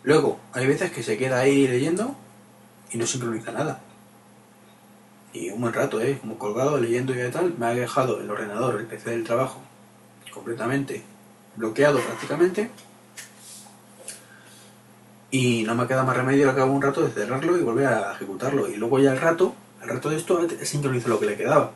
Luego, 0.03 0.39
hay 0.53 0.67
veces 0.67 0.91
que 0.91 1.03
se 1.03 1.17
queda 1.17 1.39
ahí 1.39 1.67
leyendo 1.67 2.15
y 2.91 2.97
no 2.97 3.05
sincroniza 3.05 3.51
nada. 3.51 3.81
Y 5.33 5.49
un 5.49 5.61
buen 5.61 5.73
rato, 5.73 6.01
¿eh? 6.01 6.17
Como 6.19 6.37
colgado, 6.37 6.77
leyendo 6.77 7.13
y 7.13 7.31
tal, 7.31 7.53
me 7.57 7.65
ha 7.65 7.73
dejado 7.73 8.21
el 8.21 8.29
ordenador, 8.29 8.79
el 8.79 8.87
PC 8.87 9.11
del 9.11 9.23
trabajo, 9.23 9.61
completamente 10.37 11.03
bloqueado 11.55 11.99
prácticamente. 11.99 12.69
Y 15.29 15.63
no 15.63 15.75
me 15.75 15.87
queda 15.87 16.03
más 16.03 16.15
remedio 16.15 16.49
al 16.49 16.55
cabo 16.55 16.71
un 16.71 16.81
rato 16.81 17.01
de 17.01 17.11
cerrarlo 17.11 17.57
y 17.57 17.61
volver 17.61 17.87
a 17.87 18.13
ejecutarlo. 18.13 18.69
Y 18.69 18.77
luego 18.77 18.99
ya 18.99 19.11
al 19.11 19.19
rato, 19.19 19.53
al 19.81 19.89
rato 19.89 20.09
de 20.09 20.17
esto, 20.17 20.47
sincronizo 20.63 21.09
lo 21.09 21.19
que 21.19 21.25
le 21.25 21.37
quedaba. 21.37 21.71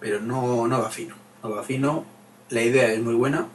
Pero 0.00 0.20
no, 0.20 0.66
no 0.66 0.80
va 0.80 0.90
fino. 0.90 1.14
No 1.42 1.50
va 1.50 1.62
fino. 1.62 2.04
La 2.50 2.62
idea 2.62 2.92
es 2.92 3.00
muy 3.00 3.14
buena, 3.14 3.46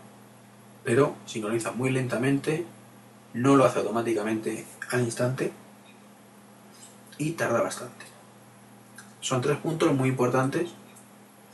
pero 0.84 1.16
sincroniza 1.26 1.72
muy 1.72 1.90
lentamente. 1.90 2.66
No 3.34 3.56
lo 3.58 3.66
hace 3.66 3.80
automáticamente 3.80 4.66
al 4.92 5.02
instante. 5.02 5.52
Y 7.18 7.32
tarda 7.32 7.62
bastante. 7.62 8.06
Son 9.20 9.42
tres 9.42 9.58
puntos 9.58 9.94
muy 9.94 10.10
importantes 10.10 10.70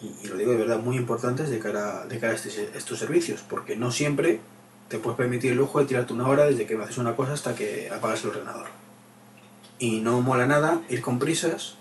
y, 0.03 0.27
lo 0.27 0.35
digo 0.35 0.51
de 0.51 0.57
verdad 0.57 0.79
muy 0.79 0.97
importantes 0.97 1.49
de 1.49 1.59
cara, 1.59 2.05
de 2.05 2.19
cara 2.19 2.33
a 2.33 2.35
este, 2.35 2.71
estos 2.75 2.99
servicios, 2.99 3.41
porque 3.47 3.75
no 3.77 3.91
siempre 3.91 4.41
te 4.89 4.99
puedes 4.99 5.17
permitir 5.17 5.51
el 5.51 5.57
lujo 5.57 5.79
de 5.79 5.85
tirarte 5.85 6.13
una 6.13 6.27
hora 6.27 6.45
desde 6.45 6.65
que 6.65 6.75
haces 6.75 6.97
una 6.97 7.15
cosa 7.15 7.33
hasta 7.33 7.55
que 7.55 7.89
apagas 7.89 8.23
el 8.23 8.31
ordenador. 8.31 8.67
Y 9.79 10.01
no 10.01 10.21
mola 10.21 10.45
nada 10.45 10.81
ir 10.89 11.01
con 11.01 11.19
prisas, 11.19 11.75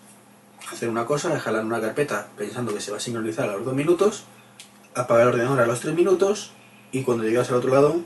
hacer 0.70 0.88
una 0.88 1.04
cosa, 1.04 1.36
en 1.44 1.66
una 1.66 1.80
carpeta 1.80 2.28
pensando 2.36 2.72
que 2.72 2.80
se 2.80 2.90
va 2.90 2.98
a 2.98 3.00
sincronizar 3.00 3.48
a 3.48 3.54
los 3.54 3.64
dos 3.64 3.74
minutos, 3.74 4.24
apagar 4.94 5.22
el 5.22 5.34
ordenador 5.34 5.60
a 5.60 5.66
los 5.66 5.80
tres 5.80 5.94
minutos 5.94 6.52
y 6.92 7.02
cuando 7.02 7.24
llegas 7.24 7.50
al 7.50 7.56
otro 7.56 7.74
lado, 7.74 8.00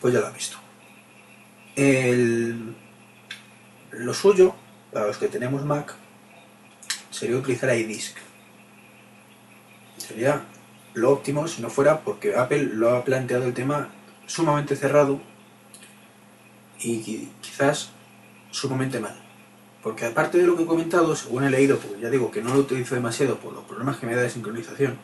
pues 0.00 0.14
ya 0.14 0.20
lo 0.20 0.26
has 0.28 0.34
visto. 0.34 0.56
lo 3.92 4.14
suyo, 4.14 4.54
para 4.92 5.08
los 5.08 5.18
que 5.18 5.28
tenemos 5.28 5.64
Mac, 5.64 5.94
sería 7.10 7.36
utilizar 7.36 7.76
iDisk. 7.76 8.25
Sería 10.06 10.44
lo 10.94 11.10
óptimo 11.10 11.48
si 11.48 11.62
no 11.62 11.68
fuera 11.68 12.00
porque 12.00 12.36
Apple 12.36 12.70
lo 12.74 12.94
ha 12.94 13.04
planteado 13.04 13.44
el 13.44 13.54
tema 13.54 13.88
sumamente 14.26 14.76
cerrado 14.76 15.20
y 16.80 17.28
quizás 17.40 17.90
sumamente 18.50 19.00
mal. 19.00 19.16
Porque 19.82 20.04
aparte 20.06 20.38
de 20.38 20.46
lo 20.46 20.56
que 20.56 20.62
he 20.62 20.66
comentado, 20.66 21.14
según 21.16 21.44
he 21.44 21.50
leído, 21.50 21.78
porque 21.78 22.00
ya 22.00 22.10
digo 22.10 22.30
que 22.30 22.42
no 22.42 22.54
lo 22.54 22.60
utilizo 22.60 22.94
demasiado 22.94 23.38
por 23.38 23.52
los 23.52 23.64
problemas 23.64 23.96
que 23.96 24.06
me 24.06 24.14
da 24.14 24.22
de 24.22 24.30
sincronización, 24.30 24.96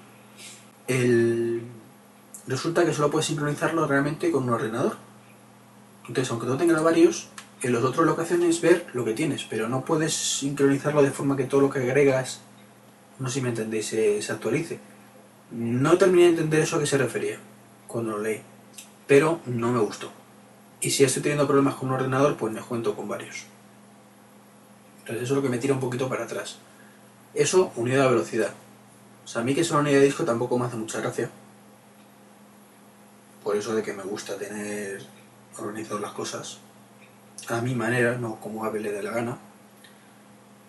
resulta 2.46 2.84
que 2.84 2.92
solo 2.92 3.10
puedes 3.10 3.26
sincronizarlo 3.26 3.86
realmente 3.86 4.30
con 4.30 4.44
un 4.44 4.50
ordenador. 4.50 4.96
Entonces, 6.08 6.30
aunque 6.30 6.46
no 6.46 6.56
tengas 6.56 6.82
varios, 6.82 7.28
en 7.62 7.72
los 7.72 7.84
otros 7.84 8.06
lo 8.06 8.16
que 8.16 8.22
hacen 8.22 8.42
es 8.42 8.60
ver 8.60 8.86
lo 8.92 9.04
que 9.04 9.14
tienes, 9.14 9.44
pero 9.44 9.68
no 9.68 9.84
puedes 9.84 10.14
sincronizarlo 10.14 11.02
de 11.02 11.10
forma 11.10 11.36
que 11.36 11.44
todo 11.44 11.60
lo 11.60 11.70
que 11.70 11.78
agregas, 11.78 12.40
no 13.20 13.28
sé 13.28 13.34
si 13.34 13.40
me 13.40 13.50
entendéis, 13.50 13.86
se 13.86 14.32
actualice. 14.32 14.80
No 15.52 15.98
terminé 15.98 16.24
de 16.24 16.30
entender 16.30 16.60
eso 16.60 16.76
a 16.76 16.80
qué 16.80 16.86
se 16.86 16.96
refería 16.96 17.38
cuando 17.86 18.12
lo 18.12 18.18
leí, 18.20 18.40
pero 19.06 19.40
no 19.44 19.70
me 19.70 19.80
gustó. 19.80 20.10
Y 20.80 20.90
si 20.90 21.04
estoy 21.04 21.22
teniendo 21.22 21.46
problemas 21.46 21.74
con 21.74 21.90
un 21.90 21.94
ordenador, 21.96 22.36
pues 22.36 22.52
me 22.52 22.62
cuento 22.62 22.96
con 22.96 23.06
varios. 23.06 23.44
Entonces 25.00 25.24
eso 25.24 25.34
es 25.34 25.36
lo 25.36 25.42
que 25.42 25.50
me 25.50 25.58
tira 25.58 25.74
un 25.74 25.80
poquito 25.80 26.08
para 26.08 26.24
atrás. 26.24 26.56
Eso 27.34 27.70
unido 27.76 28.00
a 28.00 28.04
la 28.06 28.10
velocidad. 28.10 28.54
O 29.24 29.28
sea, 29.28 29.42
a 29.42 29.44
mí 29.44 29.54
que 29.54 29.62
sea 29.62 29.76
una 29.76 29.88
unidad 29.88 30.00
de 30.00 30.06
disco 30.06 30.24
tampoco 30.24 30.58
me 30.58 30.64
hace 30.64 30.76
mucha 30.76 31.00
gracia. 31.00 31.30
Por 33.44 33.56
eso 33.56 33.74
de 33.74 33.82
que 33.82 33.92
me 33.92 34.04
gusta 34.04 34.38
tener 34.38 35.04
organizadas 35.58 36.00
las 36.00 36.12
cosas 36.12 36.58
a 37.48 37.60
mi 37.60 37.74
manera, 37.74 38.16
no 38.16 38.40
como 38.40 38.64
Apple 38.64 38.80
le 38.80 38.92
dé 38.92 39.02
la 39.02 39.10
gana. 39.10 39.36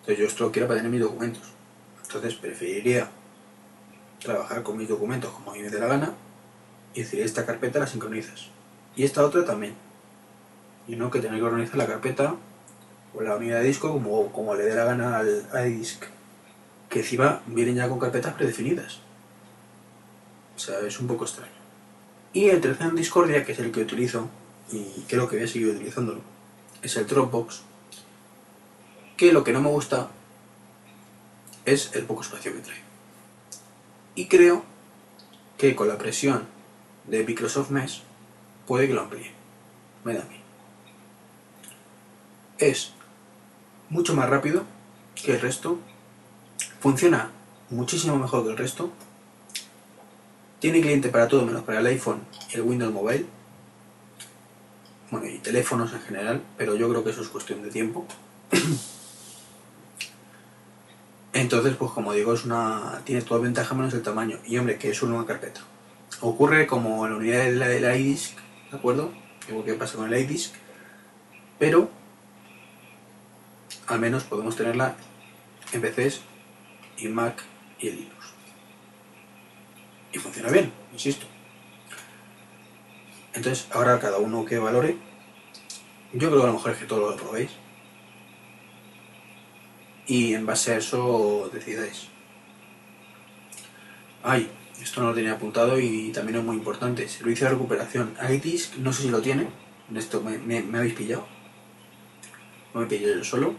Entonces 0.01 0.19
yo 0.19 0.25
esto 0.25 0.43
lo 0.43 0.51
quiero 0.51 0.67
para 0.67 0.79
tener 0.79 0.91
mis 0.91 1.01
documentos. 1.01 1.43
Entonces 2.03 2.36
preferiría 2.36 3.09
trabajar 4.24 4.63
con 4.63 4.78
mis 4.78 4.89
documentos 4.89 5.32
como 5.32 5.51
a 5.51 5.55
mí 5.55 5.61
me 5.61 5.69
dé 5.69 5.80
la 5.80 5.88
gana 5.88 6.13
y 6.93 7.01
decir, 7.01 7.21
esta 7.21 7.45
carpeta 7.45 7.80
la 7.80 7.88
sincronizas. 7.88 8.47
Y 8.95 9.03
esta 9.03 9.26
otra 9.26 9.45
también. 9.45 9.76
Y 10.88 10.95
no 10.95 11.09
que 11.09 11.19
tener 11.19 11.39
que 11.39 11.45
organizar 11.45 11.78
la 11.78 11.88
carpeta 11.88 12.36
o 13.15 13.21
la 13.21 13.36
unidad 13.36 13.59
de 13.59 13.67
disco 13.67 13.91
como, 13.91 14.32
como 14.32 14.55
le 14.55 14.63
dé 14.63 14.76
la 14.76 14.86
gana 14.86 15.17
al 15.17 15.67
iDisk. 15.67 16.05
Que 16.89 16.99
encima 16.99 17.41
vienen 17.47 17.76
ya 17.76 17.89
con 17.89 17.99
carpetas 17.99 18.34
predefinidas. 18.34 18.99
O 20.55 20.59
sea, 20.59 20.80
es 20.80 20.99
un 20.99 21.07
poco 21.07 21.26
extraño. 21.26 21.51
Y 22.34 22.49
el 22.49 22.61
tercer 22.61 22.93
Discordia, 22.93 23.45
que 23.45 23.53
es 23.53 23.59
el 23.59 23.71
que 23.71 23.82
utilizo, 23.82 24.28
y 24.71 24.84
creo 25.07 25.28
que 25.28 25.38
voy 25.38 25.45
a 25.45 25.47
seguir 25.47 25.69
utilizándolo, 25.69 26.21
es 26.82 26.95
el 26.97 27.07
Dropbox. 27.07 27.61
Que 29.17 29.32
lo 29.32 29.43
que 29.43 29.53
no 29.53 29.61
me 29.61 29.69
gusta 29.69 30.09
es 31.65 31.91
el 31.93 32.05
poco 32.05 32.21
espacio 32.21 32.53
que 32.53 32.59
trae. 32.59 32.82
Y 34.16 34.28
creo 34.28 34.64
que 35.57 35.76
con 35.76 35.88
la 35.88 35.97
presión 35.97 36.45
de 37.07 37.24
Microsoft 37.24 37.70
Mesh 37.72 38.01
puede 38.68 38.88
que 38.88 38.93
lo 38.93 39.01
amplíe. 39.01 39.32
Me 40.03 40.14
da 40.14 40.22
a 40.22 40.26
mí. 40.26 40.39
Es 42.57 42.93
mucho 43.89 44.16
más 44.16 44.30
rápido 44.30 44.64
que 45.16 45.34
el 45.34 45.41
resto. 45.41 45.80
Funciona 46.80 47.32
muchísimo 47.70 48.18
mejor 48.18 48.43
que 48.43 48.51
el 48.51 48.57
resto. 48.57 48.91
Tiene 50.59 50.82
cliente 50.82 51.09
para 51.09 51.28
todo 51.28 51.45
menos 51.45 51.64
para 51.64 51.80
el 51.80 51.86
iPhone 51.88 52.22
y 52.51 52.55
el 52.55 52.61
Windows 52.61 52.93
Mobile. 52.93 53.26
Bueno, 55.11 55.28
y 55.28 55.38
teléfonos 55.39 55.93
en 55.93 56.01
general, 56.01 56.41
pero 56.57 56.76
yo 56.76 56.89
creo 56.89 57.03
que 57.03 57.11
eso 57.11 57.22
es 57.22 57.28
cuestión 57.28 57.61
de 57.64 57.70
tiempo. 57.70 58.05
Entonces, 61.43 61.75
pues 61.75 61.91
como 61.91 62.13
digo, 62.13 62.33
es 62.33 62.45
una 62.45 63.01
tiene 63.03 63.21
toda 63.21 63.41
ventaja 63.41 63.75
menos 63.75 63.93
el 63.93 64.01
tamaño. 64.01 64.39
Y 64.45 64.57
hombre, 64.57 64.77
que 64.77 64.89
es 64.89 65.03
una 65.03 65.25
carpeta. 65.25 65.59
Ocurre 66.21 66.65
como 66.65 67.05
en 67.05 67.11
la 67.11 67.17
unidad 67.17 67.43
de 67.43 67.51
la, 67.51 67.67
de 67.67 67.81
¿de 67.81 68.17
acuerdo? 68.71 69.11
Igual 69.49 69.65
que 69.65 69.73
pasa 69.73 69.97
con 69.97 70.11
el 70.11 70.21
iDisk. 70.21 70.53
Pero, 71.59 71.89
al 73.87 73.99
menos 73.99 74.23
podemos 74.23 74.55
tenerla 74.55 74.95
en 75.73 75.81
PCs 75.81 76.21
y 76.99 77.09
Mac 77.09 77.43
y 77.77 77.89
en 77.89 77.95
Linux. 77.97 78.25
Y 80.13 80.19
funciona 80.19 80.49
bien, 80.49 80.71
insisto. 80.93 81.25
Entonces, 83.33 83.67
ahora 83.73 83.99
cada 83.99 84.17
uno 84.19 84.45
que 84.45 84.59
valore, 84.59 84.95
yo 86.13 86.29
creo 86.29 86.37
que 86.37 86.43
a 86.43 86.47
lo 86.47 86.53
mejor 86.53 86.71
es 86.71 86.77
que 86.77 86.85
todos 86.85 87.11
lo 87.11 87.21
probéis 87.21 87.51
y 90.07 90.33
en 90.33 90.45
base 90.45 90.73
a 90.73 90.77
eso 90.77 91.49
decidáis. 91.53 92.07
Ay, 94.23 94.49
esto 94.81 95.01
no 95.01 95.09
lo 95.09 95.13
tenía 95.13 95.33
apuntado 95.33 95.79
y 95.79 96.11
también 96.11 96.39
es 96.39 96.43
muy 96.43 96.57
importante. 96.57 97.07
Servicio 97.07 97.47
de 97.47 97.53
recuperación. 97.53 98.15
iDisk, 98.29 98.77
no 98.77 98.91
sé 98.93 99.03
si 99.03 99.09
lo 99.09 99.21
tiene. 99.21 99.47
En 99.89 99.97
esto 99.97 100.21
me, 100.21 100.57
habéis 100.77 100.93
pillado. 100.93 101.25
No 102.73 102.81
me 102.81 102.87
pillo 102.87 103.15
yo 103.15 103.23
solo. 103.23 103.55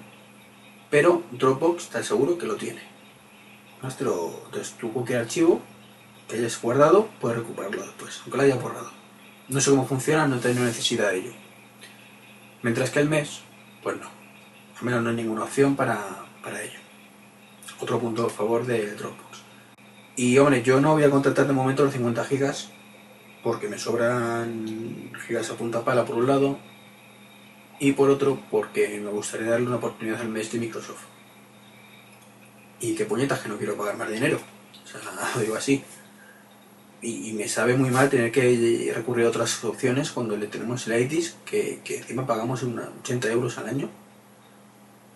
Pero 0.90 1.22
Dropbox 1.32 1.84
está 1.84 2.03
seguro 2.03 2.38
que 2.38 2.47
lo 2.47 2.57
tiene. 2.57 2.82
Entonces 3.82 4.74
tú 4.78 4.92
cualquier 4.92 5.20
archivo 5.20 5.61
que 6.28 6.36
hayas 6.36 6.61
guardado 6.61 7.09
puedes 7.20 7.38
recuperarlo 7.38 7.82
después, 7.82 8.20
aunque 8.22 8.38
lo 8.38 8.42
hayas 8.45 8.62
borrado. 8.62 8.90
no 9.49 9.61
sé 9.61 9.70
cómo 9.70 9.86
funciona, 9.86 10.26
no 10.26 10.38
tengo 10.38 10.61
necesidad 10.61 11.11
de 11.11 11.18
ello. 11.18 11.32
Mientras 12.62 12.90
que 12.90 13.01
el 13.01 13.11
mes, 13.11 13.40
pues 13.82 13.99
no. 13.99 14.07
Al 14.78 14.84
menos 14.84 15.03
no 15.03 15.11
hay 15.11 15.16
ninguna 15.16 15.45
opción 15.45 15.76
para, 15.76 16.24
para 16.45 16.62
ello. 16.62 16.78
Otro 17.80 17.99
punto 17.99 18.26
a 18.26 18.30
favor 18.30 18.66
del 18.66 18.97
Dropbox. 18.97 19.42
Y 20.16 20.38
hombre, 20.38 20.62
yo 20.62 20.80
no 20.80 20.92
voy 20.92 21.03
a 21.03 21.11
contratar 21.11 21.47
de 21.47 21.53
momento 21.53 21.84
los 21.84 21.92
50 21.92 22.24
gigas 22.26 22.70
porque 23.42 23.68
me 23.68 23.78
sobran 23.78 25.11
gigas 25.26 25.51
a 25.51 25.57
punta 25.57 25.84
pala 25.84 26.05
por 26.05 26.16
un 26.16 26.26
lado 26.26 26.59
y 27.80 27.92
por 27.92 28.11
otro 28.11 28.40
porque 28.51 29.01
me 29.01 29.11
gustaría 29.11 29.51
darle 29.51 29.66
una 29.66 29.76
oportunidad 29.76 30.20
al 30.20 30.28
mes 30.28 30.53
de 30.53 30.61
Microsoft. 30.61 31.03
Y 32.80 32.95
qué 32.95 33.07
puñetas 33.07 33.40
que 33.40 33.49
no 33.49 33.57
quiero 33.57 33.76
pagar 33.76 33.97
más 33.97 34.11
dinero. 34.11 34.38
O 34.84 34.86
sea, 34.86 35.01
lo 35.34 35.40
digo 35.40 35.57
así. 35.57 35.82
Y, 37.03 37.34
me 37.34 37.49
sabe 37.49 37.76
muy 37.76 37.90
mal 37.90 38.09
tener 38.09 38.32
que 38.32 38.90
recurrir 38.95 39.26
a 39.26 39.28
otras 39.28 39.62
opciones 39.62 40.11
cuando 40.11 40.38
le 40.38 40.47
tenemos 40.47 40.86
el 40.86 41.03
ITIS, 41.03 41.36
que, 41.45 41.80
que 41.84 41.99
encima 41.99 42.26
pagamos 42.26 42.62
unos 42.62 42.88
80 43.01 43.30
euros 43.30 43.59
al 43.59 43.66
año. 43.66 43.90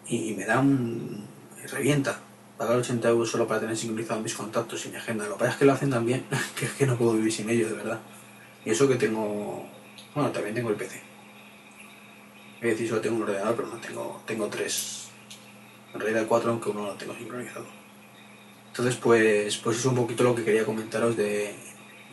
Y, 0.08 0.34
me 0.34 0.44
da 0.44 0.60
un... 0.60 1.26
revienta 1.70 2.20
pagar 2.56 2.76
80 2.78 3.08
euros 3.08 3.30
solo 3.30 3.46
para 3.46 3.60
tener 3.60 3.76
sincronizado 3.76 4.20
mis 4.20 4.34
contactos 4.34 4.84
y 4.86 4.88
mi 4.88 4.96
agenda. 4.96 5.24
Lo 5.26 5.34
que 5.34 5.40
pasa 5.40 5.52
es 5.52 5.58
que 5.58 5.64
lo 5.64 5.72
hacen 5.72 5.90
también, 5.90 6.24
que 6.58 6.66
es 6.66 6.72
que 6.72 6.86
no 6.86 6.96
puedo 6.96 7.12
vivir 7.12 7.32
sin 7.32 7.48
ellos, 7.48 7.70
de 7.70 7.76
verdad. 7.76 8.00
Y 8.64 8.70
eso 8.70 8.88
que 8.88 8.96
tengo... 8.96 9.68
Bueno, 10.14 10.30
también 10.30 10.54
tengo 10.54 10.70
el 10.70 10.76
PC. 10.76 11.00
Es 12.60 12.70
decir, 12.70 12.88
solo 12.88 13.00
tengo 13.00 13.16
un 13.16 13.22
ordenador, 13.22 13.54
pero 13.54 13.68
no 13.68 13.76
tengo, 13.76 14.22
tengo 14.26 14.48
tres. 14.48 15.08
En 15.94 16.00
realidad 16.00 16.26
cuatro, 16.26 16.50
aunque 16.50 16.70
uno 16.70 16.82
no 16.82 16.86
lo 16.88 16.94
tengo 16.94 17.14
sincronizado. 17.14 17.66
Entonces, 18.68 18.96
pues, 18.96 19.56
pues 19.58 19.78
es 19.78 19.84
un 19.84 19.94
poquito 19.94 20.24
lo 20.24 20.34
que 20.34 20.44
quería 20.44 20.64
comentaros 20.64 21.16
de, 21.16 21.54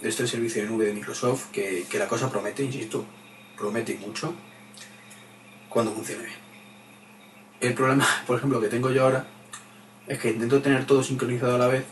de 0.02 0.10
este 0.10 0.28
servicio 0.28 0.62
de 0.62 0.70
nube 0.70 0.86
de 0.86 0.93
Microsoft, 0.93 1.52
que, 1.52 1.86
que 1.89 1.98
la 1.98 2.08
cosa 2.08 2.30
promete, 2.30 2.64
insisto, 2.64 3.06
promete 3.58 3.96
mucho, 3.98 4.34
cuando 5.70 5.91
funcione 5.91 6.26
bien. 6.26 6.45
El 7.66 7.74
problema, 7.74 8.05
por 8.28 8.38
ejemplo, 8.38 8.61
que 8.61 8.68
tengo 8.68 8.91
yo 8.91 9.03
ahora, 9.03 9.26
es 10.07 10.20
que 10.20 10.30
intento 10.30 10.61
tener 10.61 10.86
todo 10.86 11.01
sincronizado 11.01 11.55
a 11.55 11.57
la 11.57 11.68
vez, 11.68 11.84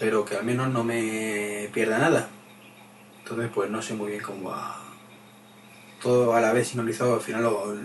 pero 0.00 0.24
que 0.24 0.36
al 0.36 0.44
menos 0.44 0.68
no 0.68 0.82
me 0.82 1.70
pierda 1.72 1.98
nada. 1.98 2.28
Entonces, 3.22 3.50
pues 3.54 3.70
no 3.70 3.80
sé 3.80 3.94
muy 3.94 4.10
bien 4.10 4.22
cómo 4.22 4.50
va 4.50 4.82
todo 6.02 6.34
a 6.34 6.40
la 6.40 6.52
vez 6.52 6.68
sincronizado. 6.68 7.14
Al 7.14 7.20
final, 7.20 7.42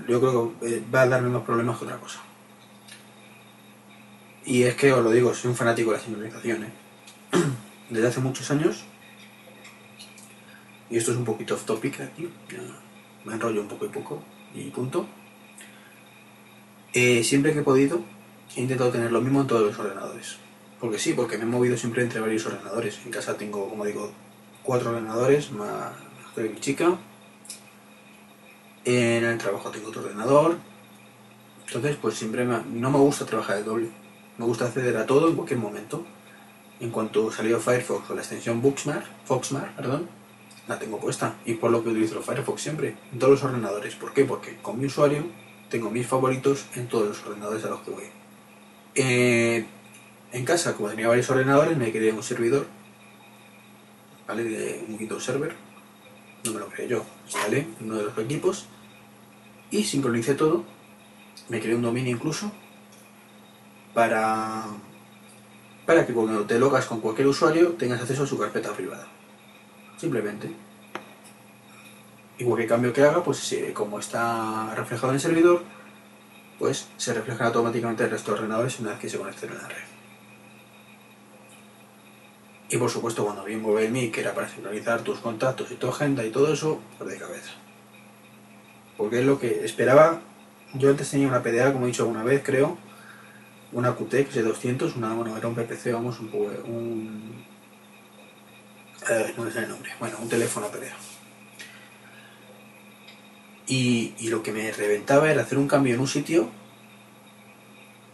yo 0.07 0.19
creo 0.19 0.53
que 0.59 0.77
eh, 0.77 0.83
va 0.93 1.03
a 1.03 1.07
darme 1.07 1.29
más 1.29 1.43
problemas 1.43 1.77
que 1.77 1.85
otra 1.85 1.97
cosa. 1.97 2.19
Y 4.43 4.63
es 4.63 4.75
que 4.75 4.91
os 4.91 5.03
lo 5.03 5.11
digo, 5.11 5.31
soy 5.33 5.51
un 5.51 5.57
fanático 5.57 5.91
de 5.91 5.97
la 5.97 6.03
sincronización. 6.03 6.63
¿eh? 6.63 6.71
Desde 7.91 8.07
hace 8.07 8.19
muchos 8.19 8.49
años, 8.49 8.83
y 10.89 10.97
esto 10.97 11.11
es 11.11 11.17
un 11.17 11.25
poquito 11.25 11.53
off 11.53 11.65
topic 11.65 12.01
aquí, 12.01 12.29
me 13.25 13.33
enrollo 13.33 13.61
un 13.61 13.67
poco 13.67 13.85
y 13.85 13.89
poco, 13.89 14.23
y 14.55 14.69
punto. 14.71 15.05
Eh, 16.95 17.23
siempre 17.23 17.53
que 17.53 17.59
he 17.59 17.63
podido, 17.63 17.99
he 18.55 18.61
intentado 18.61 18.89
tener 18.91 19.11
lo 19.11 19.21
mismo 19.21 19.41
en 19.41 19.47
todos 19.47 19.61
los 19.63 19.77
ordenadores. 19.77 20.37
Porque 20.79 20.97
sí, 20.97 21.13
porque 21.13 21.37
me 21.37 21.43
he 21.43 21.47
movido 21.47 21.77
siempre 21.77 22.01
entre 22.03 22.19
varios 22.21 22.45
ordenadores. 22.45 22.99
En 23.05 23.11
casa 23.11 23.37
tengo, 23.37 23.69
como 23.69 23.85
digo, 23.85 24.11
cuatro 24.63 24.89
ordenadores 24.91 25.51
más 25.51 25.91
mi 26.37 26.59
chica. 26.59 26.97
En 28.85 29.23
el 29.23 29.37
trabajo 29.37 29.69
tengo 29.71 29.89
otro 29.89 30.01
ordenador. 30.03 30.57
Entonces, 31.67 31.97
pues 32.01 32.15
siempre 32.15 32.45
me- 32.45 32.63
no 32.65 32.91
me 32.91 32.99
gusta 32.99 33.25
trabajar 33.25 33.57
de 33.57 33.63
doble. 33.63 33.89
Me 34.37 34.45
gusta 34.45 34.65
acceder 34.65 34.95
a 34.97 35.05
todo 35.05 35.29
en 35.29 35.35
cualquier 35.35 35.59
momento. 35.59 36.05
En 36.79 36.91
cuanto 36.91 37.31
salió 37.31 37.59
Firefox 37.59 38.05
con 38.05 38.17
la 38.17 38.21
extensión 38.21 38.61
Booksmart, 38.61 39.05
Foxmart, 39.23 39.75
perdón, 39.75 40.09
la 40.67 40.77
tengo 40.77 40.99
puesta. 40.99 41.35
Y 41.45 41.53
por 41.55 41.71
lo 41.71 41.83
que 41.83 41.89
utilizo 41.89 42.21
Firefox 42.21 42.61
siempre, 42.61 42.95
en 43.13 43.17
todos 43.19 43.31
los 43.31 43.43
ordenadores. 43.43 43.95
¿Por 43.95 44.13
qué? 44.13 44.25
Porque 44.25 44.57
con 44.61 44.77
mi 44.79 44.85
usuario 44.87 45.23
tengo 45.69 45.89
mis 45.89 46.07
favoritos 46.07 46.65
en 46.75 46.87
todos 46.87 47.07
los 47.07 47.23
ordenadores 47.25 47.65
a 47.65 47.69
los 47.69 47.81
que 47.81 47.91
voy. 47.91 48.03
Eh, 48.95 49.65
en 50.31 50.45
casa, 50.45 50.75
como 50.75 50.89
tenía 50.89 51.07
varios 51.07 51.29
ordenadores, 51.29 51.77
me 51.77 51.91
creé 51.91 52.11
un 52.11 52.23
servidor, 52.23 52.67
¿vale? 54.27 54.43
De 54.43 54.85
un 54.87 54.95
Windows 54.95 55.23
Server. 55.23 55.55
No 56.43 56.53
me 56.53 56.59
lo 56.59 56.67
creé 56.67 56.87
yo, 56.87 57.05
instalé 57.25 57.67
uno 57.81 57.97
de 57.97 58.03
los 58.03 58.17
equipos 58.17 58.67
y 59.71 59.83
sincronicé 59.83 60.35
todo. 60.35 60.63
Me 61.49 61.59
creé 61.59 61.75
un 61.75 61.81
dominio 61.81 62.11
incluso 62.11 62.51
para, 63.93 64.65
para 65.85 66.05
que 66.05 66.13
cuando 66.13 66.45
te 66.45 66.59
logas 66.59 66.85
con 66.85 67.01
cualquier 67.01 67.27
usuario 67.27 67.73
tengas 67.73 68.01
acceso 68.01 68.23
a 68.23 68.27
su 68.27 68.37
carpeta 68.37 68.73
privada. 68.73 69.07
Simplemente. 69.97 70.64
Y 72.37 72.43
cualquier 72.43 72.69
cambio 72.69 72.93
que 72.93 73.01
haga, 73.01 73.23
pues 73.23 73.55
como 73.73 73.99
está 73.99 74.73
reflejado 74.75 75.09
en 75.09 75.15
el 75.15 75.21
servidor, 75.21 75.63
pues 76.59 76.87
se 76.97 77.13
reflejan 77.13 77.47
automáticamente 77.47 78.03
el 78.03 78.09
resto 78.09 78.31
de 78.31 78.39
ordenadores 78.39 78.79
una 78.79 78.91
vez 78.91 78.99
que 78.99 79.09
se 79.09 79.17
conecten 79.17 79.51
a 79.51 79.55
la 79.55 79.67
red. 79.67 79.95
Y 82.69 82.77
por 82.77 82.89
supuesto 82.89 83.23
cuando 83.23 83.43
vi 83.43 83.55
MobileMe, 83.55 84.11
que 84.11 84.21
era 84.21 84.33
para 84.33 84.49
sincronizar 84.49 85.01
tus 85.01 85.19
contactos 85.19 85.71
y 85.71 85.75
tu 85.75 85.87
agenda 85.87 86.25
y 86.25 86.31
todo 86.31 86.51
eso, 86.51 86.81
pues 86.97 87.09
de 87.09 87.17
cabeza. 87.17 87.51
Porque 88.97 89.19
es 89.19 89.25
lo 89.25 89.39
que 89.39 89.63
esperaba. 89.63 90.21
Yo 90.73 90.89
antes 90.89 91.09
tenía 91.09 91.27
una 91.27 91.43
PDA, 91.43 91.71
como 91.71 91.85
he 91.85 91.89
dicho 91.89 92.03
alguna 92.03 92.23
vez, 92.23 92.41
creo, 92.43 92.77
una 93.71 93.95
QTEX 93.95 94.33
de 94.35 94.43
200, 94.43 94.95
una, 94.95 95.13
bueno, 95.13 95.37
era 95.37 95.47
un 95.47 95.55
PPC, 95.55 95.93
vamos, 95.93 96.19
un, 96.19 96.29
un 96.33 97.45
eh, 99.09 99.33
no 99.37 99.43
me 99.43 99.51
sé 99.51 99.59
el 99.59 99.69
nombre, 99.69 99.91
bueno, 99.99 100.17
un 100.21 100.27
teléfono 100.27 100.67
PDA. 100.67 101.14
Y, 103.67 104.13
lo 104.29 104.43
que 104.43 104.51
me 104.51 104.71
reventaba 104.71 105.31
era 105.31 105.41
hacer 105.41 105.57
un 105.57 105.67
cambio 105.67 105.95
en 105.95 105.99
un 105.99 106.07
sitio 106.07 106.49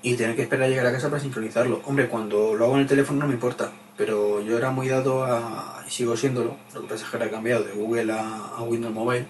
y 0.02 0.16
tener 0.16 0.36
que 0.36 0.44
esperar 0.44 0.66
a 0.66 0.70
llegar 0.70 0.86
a 0.86 0.92
casa 0.92 1.10
para 1.10 1.22
sincronizarlo. 1.22 1.82
Hombre, 1.86 2.08
cuando 2.08 2.56
lo 2.56 2.66
hago 2.66 2.76
en 2.76 2.82
el 2.82 2.88
teléfono 2.88 3.20
no 3.20 3.28
me 3.28 3.34
importa, 3.34 3.72
pero 3.98 4.42
yo 4.42 4.58
era 4.58 4.72
muy 4.72 4.88
dado 4.88 5.26
a, 5.26 5.84
y 5.88 5.92
sigo 5.92 6.16
siéndolo, 6.18 6.58
lo 6.74 6.82
que 6.82 6.88
pasa 6.88 7.04
es 7.04 7.10
que 7.10 7.18
ahora 7.18 7.28
he 7.28 7.32
cambiado 7.32 7.64
de 7.64 7.74
Google 7.74 8.14
a, 8.14 8.62
Windows 8.62 8.94
Mobile, 8.94 9.28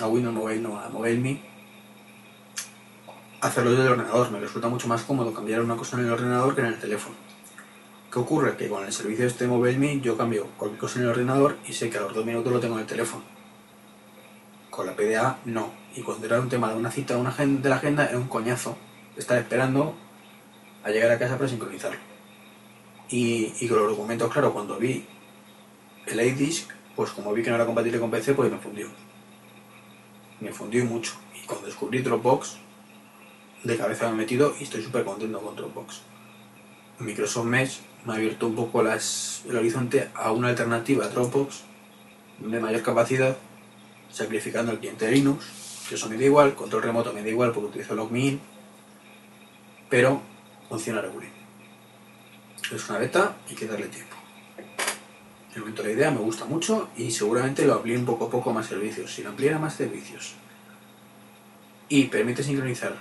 a 0.00 0.06
Windows 0.06 0.34
Mobile 0.34 0.60
no, 0.60 0.78
a 0.78 0.88
MobileMe, 0.88 1.40
hacerlo 3.40 3.70
desde 3.70 3.84
el 3.84 3.92
ordenador. 3.92 4.30
Me 4.30 4.40
resulta 4.40 4.68
mucho 4.68 4.88
más 4.88 5.02
cómodo 5.02 5.32
cambiar 5.34 5.60
una 5.60 5.76
cosa 5.76 5.98
en 5.98 6.06
el 6.06 6.12
ordenador 6.12 6.54
que 6.54 6.60
en 6.62 6.68
el 6.68 6.78
teléfono. 6.78 7.14
¿Qué 8.10 8.18
ocurre? 8.18 8.56
Que 8.56 8.68
con 8.68 8.84
el 8.84 8.92
servicio 8.92 9.26
este 9.26 9.46
MobileMe 9.46 10.00
yo 10.00 10.16
cambio 10.16 10.46
cualquier 10.56 10.80
cosa 10.80 10.98
en 10.98 11.04
el 11.04 11.10
ordenador 11.10 11.56
y 11.66 11.72
sé 11.72 11.90
que 11.90 11.98
a 11.98 12.02
los 12.02 12.14
dos 12.14 12.24
minutos 12.24 12.52
lo 12.52 12.60
tengo 12.60 12.76
en 12.76 12.82
el 12.82 12.86
teléfono. 12.86 13.35
Con 14.76 14.84
la 14.86 14.94
PDA 14.94 15.38
no. 15.46 15.70
Y 15.94 16.02
cuando 16.02 16.26
era 16.26 16.38
un 16.38 16.50
tema 16.50 16.68
de 16.68 16.76
una 16.76 16.90
cita 16.90 17.16
una 17.16 17.30
agen- 17.30 17.62
de 17.62 17.68
la 17.70 17.76
agenda 17.76 18.04
era 18.06 18.18
un 18.18 18.28
coñazo 18.28 18.76
estar 19.16 19.38
esperando 19.38 19.94
a 20.84 20.90
llegar 20.90 21.10
a 21.10 21.18
casa 21.18 21.36
para 21.38 21.48
sincronizarlo. 21.48 21.98
Y, 23.08 23.52
y 23.58 23.68
con 23.68 23.78
los 23.78 23.88
documentos, 23.88 24.30
claro, 24.30 24.52
cuando 24.52 24.76
vi 24.78 25.06
el 26.06 26.20
iDisk, 26.20 26.70
pues 26.94 27.10
como 27.12 27.32
vi 27.32 27.42
que 27.42 27.48
no 27.50 27.56
era 27.56 27.64
compatible 27.64 27.98
con 27.98 28.10
PC, 28.10 28.34
pues 28.34 28.50
me 28.52 28.58
fundió. 28.58 28.88
Me 30.40 30.52
fundió 30.52 30.84
mucho. 30.84 31.14
Y 31.42 31.46
cuando 31.46 31.66
descubrí 31.66 32.02
Dropbox, 32.02 32.58
de 33.64 33.76
cabeza 33.78 34.08
me 34.08 34.14
he 34.14 34.16
metido 34.18 34.54
y 34.60 34.64
estoy 34.64 34.82
súper 34.82 35.04
contento 35.04 35.40
con 35.40 35.56
Dropbox. 35.56 36.02
Microsoft 36.98 37.46
Mesh 37.46 37.80
me 38.04 38.12
ha 38.12 38.16
abierto 38.16 38.46
un 38.46 38.54
poco 38.54 38.82
las, 38.82 39.42
el 39.48 39.56
horizonte 39.56 40.10
a 40.14 40.32
una 40.32 40.48
alternativa 40.48 41.06
a 41.06 41.08
Dropbox 41.08 41.62
de 42.38 42.60
mayor 42.60 42.82
capacidad, 42.82 43.36
sacrificando 44.16 44.72
el 44.72 44.78
cliente 44.78 45.04
de 45.04 45.12
Linux, 45.12 45.44
que 45.88 45.96
eso 45.96 46.08
me 46.08 46.16
da 46.16 46.24
igual, 46.24 46.54
control 46.54 46.82
remoto 46.82 47.12
me 47.12 47.22
da 47.22 47.28
igual 47.28 47.52
porque 47.52 47.68
utilizo 47.68 47.94
LogMeIn, 47.94 48.40
pero 49.90 50.22
funciona 50.70 51.02
regular. 51.02 51.28
Es 52.72 52.88
una 52.88 52.98
beta 52.98 53.36
hay 53.46 53.54
que 53.54 53.66
darle 53.66 53.88
tiempo. 53.88 54.16
De 55.52 55.60
momento 55.60 55.82
la 55.82 55.90
idea 55.90 56.10
me 56.10 56.18
gusta 56.18 56.46
mucho 56.46 56.88
y 56.96 57.10
seguramente 57.10 57.66
lo 57.66 57.74
amplíe 57.74 57.98
un 57.98 58.06
poco 58.06 58.30
poco 58.30 58.52
más 58.52 58.66
servicios. 58.66 59.14
Si 59.14 59.22
lo 59.22 59.28
ampliara 59.28 59.56
a 59.56 59.60
más 59.60 59.74
servicios 59.74 60.34
y 61.90 62.04
permite 62.04 62.42
sincronizar 62.42 62.96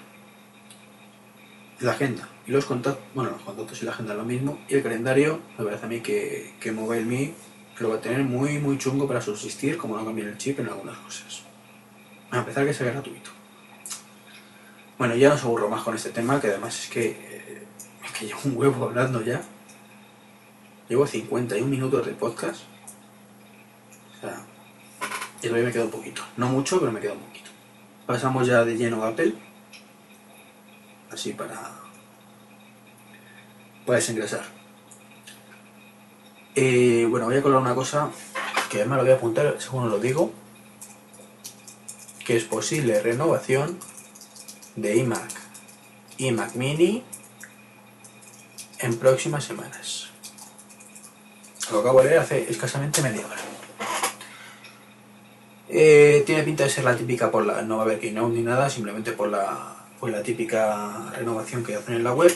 la 1.80 1.91
agenda 1.91 2.28
y 2.45 2.51
los 2.51 2.66
contactos, 2.66 3.03
bueno, 3.13 3.32
los 3.32 3.41
contactos 3.41 3.82
y 3.82 3.86
la 3.86 3.91
agenda 3.91 4.13
es 4.13 4.20
lo 4.20 4.26
mismo, 4.26 4.59
y 4.68 4.76
el 4.76 4.84
calendario, 4.84 5.39
me 5.57 5.63
parece 5.63 5.86
a 5.86 5.89
mí 5.89 6.01
que, 6.01 6.55
que 6.59 6.74
MobileMe 6.74 7.34
lo 7.80 7.89
va 7.89 7.95
a 7.95 8.01
tener 8.01 8.23
muy, 8.23 8.57
muy 8.59 8.78
chungo 8.78 9.07
para 9.07 9.21
subsistir, 9.21 9.78
como 9.78 9.97
no 9.97 10.05
cambiar 10.05 10.30
el 10.30 10.38
chip 10.38 10.59
en 10.59 10.67
algunas 10.67 10.97
cosas. 10.97 11.43
A 12.32 12.39
empezar 12.39 12.65
que 12.65 12.73
sea 12.73 12.91
gratuito. 12.91 13.32
Bueno, 14.97 15.15
ya 15.15 15.30
no 15.30 15.36
os 15.36 15.43
aburro 15.43 15.69
más 15.69 15.84
con 15.84 15.95
este 15.95 16.11
tema, 16.11 16.39
que 16.39 16.47
además 16.47 16.84
es 16.84 16.89
que, 16.89 17.07
eh, 17.07 17.67
es 18.03 18.11
que 18.13 18.28
llevo 18.28 18.39
un 18.45 18.57
huevo 18.57 18.86
hablando 18.86 19.21
ya. 19.21 19.41
Llevo 20.88 21.05
51 21.05 21.67
minutos 21.67 22.05
de 22.05 22.13
podcast. 22.13 22.61
O 24.15 24.21
sea, 24.21 24.45
y 25.41 25.47
todavía 25.47 25.67
me 25.67 25.73
queda 25.73 25.84
un 25.84 25.91
poquito. 25.91 26.21
No 26.38 26.47
mucho, 26.47 26.80
pero 26.80 26.91
me 26.91 27.01
queda 27.01 27.13
un 27.13 27.19
poquito. 27.19 27.49
Pasamos 28.05 28.47
ya 28.47 28.63
de 28.63 28.78
lleno 28.78 29.03
a 29.03 29.09
Apple. 29.09 29.34
Así 31.11 31.34
para, 31.34 31.71
para 33.86 33.97
desengrasar. 33.97 34.54
Eh, 36.55 37.05
bueno, 37.09 37.25
voy 37.25 37.35
a 37.35 37.41
colar 37.41 37.59
una 37.59 37.75
cosa 37.75 38.09
que 38.69 38.77
además 38.77 38.99
lo 38.99 39.03
voy 39.03 39.11
a 39.11 39.15
apuntar 39.15 39.55
según 39.59 39.89
lo 39.89 39.99
digo. 39.99 40.31
que 42.25 42.35
es 42.35 42.43
posible 42.43 42.99
renovación 43.01 43.77
de 44.75 44.97
iMac, 44.97 45.29
iMac 46.17 46.55
Mini 46.55 47.03
en 48.79 48.97
próximas 48.97 49.43
semanas. 49.43 50.09
Lo 51.71 51.79
acabo 51.79 52.01
de 52.01 52.09
leer 52.09 52.19
hace 52.19 52.49
escasamente 52.49 53.01
media 53.01 53.25
hora. 53.27 53.41
Eh, 55.69 56.23
tiene 56.25 56.43
pinta 56.43 56.63
de 56.63 56.69
ser 56.69 56.83
la 56.83 56.95
típica 56.95 57.29
por 57.31 57.45
la. 57.45 57.61
No 57.61 57.77
va 57.77 57.83
a 57.83 57.85
haber 57.85 57.99
keynote 57.99 58.33
ni 58.33 58.41
nada, 58.41 58.69
simplemente 58.69 59.11
por 59.11 59.29
la, 59.29 59.85
por 59.99 60.09
la 60.09 60.23
típica 60.23 61.11
renovación 61.15 61.63
que 61.63 61.75
hacen 61.75 61.95
en 61.95 62.03
la 62.03 62.13
web. 62.13 62.33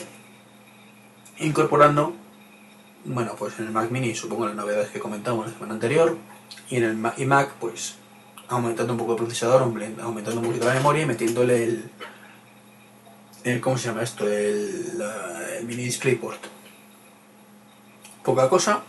Incorporando, 1.38 2.14
bueno, 3.04 3.34
pues 3.38 3.58
en 3.58 3.66
el 3.66 3.72
Mac 3.72 3.90
Mini 3.90 4.14
supongo 4.14 4.46
las 4.46 4.54
novedades 4.54 4.90
que 4.90 5.00
comentamos 5.00 5.46
la 5.46 5.52
semana 5.52 5.74
anterior. 5.74 6.16
Y 6.68 6.76
en 6.76 6.84
el 6.84 7.12
iMac, 7.18 7.52
pues 7.54 7.96
aumentando 8.48 8.92
un 8.92 8.98
poco 8.98 9.12
el 9.12 9.18
procesador, 9.18 9.62
aumentando 9.62 10.40
un 10.40 10.46
poquito 10.46 10.66
la 10.66 10.74
memoria 10.74 11.02
y 11.02 11.06
metiéndole 11.06 11.64
el. 11.64 13.60
¿Cómo 13.60 13.78
se 13.78 13.88
llama 13.88 14.02
esto? 14.02 14.28
El, 14.28 15.02
mini 15.64 15.84
DisplayPort. 15.84 16.40
Poca 18.24 18.48
cosa. 18.48 18.82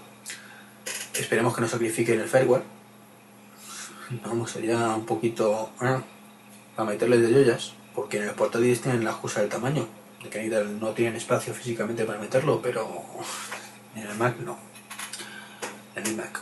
Esperemos 1.14 1.55
que 1.55 1.62
no 1.62 1.68
sacrifiquen 1.68 2.20
el 2.20 2.28
firewall 2.28 2.64
vamos, 4.24 4.51
sería 4.51 4.95
un 4.95 5.05
poquito 5.05 5.72
¿eh? 5.82 5.99
para 6.76 6.89
meterles 6.89 7.22
de 7.22 7.34
joyas, 7.34 7.74
porque 7.95 8.18
en 8.18 8.24
el 8.24 8.32
portátiles 8.32 8.82
tienen 8.82 9.03
la 9.03 9.12
excusa 9.12 9.41
del 9.41 9.49
tamaño, 9.49 9.88
de 10.24 10.30
que 10.30 10.49
no 10.49 10.89
tienen 10.91 11.16
espacio 11.16 11.53
físicamente 11.53 12.05
para 12.05 12.20
meterlo, 12.20 12.62
pero 12.62 13.03
en 13.96 14.08
el 14.08 14.18
Mac 14.18 14.38
no, 14.39 14.58
en 15.96 16.08
el 16.08 16.16
Mac. 16.16 16.42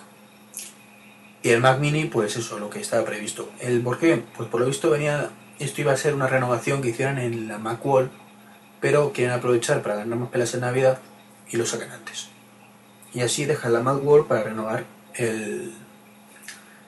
Y 1.42 1.50
el 1.50 1.62
Mac 1.62 1.80
Mini, 1.80 2.06
pues 2.06 2.36
eso, 2.36 2.60
lo 2.60 2.70
que 2.70 2.82
estaba 2.82 3.06
previsto. 3.06 3.50
¿El 3.60 3.82
por 3.82 3.98
qué? 3.98 4.24
Pues 4.36 4.50
por 4.50 4.60
lo 4.60 4.68
visto 4.68 4.90
venía, 4.90 5.30
esto 5.58 5.82
iba 5.82 5.94
a 5.94 5.98
ser 5.98 6.14
una 6.14 6.28
renovación 6.28 6.82
que 6.82 6.90
hicieran 6.90 7.18
en 7.18 7.48
la 7.48 7.58
Mac 7.58 7.86
Wall, 7.86 8.12
pero 8.82 9.14
quieren 9.14 9.34
aprovechar 9.34 9.82
para 9.82 9.96
ganar 9.96 10.20
más 10.20 10.30
pelas 10.30 10.54
en 10.54 10.62
Navidad 10.62 11.00
y 11.50 11.58
lo 11.58 11.66
sacan 11.66 11.92
antes. 11.92 12.30
Y 13.14 13.22
así 13.22 13.46
dejan 13.46 13.74
la 13.74 13.80
Mac 13.80 14.04
Wall 14.04 14.28
para 14.28 14.44
renovar 14.44 14.86
el, 15.16 15.74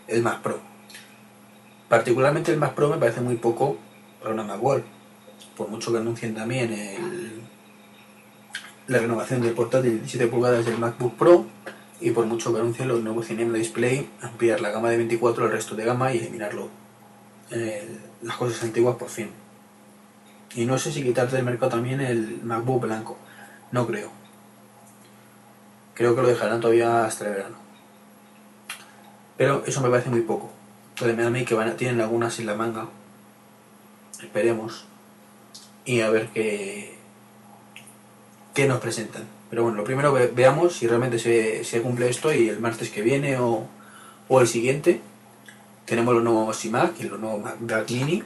el 0.08 0.22
Mac 0.22 0.42
Pro. 0.42 0.60
Particularmente 1.92 2.54
el 2.54 2.58
Mac 2.58 2.74
Pro 2.74 2.90
me 2.90 2.98
parece 2.98 3.20
muy 3.20 3.36
poco 3.36 3.78
para 4.22 4.34
una 4.34 4.44
Macworld. 4.44 4.86
Por 5.58 5.68
mucho 5.68 5.92
que 5.92 5.98
anuncien 5.98 6.34
también 6.34 6.72
el, 6.72 7.41
la 8.92 9.00
renovación 9.00 9.42
del 9.42 9.54
portátil 9.54 9.92
de 9.92 9.98
17 10.00 10.28
pulgadas 10.28 10.66
del 10.66 10.78
MacBook 10.78 11.16
Pro 11.16 11.46
y 12.02 12.12
por 12.12 12.26
mucho 12.26 12.54
que 12.54 12.60
anuncien 12.60 12.90
los 12.90 13.02
nuevos 13.02 13.28
Cinema 13.28 13.58
Display, 13.58 14.10
ampliar 14.22 14.60
la 14.60 14.70
gama 14.72 14.90
de 14.90 14.98
24 14.98 15.46
al 15.46 15.52
resto 15.52 15.76
de 15.76 15.86
gama 15.86 16.14
y 16.14 16.18
eliminarlo. 16.18 16.70
Eh, 17.52 17.88
las 18.22 18.36
cosas 18.36 18.62
antiguas 18.64 18.98
por 18.98 19.10
fin. 19.10 19.30
Y 20.56 20.66
no 20.66 20.78
sé 20.78 20.92
si 20.92 21.04
quitarte 21.04 21.38
del 21.38 21.46
mercado 21.46 21.72
también 21.72 22.02
el 22.02 22.42
MacBook 22.44 22.82
blanco. 22.82 23.18
No 23.72 23.88
creo. 23.88 24.12
Creo 25.94 26.14
que 26.14 26.22
lo 26.22 26.28
dejarán 26.28 26.60
todavía 26.60 27.06
hasta 27.06 27.28
el 27.28 27.36
verano. 27.36 27.56
Pero 29.38 29.64
eso 29.66 29.80
me 29.80 29.90
parece 29.90 30.10
muy 30.10 30.22
poco. 30.22 30.52
Entonces 30.90 31.16
me 31.16 31.22
da 31.24 31.30
a 31.30 31.32
mí 31.32 31.46
que 31.46 31.56
van 31.56 31.70
a, 31.70 31.78
tienen 31.78 32.02
algunas 32.02 32.40
en 32.40 32.46
la 32.46 32.56
manga. 32.56 32.88
Esperemos. 34.22 34.86
Y 35.86 36.02
a 36.02 36.10
ver 36.10 36.28
qué, 36.34 37.01
qué 38.54 38.68
nos 38.68 38.80
presentan. 38.80 39.24
Pero 39.50 39.64
bueno, 39.64 39.78
lo 39.78 39.84
primero 39.84 40.14
veamos 40.34 40.76
si 40.76 40.88
realmente 40.88 41.20
se, 41.20 41.64
se, 41.64 41.82
cumple 41.82 42.10
esto 42.10 42.34
y 42.34 42.48
el 42.50 42.60
martes 42.60 42.90
que 42.90 43.02
viene 43.02 43.38
o, 43.38 43.68
o 44.28 44.42
el 44.42 44.48
siguiente 44.48 45.02
tenemos 45.86 46.14
los 46.14 46.24
nuevos 46.24 46.64
iMac 46.64 47.00
y 47.02 47.04
los 47.04 47.20
nuevos 47.20 47.42
Mac 47.42 47.90
Mini 47.90 48.24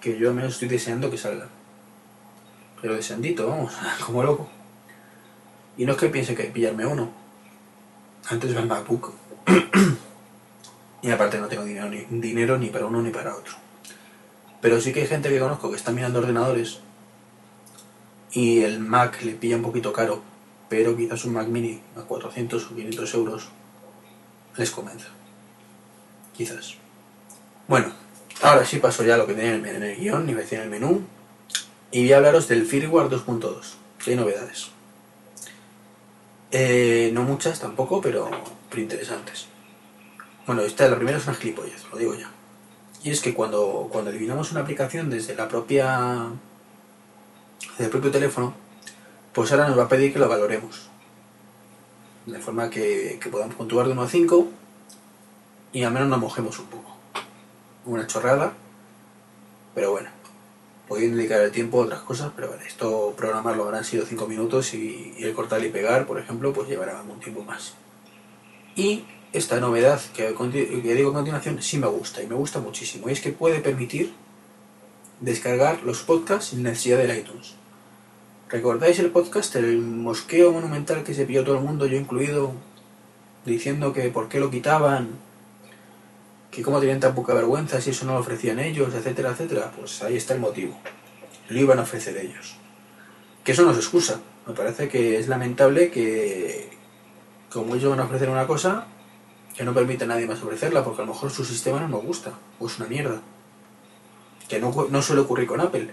que 0.00 0.18
yo 0.18 0.30
al 0.30 0.34
menos 0.34 0.54
estoy 0.54 0.68
deseando 0.68 1.10
que 1.10 1.18
salgan. 1.18 1.48
Pero 2.80 2.96
deseandito, 2.96 3.46
vamos, 3.46 3.72
como 4.06 4.22
loco. 4.22 4.48
Y 5.76 5.84
no 5.86 5.92
es 5.92 5.98
que 5.98 6.08
piense 6.08 6.34
que 6.34 6.44
pillarme 6.44 6.86
uno. 6.86 7.10
Antes 8.28 8.54
el 8.54 8.66
MacBook. 8.66 9.12
Y 11.04 11.10
aparte 11.10 11.38
no 11.38 11.48
tengo 11.48 11.64
dinero 11.64 11.88
ni, 11.88 12.06
dinero 12.20 12.56
ni 12.58 12.68
para 12.68 12.86
uno 12.86 13.02
ni 13.02 13.10
para 13.10 13.34
otro. 13.34 13.54
Pero 14.60 14.80
sí 14.80 14.92
que 14.92 15.00
hay 15.00 15.08
gente 15.08 15.30
que 15.30 15.40
conozco 15.40 15.68
que 15.68 15.76
está 15.76 15.90
mirando 15.90 16.20
ordenadores 16.20 16.78
y 18.32 18.62
el 18.62 18.80
Mac 18.80 19.22
le 19.22 19.32
pilla 19.32 19.56
un 19.56 19.62
poquito 19.62 19.92
caro, 19.92 20.22
pero 20.68 20.96
quizás 20.96 21.24
un 21.24 21.34
Mac 21.34 21.48
mini 21.48 21.80
a 21.96 22.00
400 22.00 22.64
o 22.64 22.74
500 22.74 23.14
euros 23.14 23.48
les 24.56 24.70
convenza. 24.70 25.08
Quizás. 26.34 26.76
Bueno, 27.68 27.92
ahora 28.42 28.64
sí 28.64 28.78
paso 28.78 29.04
ya 29.04 29.14
a 29.14 29.18
lo 29.18 29.26
que 29.26 29.34
tenía 29.34 29.54
en 29.54 29.82
el, 29.82 29.96
guion, 29.96 30.26
ni 30.26 30.32
en 30.32 30.60
el 30.60 30.70
menú, 30.70 31.02
y 31.90 32.04
voy 32.04 32.12
a 32.12 32.16
hablaros 32.16 32.48
del 32.48 32.66
firmware 32.66 33.08
2.2, 33.08 33.54
que 34.02 34.10
hay 34.10 34.16
novedades. 34.16 34.70
Eh, 36.50 37.10
no 37.14 37.22
muchas 37.22 37.60
tampoco, 37.60 38.00
pero, 38.00 38.30
interesantes. 38.76 39.46
Bueno, 40.46 40.62
esta 40.62 40.88
la 40.88 40.96
primera 40.96 41.18
es 41.18 41.26
una 41.26 41.36
gilipollez, 41.36 41.84
lo 41.90 41.98
digo 41.98 42.14
ya. 42.14 42.30
Y 43.04 43.10
es 43.10 43.20
que 43.20 43.34
cuando, 43.34 43.88
cuando 43.90 44.10
eliminamos 44.10 44.52
una 44.52 44.60
aplicación 44.60 45.10
desde 45.10 45.34
la 45.34 45.48
propia. 45.48 46.28
Desde 47.70 47.84
el 47.84 47.90
propio 47.90 48.10
teléfono, 48.10 48.54
pues 49.32 49.50
ahora 49.52 49.68
nos 49.68 49.78
va 49.78 49.84
a 49.84 49.88
pedir 49.88 50.12
que 50.12 50.18
la 50.18 50.26
valoremos. 50.26 50.88
De 52.26 52.38
forma 52.38 52.70
que, 52.70 53.18
que 53.20 53.30
podamos 53.30 53.54
puntuar 53.56 53.86
de 53.86 53.92
1 53.92 54.02
a 54.02 54.08
5 54.08 54.48
y 55.72 55.82
al 55.84 55.92
menos 55.92 56.08
nos 56.08 56.18
mojemos 56.18 56.58
un 56.58 56.66
poco. 56.66 56.96
Una 57.84 58.06
chorrada, 58.06 58.52
pero 59.74 59.92
bueno. 59.92 60.10
Podéis 60.88 61.14
dedicar 61.14 61.40
el 61.40 61.52
tiempo 61.52 61.80
a 61.80 61.86
otras 61.86 62.02
cosas, 62.02 62.32
pero 62.36 62.48
bueno, 62.48 62.62
esto 62.64 63.14
programarlo 63.16 63.64
habrán 63.64 63.84
sido 63.84 64.04
5 64.04 64.26
minutos 64.26 64.74
y, 64.74 65.14
el 65.20 65.32
cortar 65.32 65.64
y 65.64 65.70
pegar, 65.70 66.06
por 66.06 66.18
ejemplo, 66.18 66.52
pues 66.52 66.68
llevará 66.68 67.00
algún 67.00 67.18
tiempo 67.18 67.42
más. 67.42 67.74
Y 68.76 69.04
esta 69.32 69.58
novedad 69.58 70.00
que, 70.14 70.34
digo 70.34 71.10
a 71.10 71.14
continuación 71.14 71.62
sí 71.62 71.78
me 71.78 71.86
gusta 71.86 72.22
y 72.22 72.26
me 72.26 72.34
gusta 72.34 72.60
muchísimo. 72.60 73.08
Y 73.08 73.12
es 73.12 73.20
que 73.22 73.32
puede 73.32 73.60
permitir 73.60 74.12
descargar 75.22 75.82
los 75.84 76.02
podcasts 76.02 76.50
sin 76.50 76.64
necesidad 76.64 76.98
del 76.98 77.16
iTunes. 77.16 77.54
¿Recordáis 78.50 78.98
el 78.98 79.10
podcast, 79.10 79.56
el 79.56 79.78
mosqueo 79.78 80.52
monumental 80.52 81.04
que 81.04 81.14
se 81.14 81.24
pilló 81.24 81.44
todo 81.44 81.56
el 81.56 81.64
mundo, 81.64 81.86
yo 81.86 81.96
incluido, 81.96 82.52
diciendo 83.46 83.92
que 83.92 84.10
por 84.10 84.28
qué 84.28 84.40
lo 84.40 84.50
quitaban, 84.50 85.10
que 86.50 86.62
cómo 86.62 86.80
tenían 86.80 87.00
tan 87.00 87.14
poca 87.14 87.32
vergüenza 87.32 87.80
si 87.80 87.90
eso 87.90 88.04
no 88.04 88.14
lo 88.14 88.20
ofrecían 88.20 88.58
ellos, 88.58 88.92
etcétera, 88.94 89.30
etcétera? 89.30 89.72
Pues 89.74 90.02
ahí 90.02 90.16
está 90.16 90.34
el 90.34 90.40
motivo. 90.40 90.76
Lo 91.48 91.58
iban 91.58 91.78
a 91.78 91.82
ofrecer 91.82 92.16
ellos. 92.18 92.56
Que 93.42 93.52
eso 93.52 93.62
no 93.62 93.70
es 93.70 93.78
excusa. 93.78 94.20
Me 94.46 94.54
parece 94.54 94.88
que 94.88 95.18
es 95.18 95.28
lamentable 95.28 95.90
que, 95.90 96.68
como 97.50 97.76
ellos 97.76 97.90
van 97.90 98.00
a 98.00 98.04
ofrecer 98.04 98.28
una 98.28 98.46
cosa, 98.46 98.86
que 99.56 99.64
no 99.64 99.72
permite 99.72 100.04
a 100.04 100.08
nadie 100.08 100.26
más 100.26 100.42
ofrecerla 100.42 100.84
porque 100.84 101.02
a 101.02 101.06
lo 101.06 101.12
mejor 101.12 101.30
su 101.30 101.44
sistema 101.44 101.80
no 101.80 101.88
nos 101.88 102.02
gusta 102.02 102.32
o 102.58 102.66
es 102.66 102.78
una 102.78 102.88
mierda. 102.88 103.22
Que 104.52 104.60
no, 104.60 104.70
no 104.90 105.00
suele 105.00 105.22
ocurrir 105.22 105.48
con 105.48 105.62
Apple. 105.62 105.88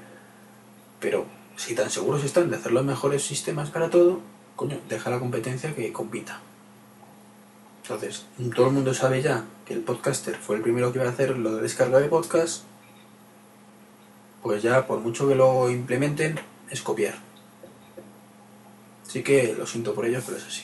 Pero 0.99 1.25
si 1.55 1.75
tan 1.75 1.89
seguros 1.89 2.25
están 2.25 2.49
de 2.49 2.57
hacer 2.57 2.73
los 2.73 2.83
mejores 2.83 3.23
sistemas 3.23 3.69
para 3.69 3.89
todo, 3.89 4.19
coño, 4.57 4.77
deja 4.89 5.09
la 5.09 5.17
competencia 5.17 5.73
que 5.73 5.93
compita. 5.93 6.41
Entonces, 7.83 8.25
todo 8.53 8.67
el 8.67 8.73
mundo 8.73 8.93
sabe 8.93 9.21
ya 9.21 9.45
que 9.65 9.73
el 9.73 9.79
podcaster 9.79 10.35
fue 10.35 10.57
el 10.57 10.61
primero 10.61 10.91
que 10.91 10.99
iba 10.99 11.07
a 11.07 11.11
hacer 11.13 11.37
lo 11.37 11.55
de 11.55 11.61
descarga 11.61 12.01
de 12.01 12.09
podcast, 12.09 12.63
pues 14.43 14.61
ya 14.61 14.85
por 14.87 14.99
mucho 14.99 15.29
que 15.29 15.35
lo 15.35 15.69
implementen, 15.69 16.37
es 16.69 16.81
copiar. 16.81 17.15
Así 19.07 19.23
que 19.23 19.55
lo 19.57 19.65
siento 19.67 19.95
por 19.95 20.05
ello, 20.05 20.21
pero 20.25 20.37
es 20.37 20.45
así. 20.45 20.63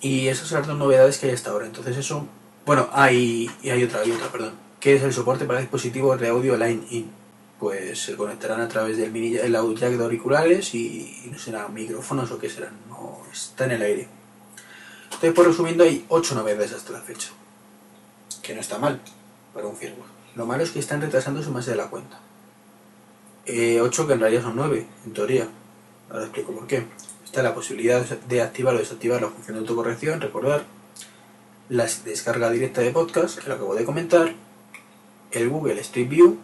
Y 0.00 0.28
esas 0.28 0.48
son 0.48 0.60
las 0.60 0.66
dos 0.66 0.78
novedades 0.78 1.18
que 1.18 1.26
hay 1.26 1.34
hasta 1.34 1.50
ahora. 1.50 1.66
Entonces 1.66 1.94
eso... 1.94 2.26
Bueno, 2.64 2.88
hay, 2.90 3.50
y 3.62 3.68
hay 3.68 3.84
otra, 3.84 4.00
hay 4.00 4.12
otra, 4.12 4.32
perdón. 4.32 4.71
¿Qué 4.82 4.96
es 4.96 5.02
el 5.04 5.12
soporte 5.12 5.44
para 5.44 5.60
dispositivos 5.60 6.18
de 6.18 6.26
audio 6.26 6.56
line-in? 6.56 7.08
Pues 7.60 8.02
se 8.02 8.16
conectarán 8.16 8.60
a 8.60 8.66
través 8.66 8.96
del 8.96 9.12
mini 9.12 9.36
el 9.36 9.54
audio 9.54 9.76
jack 9.76 9.92
de 9.92 10.02
auriculares 10.02 10.74
y, 10.74 11.30
no 11.30 11.38
serán 11.38 11.72
micrófonos 11.72 12.32
o 12.32 12.38
qué 12.40 12.50
serán. 12.50 12.72
No, 12.88 13.20
está 13.32 13.66
en 13.66 13.70
el 13.70 13.82
aire. 13.82 14.08
Entonces, 15.04 15.32
por 15.34 15.46
resumiendo, 15.46 15.84
hay 15.84 16.04
ocho 16.08 16.34
novedades 16.34 16.72
hasta 16.72 16.90
la 16.94 17.00
fecha. 17.00 17.28
Que 18.42 18.56
no 18.56 18.60
está 18.60 18.78
mal 18.78 19.00
para 19.54 19.68
un 19.68 19.76
firmware. 19.76 20.10
Lo 20.34 20.46
malo 20.46 20.64
es 20.64 20.72
que 20.72 20.80
están 20.80 21.00
retrasándose 21.00 21.50
más 21.50 21.66
de 21.66 21.76
la 21.76 21.86
cuenta. 21.86 22.18
Eh, 23.46 23.80
8 23.80 24.08
que 24.08 24.14
en 24.14 24.20
realidad 24.20 24.42
son 24.42 24.56
9, 24.56 24.84
en 25.06 25.12
teoría. 25.12 25.48
Ahora 26.10 26.24
explico 26.24 26.50
por 26.54 26.66
qué 26.66 26.86
está 27.24 27.44
la 27.44 27.54
posibilidad 27.54 28.04
de 28.04 28.42
activar 28.42 28.74
o 28.74 28.78
desactivar 28.78 29.22
la 29.22 29.28
función 29.28 29.54
de 29.54 29.60
autocorrección, 29.60 30.20
recordar, 30.20 30.64
la 31.68 31.86
descarga 32.04 32.50
directa 32.50 32.80
de 32.80 32.90
podcast, 32.90 33.38
que 33.38 33.48
lo 33.48 33.54
acabo 33.54 33.76
de 33.76 33.84
comentar, 33.84 34.34
el 35.32 35.48
Google 35.48 35.80
Street 35.80 36.08
View, 36.08 36.38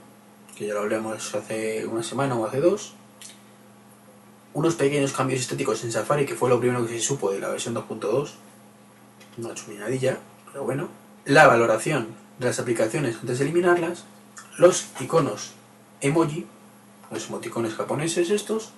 que 0.57 0.66
ya 0.66 0.74
lo 0.74 0.80
hablamos 0.80 1.34
hace 1.34 1.86
una 1.86 2.03
semana 2.03 2.34
o 2.34 2.47
hace 2.47 2.61
dos, 2.61 2.95
unos 4.55 4.74
pequeños 4.74 5.12
cambios 5.12 5.41
estéticos 5.41 5.84
en 5.84 5.93
Safari, 5.93 6.26
que 6.26 6.34
fue 6.34 6.49
lo 6.49 6.59
primero 6.59 6.84
que 6.86 6.95
se 6.95 7.01
supo 7.01 7.30
de 7.30 7.41
la 7.41 7.49
versión 7.49 7.74
2.2, 7.74 8.30
una 9.39 9.55
chuminadilla, 9.55 10.18
pero 10.51 10.64
bueno, 10.64 10.89
la 11.24 11.47
valoración 11.47 12.09
de 12.39 12.47
las 12.47 12.59
aplicaciones 12.59 13.16
antes 13.20 13.39
de 13.39 13.45
eliminarlas, 13.45 14.05
los 14.57 14.86
iconos 15.01 15.53
emoji, 16.01 16.47
los 17.11 17.28
emoticones 17.28 17.74
japoneses 17.74 18.30
estos. 18.30 18.72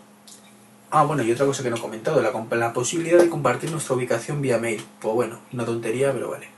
Ah, 0.91 1.05
bueno, 1.05 1.23
y 1.23 1.31
otra 1.31 1.47
cosa 1.47 1.63
que 1.63 1.71
no 1.71 1.77
he 1.77 1.81
comentado, 1.81 2.21
la, 2.21 2.33
la 2.57 2.73
posibilidad 2.73 3.19
de 3.19 3.29
compartir 3.29 3.71
nuestra 3.71 3.95
ubicación 3.95 4.43
vía 4.43 4.59
mail. 4.59 4.85
Pues 5.01 5.15
bueno, 5.15 5.39
una 5.53 5.65
tontería, 5.65 6.13
pero 6.13 6.31
vale. 6.31 6.49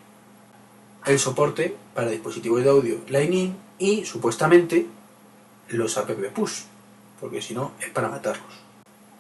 El 1.05 1.19
soporte 1.19 1.77
para 1.95 2.11
dispositivos 2.11 2.63
de 2.63 2.71
audio 2.71 3.01
Lightning 3.09 3.57
y 3.79 4.05
supuestamente 4.05 4.87
los 5.69 5.99
app 5.99 6.11
push, 6.35 6.63
porque 7.21 7.43
si 7.43 7.55
no 7.55 7.73
es 7.81 7.91
para 7.91 8.09
matarlos. 8.09 8.53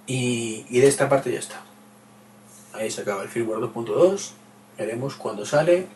Y, 0.06 0.64
y 0.68 0.80
de 0.80 0.86
esta 0.86 1.08
parte 1.08 1.32
ya 1.32 1.38
está. 1.38 1.62
Ahí 2.72 2.90
se 2.90 3.02
acaba 3.02 3.22
el 3.22 3.28
firmware 3.28 3.60
2.2. 3.60 4.30
Veremos 4.78 5.16
cuándo 5.16 5.44
sale, 5.44 5.86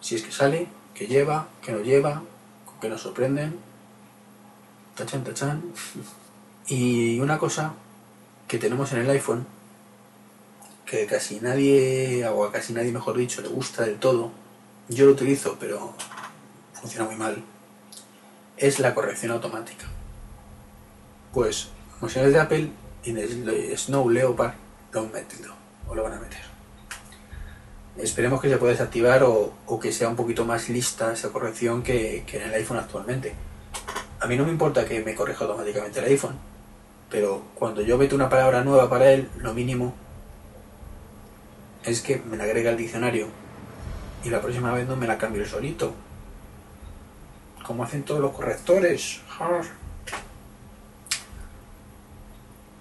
si 0.00 0.14
es 0.14 0.22
que 0.22 0.32
sale, 0.32 0.68
qué 0.94 1.06
lleva, 1.06 1.48
qué 1.62 1.72
no 1.72 1.80
lleva, 1.80 2.22
con 2.64 2.80
qué 2.80 2.88
nos 2.88 3.02
sorprenden. 3.02 3.58
Tachan, 4.94 5.24
tachan. 5.24 5.62
Y 6.66 7.18
una 7.20 7.38
cosa 7.38 7.74
que 8.46 8.58
tenemos 8.58 8.92
en 8.92 9.00
el 9.00 9.10
iPhone, 9.10 9.46
que 10.86 11.06
casi 11.06 11.40
nadie, 11.40 12.26
o 12.28 12.44
a 12.44 12.52
casi 12.52 12.72
nadie 12.72 12.92
mejor 12.92 13.16
dicho, 13.16 13.42
le 13.42 13.48
gusta 13.48 13.84
del 13.84 13.98
todo, 13.98 14.30
yo 14.88 15.06
lo 15.06 15.12
utilizo, 15.12 15.56
pero 15.58 15.94
funciona 16.72 17.06
muy 17.06 17.16
mal, 17.16 17.42
es 18.56 18.78
la 18.78 18.94
corrección 18.94 19.32
automática. 19.32 19.86
Pues, 21.32 21.68
funciones 21.98 22.32
de 22.32 22.40
Apple, 22.40 22.70
en 23.04 23.18
el 23.18 23.76
Snow 23.76 24.08
Leopard 24.08 24.54
lo 24.92 25.00
han 25.00 25.12
metido, 25.12 25.54
o 25.88 25.94
lo 25.94 26.02
van 26.02 26.14
a 26.14 26.20
meter. 26.20 26.40
Esperemos 27.96 28.40
que 28.40 28.48
se 28.48 28.56
pueda 28.56 28.72
desactivar 28.72 29.22
o, 29.22 29.54
que 29.80 29.92
sea 29.92 30.08
un 30.08 30.16
poquito 30.16 30.44
más 30.44 30.68
lista 30.68 31.12
esa 31.12 31.30
corrección 31.30 31.82
que, 31.82 32.24
que 32.26 32.38
en 32.38 32.48
el 32.48 32.54
iPhone 32.54 32.78
actualmente. 32.78 33.34
A 34.20 34.26
mí 34.26 34.36
no 34.36 34.44
me 34.44 34.50
importa 34.50 34.84
que 34.84 35.00
me 35.00 35.14
corrija 35.14 35.44
automáticamente 35.44 36.00
el 36.00 36.06
iPhone, 36.06 36.36
pero 37.10 37.42
cuando 37.54 37.82
yo 37.82 37.96
meto 37.96 38.16
una 38.16 38.28
palabra 38.28 38.64
nueva 38.64 38.90
para 38.90 39.12
él, 39.12 39.28
lo 39.38 39.54
mínimo 39.54 39.94
es 41.84 42.00
que 42.00 42.16
me 42.18 42.36
la 42.36 42.44
agrega 42.44 42.70
al 42.70 42.76
diccionario 42.76 43.43
y 44.24 44.30
la 44.30 44.40
próxima 44.40 44.72
vez 44.72 44.88
no 44.88 44.96
me 44.96 45.06
la 45.06 45.18
cambio 45.18 45.46
solito. 45.46 45.92
Como 47.62 47.84
hacen 47.84 48.02
todos 48.02 48.20
los 48.20 48.32
correctores. 48.32 49.20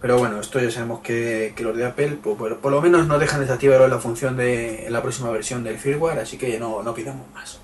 Pero 0.01 0.17
bueno, 0.17 0.39
esto 0.39 0.59
ya 0.59 0.69
sabemos 0.71 1.01
que, 1.01 1.53
los 1.59 1.77
de 1.77 1.85
Apple, 1.85 2.19
pues, 2.21 2.55
por, 2.55 2.71
lo 2.71 2.81
menos 2.81 3.07
no 3.07 3.19
dejan 3.19 3.39
desactivar 3.39 3.87
la 3.89 3.99
función 3.99 4.35
de 4.35 4.87
la 4.89 5.01
próxima 5.01 5.29
versión 5.31 5.63
del 5.63 5.77
firmware, 5.77 6.19
así 6.19 6.37
que 6.37 6.59
no, 6.59 6.83
no 6.83 6.93
pidamos 6.93 7.25
más. 7.33 7.59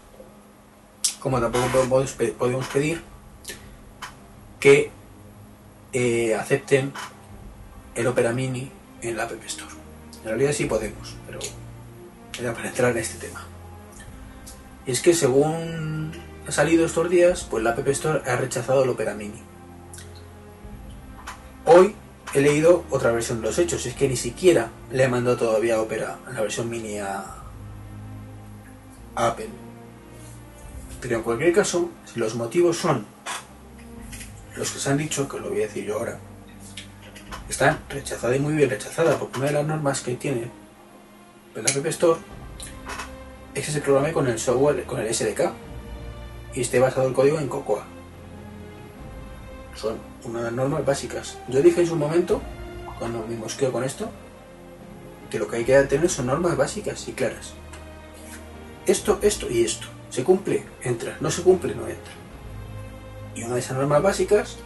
Como 1.20 1.42
tampoco 1.42 1.68
podemos 2.38 2.68
pedir 2.68 3.02
que 4.60 4.92
eh, 5.92 6.36
acepten 6.36 6.94
el 7.96 8.08
Opera 8.08 8.32
Mini 8.32 8.72
en 9.02 9.18
la 9.18 9.24
App 9.24 9.44
Store. 9.46 9.72
En 10.24 10.30
realidad 10.30 10.54
sí 10.54 10.66
podemos, 10.66 11.16
pero 11.26 11.40
era 12.40 12.54
para 12.54 12.70
entrar 12.70 12.92
en 12.92 12.98
este 13.00 13.28
tema. 13.28 13.49
Es 14.90 15.02
que 15.02 15.14
según 15.14 16.12
ha 16.48 16.52
salido 16.52 16.84
estos 16.84 17.12
días, 17.12 17.46
pues 17.48 17.64
la 17.64 17.74
App 17.74 17.88
Store 17.90 18.28
ha 18.28 18.38
rechazado 18.38 18.84
el 18.84 18.90
Opera 18.90 19.14
Mini. 19.14 19.40
Hoy 21.64 21.94
he 22.34 22.42
leído 22.42 22.84
otra 22.90 23.12
versión 23.12 23.40
de 23.40 23.46
los 23.46 23.60
hechos, 23.60 23.86
es 23.86 23.94
que 23.94 24.08
ni 24.08 24.16
siquiera 24.16 24.72
le 24.92 25.04
he 25.04 25.08
mandado 25.08 25.38
todavía 25.38 25.80
Opera, 25.80 26.18
la 26.34 26.42
versión 26.42 26.72
mini 26.72 26.98
a, 26.98 27.24
Apple. 29.14 29.50
Pero 31.00 31.18
en 31.18 31.22
cualquier 31.22 31.54
caso, 31.54 31.92
si 32.12 32.20
los 32.20 32.34
motivos 32.34 32.78
son 32.78 33.06
los 34.56 34.72
que 34.72 34.80
se 34.80 34.90
han 34.90 34.98
dicho, 34.98 35.30
que 35.30 35.40
lo 35.40 35.52
voy 35.52 35.60
a 35.60 35.68
decir 35.68 35.86
yo 35.86 36.00
ahora, 36.00 36.18
están 37.48 37.78
rechazadas 37.90 38.38
y 38.38 38.40
muy 38.40 38.56
bien 38.56 38.72
rechazadas, 38.72 39.18
porque 39.18 39.38
una 39.38 39.50
de 39.50 39.54
las 39.54 39.68
normas 39.68 40.02
que 40.02 40.16
tiene 40.16 40.50
el 41.54 41.62
App 41.62 41.86
Store 41.86 42.20
es 43.60 43.66
que 43.66 43.72
se 43.72 43.82
programe 43.82 44.14
con 44.14 44.28
el 44.28 44.40
software, 44.40 44.86
con 44.86 45.00
el 45.00 45.14
SDK, 45.14 45.52
y 46.54 46.62
esté 46.62 46.80
basado 46.80 47.08
el 47.08 47.14
código 47.14 47.40
en 47.40 47.48
Cocoa. 47.48 47.86
Son 49.76 49.98
unas 50.24 50.52
normas 50.52 50.86
básicas. 50.86 51.38
Yo 51.48 51.62
dije 51.62 51.82
en 51.82 51.88
su 51.88 51.96
momento, 51.96 52.42
cuando 52.98 53.26
me 53.28 53.36
mosqueo 53.36 53.72
con 53.72 53.84
esto, 53.84 54.10
que 55.30 55.40
lo 55.40 55.48
que 55.48 55.58
hay 55.58 55.66
que 55.66 55.78
tener 55.84 56.10
son 56.10 56.28
normas 56.28 56.58
básicas 56.58 57.08
y 57.08 57.14
claras. 57.14 57.54
Esto, 58.86 59.20
esto 59.22 59.50
y 59.50 59.64
esto. 59.64 59.88
Se 60.10 60.24
cumple, 60.24 60.66
entra. 60.82 61.18
No 61.20 61.30
se 61.30 61.44
cumple, 61.44 61.76
no 61.76 61.88
entra. 61.88 62.14
Y 63.36 63.44
una 63.44 63.56
de 63.56 63.60
esas 63.60 63.78
normas 63.78 64.02
básicas, 64.02 64.58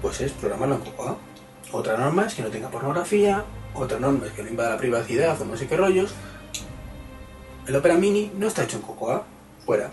pues 0.00 0.20
es 0.20 0.32
programarlo 0.32 0.76
en 0.76 0.80
Cocoa. 0.82 1.18
Otra 1.72 1.96
norma 1.96 2.26
es 2.26 2.34
que 2.34 2.42
no 2.42 2.48
tenga 2.48 2.70
pornografía, 2.70 3.44
otra 3.74 3.98
norma 3.98 4.26
es 4.26 4.32
que 4.32 4.42
no 4.42 4.48
invada 4.48 4.70
la 4.70 4.78
privacidad 4.78 5.40
o 5.40 5.44
no 5.44 5.56
sé 5.56 5.66
qué 5.66 5.76
rollos. 5.76 6.14
El 7.68 7.76
Opera 7.76 7.98
Mini 7.98 8.32
no 8.34 8.48
está 8.48 8.64
hecho 8.64 8.78
en 8.78 8.82
Cocoa, 8.82 9.24
fuera. 9.66 9.90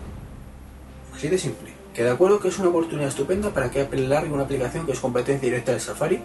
Así 1.14 1.28
de 1.28 1.36
simple. 1.36 1.74
Que 1.92 2.04
de 2.04 2.10
acuerdo 2.10 2.40
que 2.40 2.48
es 2.48 2.58
una 2.58 2.70
oportunidad 2.70 3.10
estupenda 3.10 3.50
para 3.50 3.70
que 3.70 3.82
Apple 3.82 4.08
largue 4.08 4.32
una 4.32 4.44
aplicación 4.44 4.86
que 4.86 4.92
es 4.92 4.98
competencia 4.98 5.46
directa 5.46 5.72
del 5.72 5.80
Safari 5.82 6.22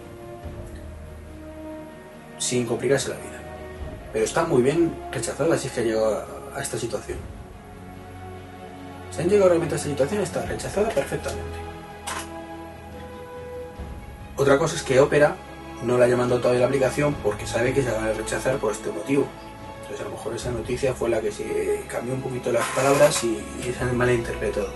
sin 2.38 2.64
complicarse 2.64 3.10
la 3.10 3.16
vida. 3.16 3.42
Pero 4.14 4.24
está 4.24 4.44
muy 4.44 4.62
bien 4.62 4.94
rechazada 5.12 5.58
si 5.58 5.66
es 5.66 5.74
que 5.74 5.80
ha 5.80 5.84
llegado 5.84 6.26
a 6.56 6.62
esta 6.62 6.78
situación. 6.78 7.18
Si 9.10 9.20
han 9.20 9.28
llegado 9.28 9.50
realmente 9.50 9.74
a 9.74 9.76
esta 9.76 9.90
situación, 9.90 10.22
está 10.22 10.46
rechazada 10.46 10.88
perfectamente. 10.88 11.58
Otra 14.38 14.58
cosa 14.58 14.74
es 14.74 14.82
que 14.82 14.98
Opera 15.00 15.36
no 15.84 15.98
la 15.98 16.06
ha 16.06 16.08
llamado 16.08 16.40
todavía 16.40 16.62
la 16.62 16.68
aplicación 16.68 17.14
porque 17.22 17.46
sabe 17.46 17.74
que 17.74 17.82
se 17.82 17.90
va 17.90 18.06
a 18.06 18.12
rechazar 18.14 18.56
por 18.56 18.72
este 18.72 18.90
motivo. 18.90 19.26
Entonces 19.92 20.06
a 20.06 20.10
lo 20.10 20.16
mejor 20.16 20.34
esa 20.34 20.50
noticia 20.50 20.94
fue 20.94 21.10
la 21.10 21.20
que 21.20 21.30
se 21.30 21.84
cambió 21.86 22.14
un 22.14 22.22
poquito 22.22 22.50
las 22.50 22.66
palabras 22.68 23.22
y, 23.24 23.44
y 23.60 23.74
se 23.74 23.84
han 23.84 23.94
malinterpretado. 23.94 24.70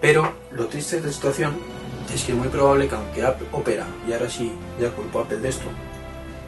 Pero 0.00 0.32
lo 0.50 0.66
triste 0.66 0.98
de 0.98 1.00
esta 1.00 1.12
situación 1.12 1.58
es 2.10 2.24
que 2.24 2.32
es 2.32 2.38
muy 2.38 2.48
probable 2.48 2.88
que 2.88 2.94
aunque 2.94 3.26
Opera, 3.52 3.86
y 4.08 4.14
ahora 4.14 4.30
sí, 4.30 4.50
ya 4.80 4.90
culpo 4.92 5.18
a 5.18 5.22
Apple 5.24 5.40
de 5.40 5.50
esto, 5.50 5.66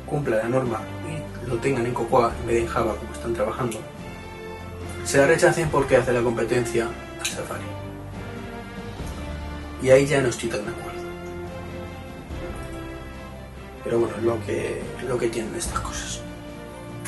cumpla 0.06 0.38
la 0.38 0.48
norma 0.48 0.80
y 1.06 1.50
lo 1.50 1.58
tengan 1.58 1.84
en 1.84 1.92
Cocoa 1.92 2.32
en 2.40 2.46
vez 2.46 2.56
de 2.56 2.62
en 2.62 2.68
Java 2.68 2.96
como 2.96 3.12
están 3.12 3.34
trabajando, 3.34 3.76
se 5.04 5.18
la 5.18 5.26
rechacen 5.26 5.68
porque 5.68 5.98
hace 5.98 6.14
la 6.14 6.22
competencia 6.22 6.88
a 7.20 7.24
Safari. 7.26 7.64
Y 9.82 9.90
ahí 9.90 10.06
ya 10.06 10.22
no 10.22 10.30
estoy 10.30 10.48
tan 10.48 10.64
de 10.64 10.70
acuerdo. 10.70 11.00
Pero 13.84 13.98
bueno, 13.98 14.16
es 14.16 14.22
lo 14.22 14.46
que, 14.46 14.80
lo 15.06 15.18
que 15.18 15.28
tienen 15.28 15.54
estas 15.54 15.78
cosas. 15.80 16.22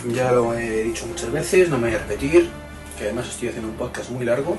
Ya 0.09 0.33
lo 0.33 0.53
he 0.55 0.83
dicho 0.83 1.07
muchas 1.07 1.31
veces, 1.31 1.69
no 1.69 1.79
me 1.79 1.87
voy 1.87 1.97
a 1.97 2.01
repetir, 2.01 2.51
que 2.99 3.05
además 3.05 3.29
estoy 3.29 3.49
haciendo 3.49 3.69
un 3.71 3.77
podcast 3.77 4.11
muy 4.11 4.25
largo. 4.25 4.59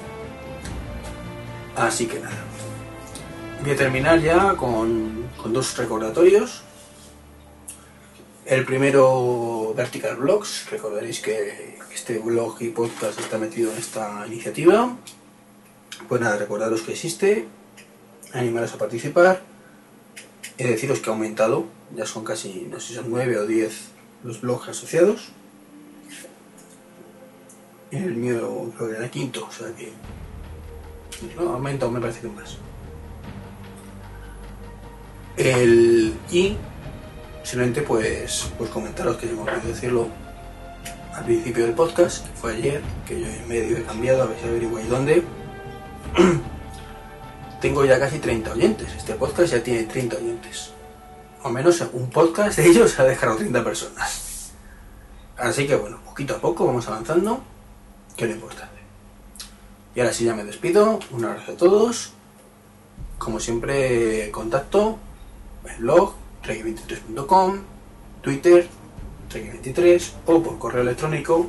Así 1.76 2.06
que 2.06 2.20
nada. 2.22 2.38
Voy 3.62 3.72
a 3.72 3.76
terminar 3.76 4.22
ya 4.22 4.56
con, 4.56 5.28
dos 5.52 5.76
recordatorios. 5.76 6.62
El 8.46 8.64
primero, 8.66 9.74
Vertical 9.76 10.16
Blogs. 10.16 10.70
Recordaréis 10.72 11.20
que 11.20 11.78
este 11.94 12.20
blog 12.20 12.62
y 12.62 12.70
podcast 12.70 13.20
está 13.20 13.38
metido 13.38 13.70
en 13.74 13.78
esta 13.78 14.26
iniciativa. 14.26 14.96
Pues 16.08 16.22
nada, 16.22 16.38
recordaros 16.38 16.84
que 16.84 16.94
existe, 16.94 17.48
animaros 18.32 18.74
a 18.74 18.78
participar. 18.78 19.42
He 20.58 20.68
deciros 20.68 21.00
que 21.00 21.10
ha 21.10 21.14
aumentado, 21.14 21.66
ya 21.94 22.06
son 22.06 22.24
casi, 22.24 22.68
no 22.70 22.80
sé 22.80 22.90
si 22.90 22.94
son 22.96 23.10
9 23.10 23.40
o 23.40 23.46
10 23.46 23.93
los 24.24 24.42
blogs 24.42 24.70
asociados. 24.70 25.30
El 27.92 28.16
mío 28.16 28.72
creo 28.76 28.90
que 28.90 28.96
era 28.98 29.12
quinto, 29.12 29.46
o 29.48 29.52
sea 29.52 29.68
que 29.76 29.92
no, 31.36 31.52
ha 31.52 31.54
aumentado, 31.54 31.92
me 31.92 32.00
parece 32.00 32.22
que 32.22 32.28
más. 32.28 32.58
El, 35.38 36.16
y 36.32 36.58
simplemente 37.44 37.82
pues, 37.82 38.52
pues 38.58 38.70
comentaros 38.70 39.18
que 39.18 39.28
se 39.28 39.34
me 39.34 39.44
decirlo 39.68 40.08
al 41.14 41.26
principio 41.26 41.66
del 41.66 41.76
podcast, 41.76 42.26
que 42.26 42.36
fue 42.36 42.56
ayer, 42.56 42.82
que 43.06 43.20
yo 43.20 43.28
en 43.28 43.48
medio 43.48 43.78
he 43.78 43.84
cambiado, 43.84 44.24
a 44.24 44.26
ver 44.26 44.38
si 44.40 44.48
averiguáis 44.48 44.90
dónde. 44.90 45.24
Tengo 47.62 47.86
ya 47.86 48.00
casi 48.00 48.20
30 48.20 48.52
oyentes. 48.52 48.94
Este 48.98 49.14
podcast 49.14 49.54
ya 49.54 49.64
tiene 49.64 49.84
30 49.84 50.18
oyentes. 50.18 50.74
O 51.44 51.50
menos 51.50 51.82
un 51.94 52.10
podcast 52.10 52.58
de 52.58 52.68
ellos 52.68 53.00
ha 53.00 53.04
dejado 53.04 53.36
30 53.36 53.64
personas. 53.64 54.52
Así 55.38 55.68
que 55.68 55.76
bueno, 55.76 56.00
poquito 56.06 56.36
a 56.36 56.40
poco 56.40 56.66
vamos 56.66 56.88
avanzando, 56.88 57.44
que 58.16 58.24
es 58.24 58.30
lo 58.30 58.36
importante. 58.36 58.74
Y 59.96 60.00
ahora 60.00 60.14
sí 60.14 60.26
ya 60.26 60.34
me 60.34 60.44
despido. 60.44 61.00
Un 61.12 61.26
abrazo 61.26 61.52
a 61.52 61.58
todos. 61.58 62.14
Como 63.18 63.40
siempre, 63.40 64.32
contacto 64.32 64.98
en 65.66 65.80
blog, 65.80 66.14
rey23.com, 66.44 67.60
Twitter, 68.22 68.68
23 69.34 70.16
o 70.26 70.44
por 70.44 70.60
correo 70.60 70.84
electrónico 70.84 71.48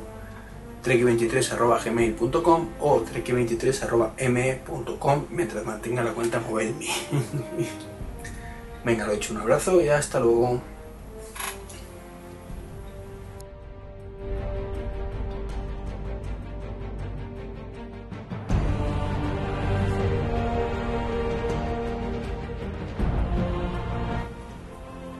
trek23.gmail.com 0.83 2.67
o 2.79 3.01
trek23.me.com 3.01 5.25
mientras 5.31 5.65
mantenga 5.65 6.03
la 6.03 6.13
cuenta 6.13 6.39
móvil 6.39 6.75
Venga, 8.85 9.07
lo 9.07 9.13
he 9.13 9.15
hecho, 9.15 9.33
un 9.33 9.39
abrazo 9.41 9.81
y 9.81 9.89
hasta 9.89 10.19
luego. 10.19 10.61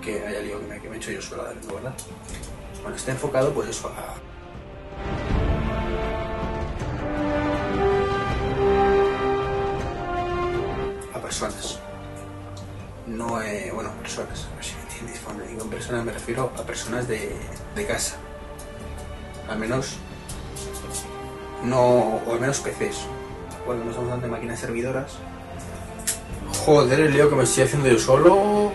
que 0.03 0.23
haya 0.23 0.41
lío 0.41 0.59
que 0.59 0.67
me, 0.67 0.79
que 0.79 0.87
me 0.87 0.95
he 0.95 0.97
hecho 0.99 1.09
yo 1.09 1.19
solo 1.19 1.41
adentro, 1.41 1.73
¿verdad? 1.73 1.95
Bueno, 2.83 2.95
está 2.95 3.13
enfocado 3.13 3.51
pues 3.51 3.69
eso 3.69 3.91
me 16.03 16.11
refiero 16.11 16.51
a 16.57 16.63
personas 16.63 17.07
de, 17.07 17.35
de 17.75 17.85
casa. 17.85 18.17
Al 19.49 19.59
menos, 19.59 19.97
no, 21.63 22.21
o 22.25 22.33
al 22.33 22.39
menos 22.39 22.59
PCs. 22.59 23.07
Cuando 23.65 23.83
no 23.83 23.91
estamos 23.91 24.11
hablando 24.11 24.27
de 24.27 24.31
máquinas 24.31 24.59
servidoras. 24.59 25.13
Joder, 26.65 26.99
el 26.99 27.13
lío 27.13 27.29
que 27.29 27.35
me 27.35 27.43
estoy 27.43 27.63
haciendo 27.63 27.87
yo 27.89 27.99
solo. 27.99 28.71